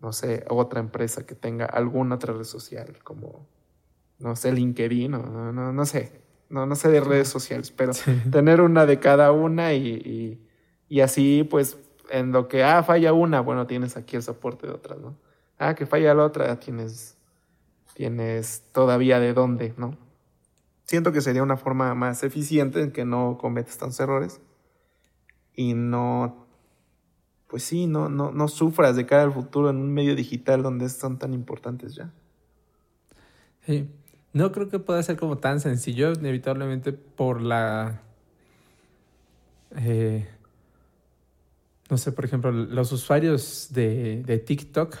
no 0.00 0.10
sé, 0.10 0.46
otra 0.48 0.80
empresa 0.80 1.26
que 1.26 1.34
tenga 1.34 1.66
alguna 1.66 2.14
otra 2.14 2.32
red 2.32 2.44
social, 2.44 2.96
como, 3.04 3.46
no 4.20 4.34
sé, 4.36 4.52
LinkedIn, 4.52 5.10
no, 5.10 5.52
no, 5.52 5.70
no 5.70 5.84
sé, 5.84 6.24
no, 6.48 6.66
no 6.66 6.76
sé 6.76 6.88
de 6.90 7.00
redes 7.00 7.28
sociales, 7.28 7.70
pero 7.70 7.92
tener 8.30 8.60
una 8.60 8.86
de 8.86 8.98
cada 9.00 9.32
una 9.32 9.72
y, 9.72 9.86
y, 9.86 10.48
y, 10.88 11.00
así, 11.00 11.44
pues, 11.44 11.78
en 12.10 12.32
lo 12.32 12.48
que, 12.48 12.62
ah, 12.62 12.82
falla 12.82 13.12
una, 13.12 13.40
bueno, 13.40 13.66
tienes 13.66 13.96
aquí 13.96 14.16
el 14.16 14.22
soporte 14.22 14.66
de 14.66 14.72
otras, 14.72 14.98
¿no? 14.98 15.16
Ah, 15.58 15.74
que 15.74 15.86
falla 15.86 16.14
la 16.14 16.24
otra, 16.24 16.58
tienes 16.60 17.16
tienes 17.96 18.62
todavía 18.72 19.18
de 19.20 19.32
dónde, 19.32 19.72
¿no? 19.78 19.96
Siento 20.84 21.12
que 21.12 21.22
sería 21.22 21.42
una 21.42 21.56
forma 21.56 21.94
más 21.94 22.22
eficiente 22.22 22.82
en 22.82 22.92
que 22.92 23.06
no 23.06 23.38
cometes 23.40 23.78
tantos 23.78 23.98
errores 24.00 24.40
y 25.54 25.72
no, 25.72 26.46
pues 27.48 27.62
sí, 27.62 27.86
no, 27.86 28.10
no, 28.10 28.32
no 28.32 28.48
sufras 28.48 28.96
de 28.96 29.06
cara 29.06 29.22
al 29.22 29.32
futuro 29.32 29.70
en 29.70 29.76
un 29.76 29.94
medio 29.94 30.14
digital 30.14 30.62
donde 30.62 30.90
son 30.90 31.18
tan 31.18 31.32
importantes 31.32 31.94
ya. 31.94 32.12
Sí, 33.64 33.88
no 34.36 34.52
creo 34.52 34.68
que 34.68 34.78
pueda 34.78 35.02
ser 35.02 35.16
como 35.16 35.38
tan 35.38 35.60
sencillo, 35.60 36.12
inevitablemente 36.12 36.92
por 36.92 37.40
la... 37.40 38.02
Eh, 39.78 40.28
no 41.88 41.96
sé, 41.96 42.12
por 42.12 42.26
ejemplo, 42.26 42.52
los 42.52 42.92
usuarios 42.92 43.68
de, 43.70 44.22
de 44.24 44.38
TikTok 44.38 44.94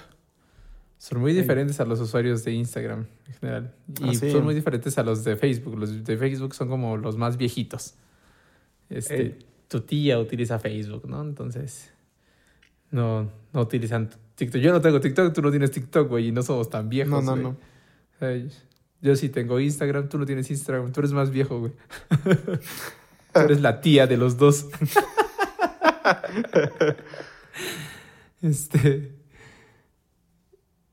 son 0.96 1.20
muy 1.20 1.34
diferentes 1.34 1.78
a 1.80 1.84
los 1.84 2.00
usuarios 2.00 2.44
de 2.44 2.52
Instagram 2.52 3.08
en 3.26 3.34
general. 3.34 3.74
Y 4.00 4.08
ah, 4.08 4.32
son 4.32 4.44
muy 4.44 4.54
diferentes 4.54 4.96
a 4.96 5.02
los 5.02 5.22
de 5.22 5.36
Facebook. 5.36 5.76
Los 5.78 6.02
de 6.02 6.16
Facebook 6.16 6.54
son 6.54 6.68
como 6.68 6.96
los 6.96 7.18
más 7.18 7.36
viejitos. 7.36 7.94
Este, 8.88 9.38
tu 9.68 9.80
tía 9.80 10.18
utiliza 10.18 10.58
Facebook, 10.58 11.06
¿no? 11.06 11.20
Entonces, 11.20 11.92
no, 12.90 13.30
no 13.52 13.60
utilizan 13.60 14.08
TikTok. 14.34 14.62
Yo 14.62 14.72
no 14.72 14.80
tengo 14.80 14.98
TikTok, 14.98 15.34
tú 15.34 15.42
no 15.42 15.50
tienes 15.50 15.72
TikTok, 15.72 16.08
güey, 16.08 16.28
y 16.28 16.32
no 16.32 16.42
somos 16.42 16.70
tan 16.70 16.88
viejos. 16.88 17.22
No, 17.22 17.36
no, 17.36 17.42
no. 17.42 17.56
Yo 19.06 19.14
sí 19.14 19.28
tengo 19.28 19.60
Instagram, 19.60 20.08
tú 20.08 20.18
no 20.18 20.26
tienes 20.26 20.50
Instagram, 20.50 20.92
tú 20.92 21.00
eres 21.00 21.12
más 21.12 21.30
viejo, 21.30 21.60
güey. 21.60 21.72
tú 23.32 23.40
eres 23.40 23.60
la 23.60 23.80
tía 23.80 24.08
de 24.08 24.16
los 24.16 24.36
dos. 24.36 24.66
este. 28.42 29.14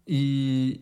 Y 0.05 0.81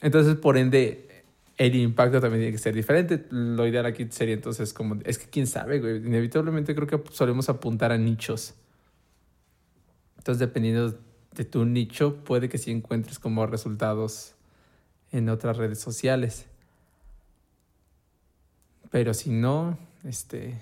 entonces, 0.00 0.36
por 0.36 0.56
ende, 0.56 1.24
el 1.56 1.74
impacto 1.74 2.20
también 2.20 2.42
tiene 2.42 2.52
que 2.52 2.58
ser 2.58 2.74
diferente. 2.74 3.26
Lo 3.30 3.66
ideal 3.66 3.86
aquí 3.86 4.06
sería 4.10 4.34
entonces 4.34 4.72
como, 4.72 4.98
es 5.04 5.18
que 5.18 5.28
quién 5.28 5.48
sabe, 5.48 5.80
güey. 5.80 5.96
Inevitablemente 5.96 6.76
creo 6.76 6.86
que 6.86 7.02
solemos 7.10 7.48
apuntar 7.48 7.90
a 7.90 7.98
nichos. 7.98 8.54
Entonces, 10.18 10.38
dependiendo 10.38 10.96
de 11.32 11.44
tu 11.44 11.64
nicho, 11.64 12.22
puede 12.22 12.48
que 12.48 12.58
sí 12.58 12.70
encuentres 12.70 13.18
como 13.18 13.46
resultados 13.46 14.35
en 15.16 15.28
otras 15.28 15.56
redes 15.56 15.80
sociales. 15.80 16.46
Pero 18.90 19.14
si 19.14 19.30
no, 19.30 19.78
este... 20.04 20.60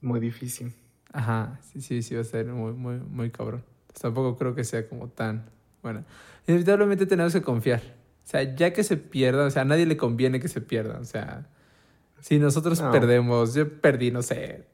Muy 0.00 0.20
difícil. 0.20 0.72
Ajá, 1.12 1.60
sí, 1.70 1.80
sí, 1.82 2.02
sí 2.02 2.14
va 2.14 2.22
a 2.22 2.24
ser 2.24 2.46
muy, 2.46 2.72
muy, 2.72 2.96
muy 2.96 3.30
cabrón. 3.30 3.64
tampoco 4.00 4.36
creo 4.36 4.54
que 4.54 4.64
sea 4.64 4.88
como 4.88 5.08
tan 5.08 5.44
bueno, 5.82 6.04
inevitablemente 6.46 7.06
tenemos 7.06 7.32
que 7.32 7.42
confiar. 7.42 7.80
O 8.24 8.30
sea, 8.30 8.54
ya 8.54 8.72
que 8.72 8.84
se 8.84 8.96
pierda, 8.96 9.46
o 9.46 9.50
sea, 9.50 9.62
a 9.62 9.64
nadie 9.64 9.86
le 9.86 9.96
conviene 9.96 10.40
que 10.40 10.48
se 10.48 10.60
pierda. 10.60 10.98
O 11.00 11.04
sea, 11.04 11.46
si 12.20 12.38
nosotros 12.38 12.80
perdemos, 12.92 13.54
yo 13.54 13.80
perdí, 13.80 14.10
no 14.10 14.22
sé, 14.22 14.66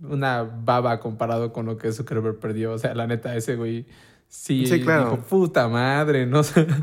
una 0.00 0.42
baba 0.42 0.98
comparado 0.98 1.52
con 1.52 1.66
lo 1.66 1.76
que 1.76 1.92
Zuckerberg 1.92 2.38
perdió. 2.40 2.72
O 2.72 2.78
sea, 2.78 2.94
la 2.94 3.06
neta, 3.06 3.36
ese 3.36 3.56
güey 3.56 3.86
sí, 4.28 4.66
sí 4.66 4.80
claro. 4.80 5.10
dijo, 5.10 5.22
puta 5.22 5.68
madre, 5.68 6.26
no 6.26 6.42
sé. 6.42 6.66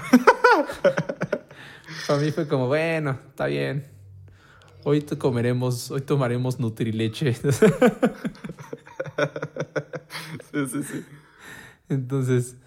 Para 2.08 2.20
mí 2.20 2.32
fue 2.32 2.48
como, 2.48 2.68
bueno, 2.68 3.20
está 3.30 3.48
bien. 3.48 3.86
Hoy 4.84 5.02
te 5.02 5.18
comeremos, 5.18 5.92
hoy 5.92 6.02
tomaremos 6.02 6.60
Nutrileche. 6.60 7.34
sí, 7.34 7.48
sí, 10.68 10.84
sí. 10.84 11.06
Entonces, 11.88 12.58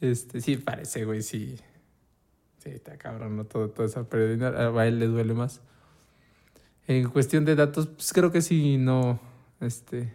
este, 0.00 0.40
sí, 0.40 0.56
parece, 0.56 1.04
güey, 1.04 1.22
sí. 1.22 1.58
Sí, 2.58 2.70
está 2.70 2.98
cabrón, 2.98 3.36
¿no? 3.36 3.44
Todo, 3.44 3.70
toda 3.70 3.88
esa 3.88 4.08
pérdida. 4.08 4.68
A 4.68 4.86
él 4.86 4.98
le 4.98 5.06
duele 5.06 5.34
más. 5.34 5.60
En 6.86 7.08
cuestión 7.08 7.44
de 7.44 7.54
datos, 7.54 7.86
pues 7.86 8.12
creo 8.12 8.30
que 8.30 8.42
sí, 8.42 8.76
no. 8.76 9.18
Este. 9.60 10.12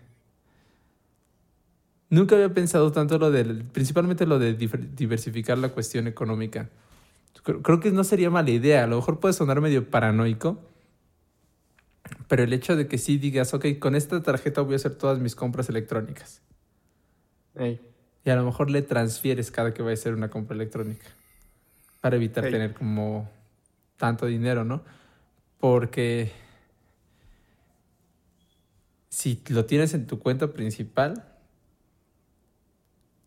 Nunca 2.09 2.35
había 2.35 2.53
pensado 2.53 2.91
tanto 2.91 3.17
lo 3.17 3.31
del. 3.31 3.63
Principalmente 3.65 4.25
lo 4.25 4.39
de 4.39 4.53
diversificar 4.53 5.57
la 5.57 5.69
cuestión 5.69 6.07
económica. 6.07 6.69
Creo, 7.43 7.79
que 7.79 7.91
no 7.91 8.03
sería 8.03 8.29
mala 8.29 8.49
idea. 8.49 8.83
A 8.83 8.87
lo 8.87 8.97
mejor 8.97 9.19
puede 9.19 9.33
sonar 9.33 9.61
medio 9.61 9.89
paranoico. 9.89 10.59
Pero 12.27 12.43
el 12.43 12.53
hecho 12.53 12.75
de 12.75 12.87
que 12.87 12.97
sí 12.97 13.17
digas, 13.17 13.53
ok, 13.53 13.65
con 13.79 13.95
esta 13.95 14.21
tarjeta 14.23 14.61
voy 14.61 14.73
a 14.73 14.75
hacer 14.77 14.95
todas 14.95 15.19
mis 15.19 15.35
compras 15.35 15.69
electrónicas. 15.69 16.41
Y 18.23 18.29
a 18.29 18.35
lo 18.35 18.45
mejor 18.45 18.69
le 18.69 18.81
transfieres 18.81 19.51
cada 19.51 19.73
que 19.73 19.83
va 19.83 19.89
a 19.89 19.93
hacer 19.93 20.13
una 20.13 20.29
compra 20.29 20.55
electrónica 20.55 21.07
para 22.01 22.15
evitar 22.15 22.43
tener 22.43 22.73
como 22.73 23.29
tanto 23.97 24.25
dinero, 24.25 24.63
¿no? 24.63 24.83
Porque 25.59 26.31
si 29.09 29.41
lo 29.49 29.65
tienes 29.65 29.93
en 29.93 30.05
tu 30.05 30.19
cuenta 30.19 30.53
principal 30.53 31.25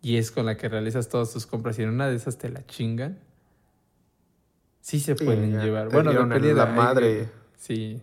y 0.00 0.16
es 0.16 0.30
con 0.30 0.46
la 0.46 0.56
que 0.56 0.68
realizas 0.68 1.08
todas 1.08 1.32
tus 1.32 1.46
compras 1.46 1.78
y 1.78 1.82
en 1.82 1.88
una 1.88 2.08
de 2.08 2.16
esas 2.16 2.38
te 2.38 2.48
la 2.48 2.64
chingan, 2.66 3.18
sí 4.80 5.00
se 5.00 5.14
pueden 5.14 5.60
llevar. 5.60 5.90
Bueno, 5.90 6.12
la 6.12 6.66
madre. 6.66 7.28
Sí, 7.56 8.02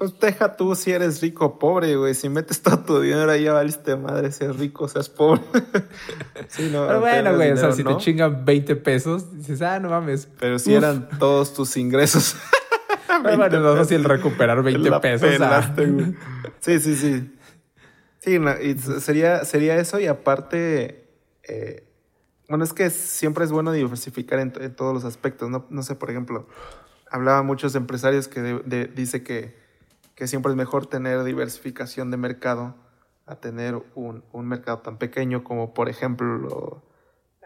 pues 0.00 0.18
deja 0.18 0.56
tú 0.56 0.74
si 0.74 0.92
eres 0.92 1.20
rico 1.20 1.44
o 1.44 1.58
pobre, 1.58 1.94
güey. 1.94 2.14
Si 2.14 2.30
metes 2.30 2.62
todo 2.62 2.78
tu 2.78 3.00
dinero 3.02 3.30
ahí, 3.30 3.42
ya 3.44 3.52
valiste 3.52 3.96
madre, 3.96 4.32
seas 4.32 4.56
rico, 4.56 4.88
seas 4.88 5.10
pobre. 5.10 5.42
sí, 6.48 6.70
no, 6.72 6.86
Pero 6.86 7.00
bueno, 7.00 7.34
güey, 7.34 7.50
o 7.50 7.56
sea, 7.58 7.72
si 7.72 7.84
te 7.84 7.94
chingan 7.98 8.46
20 8.46 8.76
pesos, 8.76 9.36
dices, 9.36 9.60
ah, 9.60 9.78
no 9.78 9.90
mames. 9.90 10.26
Pero 10.38 10.58
si 10.58 10.72
eran 10.72 11.06
todos 11.18 11.52
tus 11.52 11.76
ingresos. 11.76 12.34
Pero 13.22 13.36
bueno, 13.36 13.60
no 13.60 13.82
el 13.82 14.04
recuperar 14.04 14.62
20 14.62 14.90
pesos. 15.00 15.38
Ah. 15.42 15.74
Sí, 16.60 16.80
sí, 16.80 16.96
sí. 16.96 17.36
Sí, 18.20 18.40
y 18.62 18.78
sería, 19.00 19.44
sería 19.44 19.76
eso 19.76 20.00
y 20.00 20.06
aparte, 20.06 21.10
eh, 21.42 21.84
bueno, 22.50 22.64
es 22.64 22.74
que 22.74 22.90
siempre 22.90 23.44
es 23.44 23.52
bueno 23.52 23.72
diversificar 23.72 24.38
en, 24.40 24.52
todos 24.74 24.92
los 24.92 25.04
aspectos. 25.04 25.48
No, 25.48 25.64
no 25.70 25.82
sé, 25.82 25.94
por 25.94 26.10
ejemplo, 26.10 26.46
hablaba 27.10 27.42
muchos 27.42 27.74
empresarios 27.74 28.28
que 28.28 28.42
de, 28.42 28.86
dice 28.86 29.22
que 29.22 29.58
que 30.20 30.28
siempre 30.28 30.52
es 30.52 30.56
mejor 30.56 30.84
tener 30.84 31.24
diversificación 31.24 32.10
de 32.10 32.18
mercado 32.18 32.74
a 33.24 33.36
tener 33.36 33.82
un, 33.94 34.22
mercado 34.34 34.80
tan 34.80 34.98
pequeño 34.98 35.42
como 35.44 35.72
por 35.72 35.88
ejemplo 35.88 36.82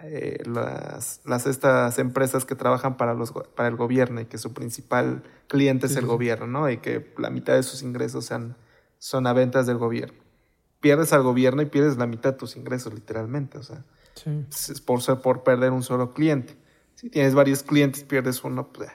eh, 0.02 0.42
las, 0.44 1.20
las, 1.24 1.46
estas 1.46 2.00
empresas 2.00 2.44
que 2.44 2.56
trabajan 2.56 2.96
para, 2.96 3.14
los, 3.14 3.30
para 3.30 3.68
el 3.68 3.76
gobierno 3.76 4.20
y 4.20 4.24
que 4.24 4.38
su 4.38 4.52
principal 4.52 5.22
cliente 5.46 5.86
es 5.86 5.94
el 5.94 6.06
gobierno, 6.06 6.48
¿no? 6.48 6.68
Y 6.68 6.78
que 6.78 7.14
la 7.16 7.30
mitad 7.30 7.54
de 7.54 7.62
sus 7.62 7.84
ingresos 7.84 8.24
sean, 8.24 8.56
son 8.98 9.28
a 9.28 9.32
ventas 9.32 9.66
del 9.66 9.78
gobierno. 9.78 10.18
Pierdes 10.80 11.12
al 11.12 11.22
gobierno 11.22 11.62
y 11.62 11.66
pierdes 11.66 11.96
la 11.96 12.08
mitad 12.08 12.32
de 12.32 12.38
tus 12.38 12.56
ingresos 12.56 12.92
literalmente, 12.92 13.56
o 13.56 13.62
sea, 13.62 13.84
es 14.24 14.80
por, 14.80 15.20
por 15.22 15.42
perder 15.42 15.72
un 15.72 15.82
solo 15.82 16.12
cliente. 16.12 16.56
Si 16.94 17.10
tienes 17.10 17.34
varios 17.34 17.62
clientes, 17.62 18.04
pierdes 18.04 18.44
uno, 18.44 18.68
pues 18.72 18.90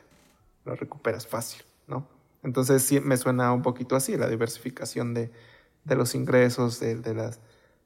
lo 0.65 0.75
recuperas 0.75 1.27
fácil, 1.27 1.63
¿no? 1.87 2.07
Entonces 2.43 2.83
sí 2.83 2.99
me 2.99 3.17
suena 3.17 3.51
un 3.51 3.61
poquito 3.61 3.95
así, 3.95 4.15
la 4.15 4.29
diversificación 4.29 5.13
de, 5.13 5.31
de 5.83 5.95
los 5.95 6.15
ingresos, 6.15 6.79
de, 6.79 7.13
las, 7.13 7.39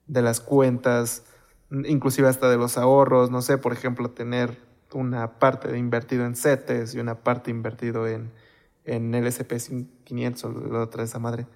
de 0.08 0.22
las 0.22 0.40
cuentas, 0.40 1.24
inclusive 1.72 2.28
hasta 2.28 2.50
de 2.50 2.58
los 2.58 2.78
ahorros, 2.78 3.32
no 3.32 3.42
sé, 3.42 3.58
por 3.58 3.74
ejemplo, 3.74 4.12
tener 4.12 4.58
una 4.94 5.40
parte 5.40 5.76
invertido 5.76 6.26
en 6.26 6.36
CETES 6.36 6.94
y 6.94 7.00
una 7.00 7.16
parte 7.16 7.50
invertido 7.50 8.08
en, 8.08 8.32
en 8.86 9.12
LSP 9.14 9.54
500 10.04 10.44
o 10.44 10.68
la 10.72 10.82
otra 10.82 11.04
esa 11.04 11.18
madre. 11.18 11.48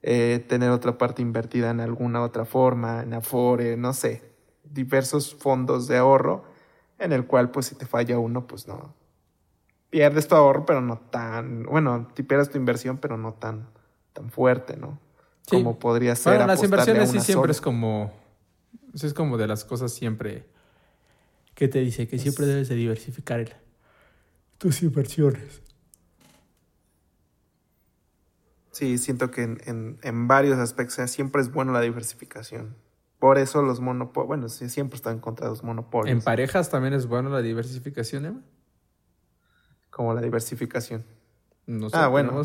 Eh, 0.00 0.44
tener 0.48 0.70
otra 0.70 0.96
parte 0.96 1.22
invertida 1.22 1.70
en 1.70 1.80
alguna 1.80 2.22
otra 2.22 2.44
forma, 2.44 3.02
en 3.02 3.14
Afore, 3.14 3.76
no 3.76 3.92
sé, 3.92 4.22
diversos 4.72 5.34
fondos 5.34 5.88
de 5.88 5.96
ahorro 5.96 6.44
en 6.98 7.12
el 7.12 7.26
cual 7.26 7.50
pues 7.50 7.66
si 7.66 7.74
te 7.74 7.86
falla 7.86 8.18
uno 8.18 8.46
pues 8.46 8.66
no. 8.66 8.94
Pierdes 9.90 10.28
tu 10.28 10.34
ahorro 10.34 10.66
pero 10.66 10.80
no 10.80 10.98
tan 10.98 11.64
bueno 11.64 12.08
te 12.14 12.24
pierdes 12.24 12.50
tu 12.50 12.58
inversión 12.58 12.98
pero 12.98 13.16
no 13.16 13.34
tan 13.34 13.68
tan 14.12 14.30
fuerte 14.30 14.76
no 14.76 14.98
como 15.48 15.78
podría 15.78 16.14
ser 16.14 16.34
bueno, 16.34 16.46
las 16.46 16.62
inversiones 16.62 17.10
sí 17.10 17.20
siempre 17.20 17.52
es 17.52 17.60
como 17.60 18.12
es 18.94 19.14
como 19.14 19.38
de 19.38 19.46
las 19.46 19.64
cosas 19.64 19.92
siempre 19.92 20.46
que 21.54 21.68
te 21.68 21.80
dice 21.80 22.06
que 22.06 22.18
siempre 22.18 22.46
debes 22.46 22.68
de 22.68 22.76
diversificar 22.76 23.60
tus 24.58 24.82
inversiones. 24.82 25.62
Sí 28.70 28.96
siento 28.98 29.32
que 29.32 29.42
en, 29.42 29.60
en, 29.66 29.98
en 30.02 30.28
varios 30.28 30.58
aspectos 30.58 31.10
siempre 31.10 31.42
es 31.42 31.52
bueno 31.52 31.72
la 31.72 31.80
diversificación 31.80 32.76
por 33.18 33.38
eso 33.38 33.62
los 33.62 33.80
monopolios, 33.80 34.28
bueno, 34.28 34.48
sí, 34.48 34.68
siempre 34.68 34.96
están 34.96 35.18
contra 35.18 35.48
los 35.48 35.64
monopolios. 35.64 36.12
¿En 36.12 36.22
parejas 36.22 36.70
también 36.70 36.94
es 36.94 37.06
bueno 37.06 37.30
la 37.30 37.42
diversificación, 37.42 38.26
Emma? 38.26 38.40
Como 39.90 40.14
la 40.14 40.20
diversificación. 40.20 41.04
No 41.66 41.90
sé, 41.90 41.96
ah, 41.96 42.06
bueno. 42.06 42.40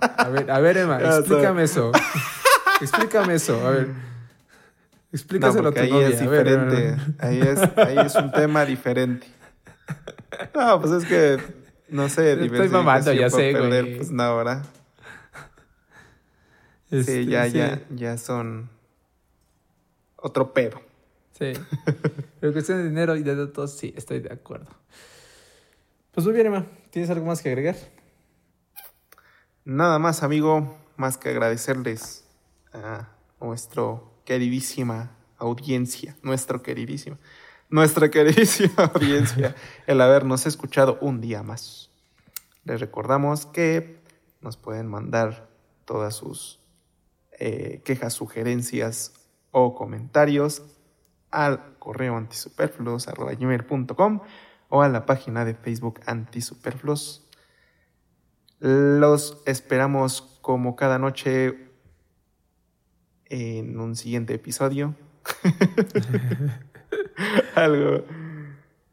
A 0.00 0.28
ver, 0.28 0.50
a 0.50 0.60
ver, 0.60 0.76
Emma, 0.78 1.00
explícame 1.18 1.64
eso. 1.64 1.90
explícame 2.80 3.34
eso, 3.34 3.66
a 3.66 3.70
ver. 3.70 3.88
Explícaselo 5.12 5.70
a 5.70 5.72
tu 5.72 5.80
ahí 5.80 5.92
Es 5.92 6.20
diferente. 6.20 6.96
ahí, 7.18 7.40
es, 7.40 7.60
ahí 7.76 7.98
es 7.98 8.14
un 8.14 8.30
tema 8.30 8.64
diferente. 8.64 9.26
No, 10.54 10.80
pues 10.80 11.02
es 11.02 11.08
que, 11.08 11.38
no 11.88 12.08
sé, 12.08 12.44
Estoy 12.44 12.68
mamando, 12.68 13.12
ya 13.12 13.28
sé, 13.28 13.52
güey. 13.52 13.96
Pues 13.96 14.12
no, 14.12 14.36
¿verdad? 14.36 14.64
sí, 16.90 17.26
ya, 17.26 17.46
este, 17.46 17.58
ya, 17.58 17.80
ya 17.90 18.18
son 18.18 18.70
otro 20.22 20.52
pedo. 20.52 20.80
Sí. 21.38 21.52
Pero 22.40 22.52
cuestión 22.52 22.78
de 22.78 22.88
dinero 22.88 23.16
y 23.16 23.22
de 23.22 23.34
datos, 23.34 23.76
sí, 23.76 23.94
estoy 23.96 24.20
de 24.20 24.32
acuerdo. 24.32 24.70
Pues 26.12 26.26
muy 26.26 26.34
bien, 26.34 26.46
Emma. 26.46 26.66
¿Tienes 26.90 27.10
algo 27.10 27.24
más 27.26 27.42
que 27.42 27.50
agregar? 27.50 27.76
Nada 29.64 29.98
más, 29.98 30.22
amigo, 30.22 30.76
más 30.96 31.16
que 31.16 31.28
agradecerles 31.28 32.24
a 32.72 33.08
nuestro 33.40 34.12
queridísima 34.24 35.16
audiencia, 35.38 36.16
nuestro 36.22 36.62
queridísima, 36.62 37.18
nuestra 37.68 38.10
queridísima 38.10 38.84
audiencia, 38.94 39.54
el 39.86 40.00
habernos 40.00 40.46
escuchado 40.46 40.98
un 41.00 41.20
día 41.20 41.42
más. 41.42 41.90
Les 42.64 42.80
recordamos 42.80 43.46
que 43.46 44.00
nos 44.40 44.56
pueden 44.56 44.86
mandar 44.86 45.48
todas 45.84 46.14
sus 46.14 46.60
eh, 47.38 47.80
quejas, 47.84 48.12
sugerencias 48.14 49.12
o 49.50 49.74
comentarios 49.74 50.62
al 51.30 51.78
correo 51.78 52.16
antisuperfluos.com 52.16 54.20
o 54.68 54.82
a 54.82 54.88
la 54.88 55.06
página 55.06 55.44
de 55.44 55.54
Facebook 55.54 56.00
Antisuperfluos. 56.06 57.28
Los 58.58 59.40
esperamos 59.46 60.38
como 60.42 60.74
cada 60.76 60.98
noche 60.98 61.70
en 63.26 63.78
un 63.78 63.94
siguiente 63.96 64.34
episodio. 64.34 64.94
Algo. 67.54 68.04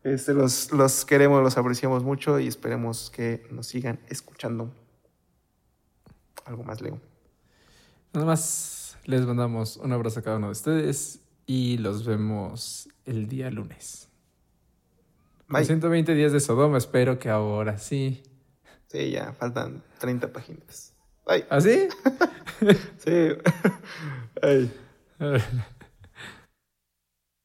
Este, 0.03 0.33
los, 0.33 0.71
los 0.71 1.05
queremos, 1.05 1.43
los 1.43 1.57
apreciamos 1.57 2.03
mucho 2.03 2.39
y 2.39 2.47
esperemos 2.47 3.11
que 3.11 3.45
nos 3.51 3.67
sigan 3.67 3.99
escuchando. 4.07 4.73
Algo 6.45 6.63
más, 6.63 6.81
Leo. 6.81 7.01
Nada 8.13 8.25
más 8.25 8.76
les 9.07 9.25
mandamos 9.25 9.77
un 9.77 9.93
abrazo 9.93 10.19
a 10.19 10.23
cada 10.23 10.35
uno 10.35 10.47
de 10.47 10.51
ustedes 10.51 11.21
y 11.45 11.77
los 11.77 12.05
vemos 12.05 12.89
el 13.05 13.27
día 13.27 13.49
lunes. 13.49 14.09
Bye. 15.47 15.63
120 15.63 16.13
días 16.13 16.33
de 16.33 16.41
Sodoma, 16.41 16.77
espero 16.77 17.17
que 17.17 17.29
ahora 17.29 17.77
sí. 17.77 18.21
Sí, 18.87 19.11
ya, 19.11 19.31
faltan 19.31 19.81
30 19.99 20.33
páginas. 20.33 20.93
Bye. 21.25 21.45
¿Ah, 21.49 21.61
sí? 21.61 21.87
sí. 22.97 23.29
Ay. 24.41 24.71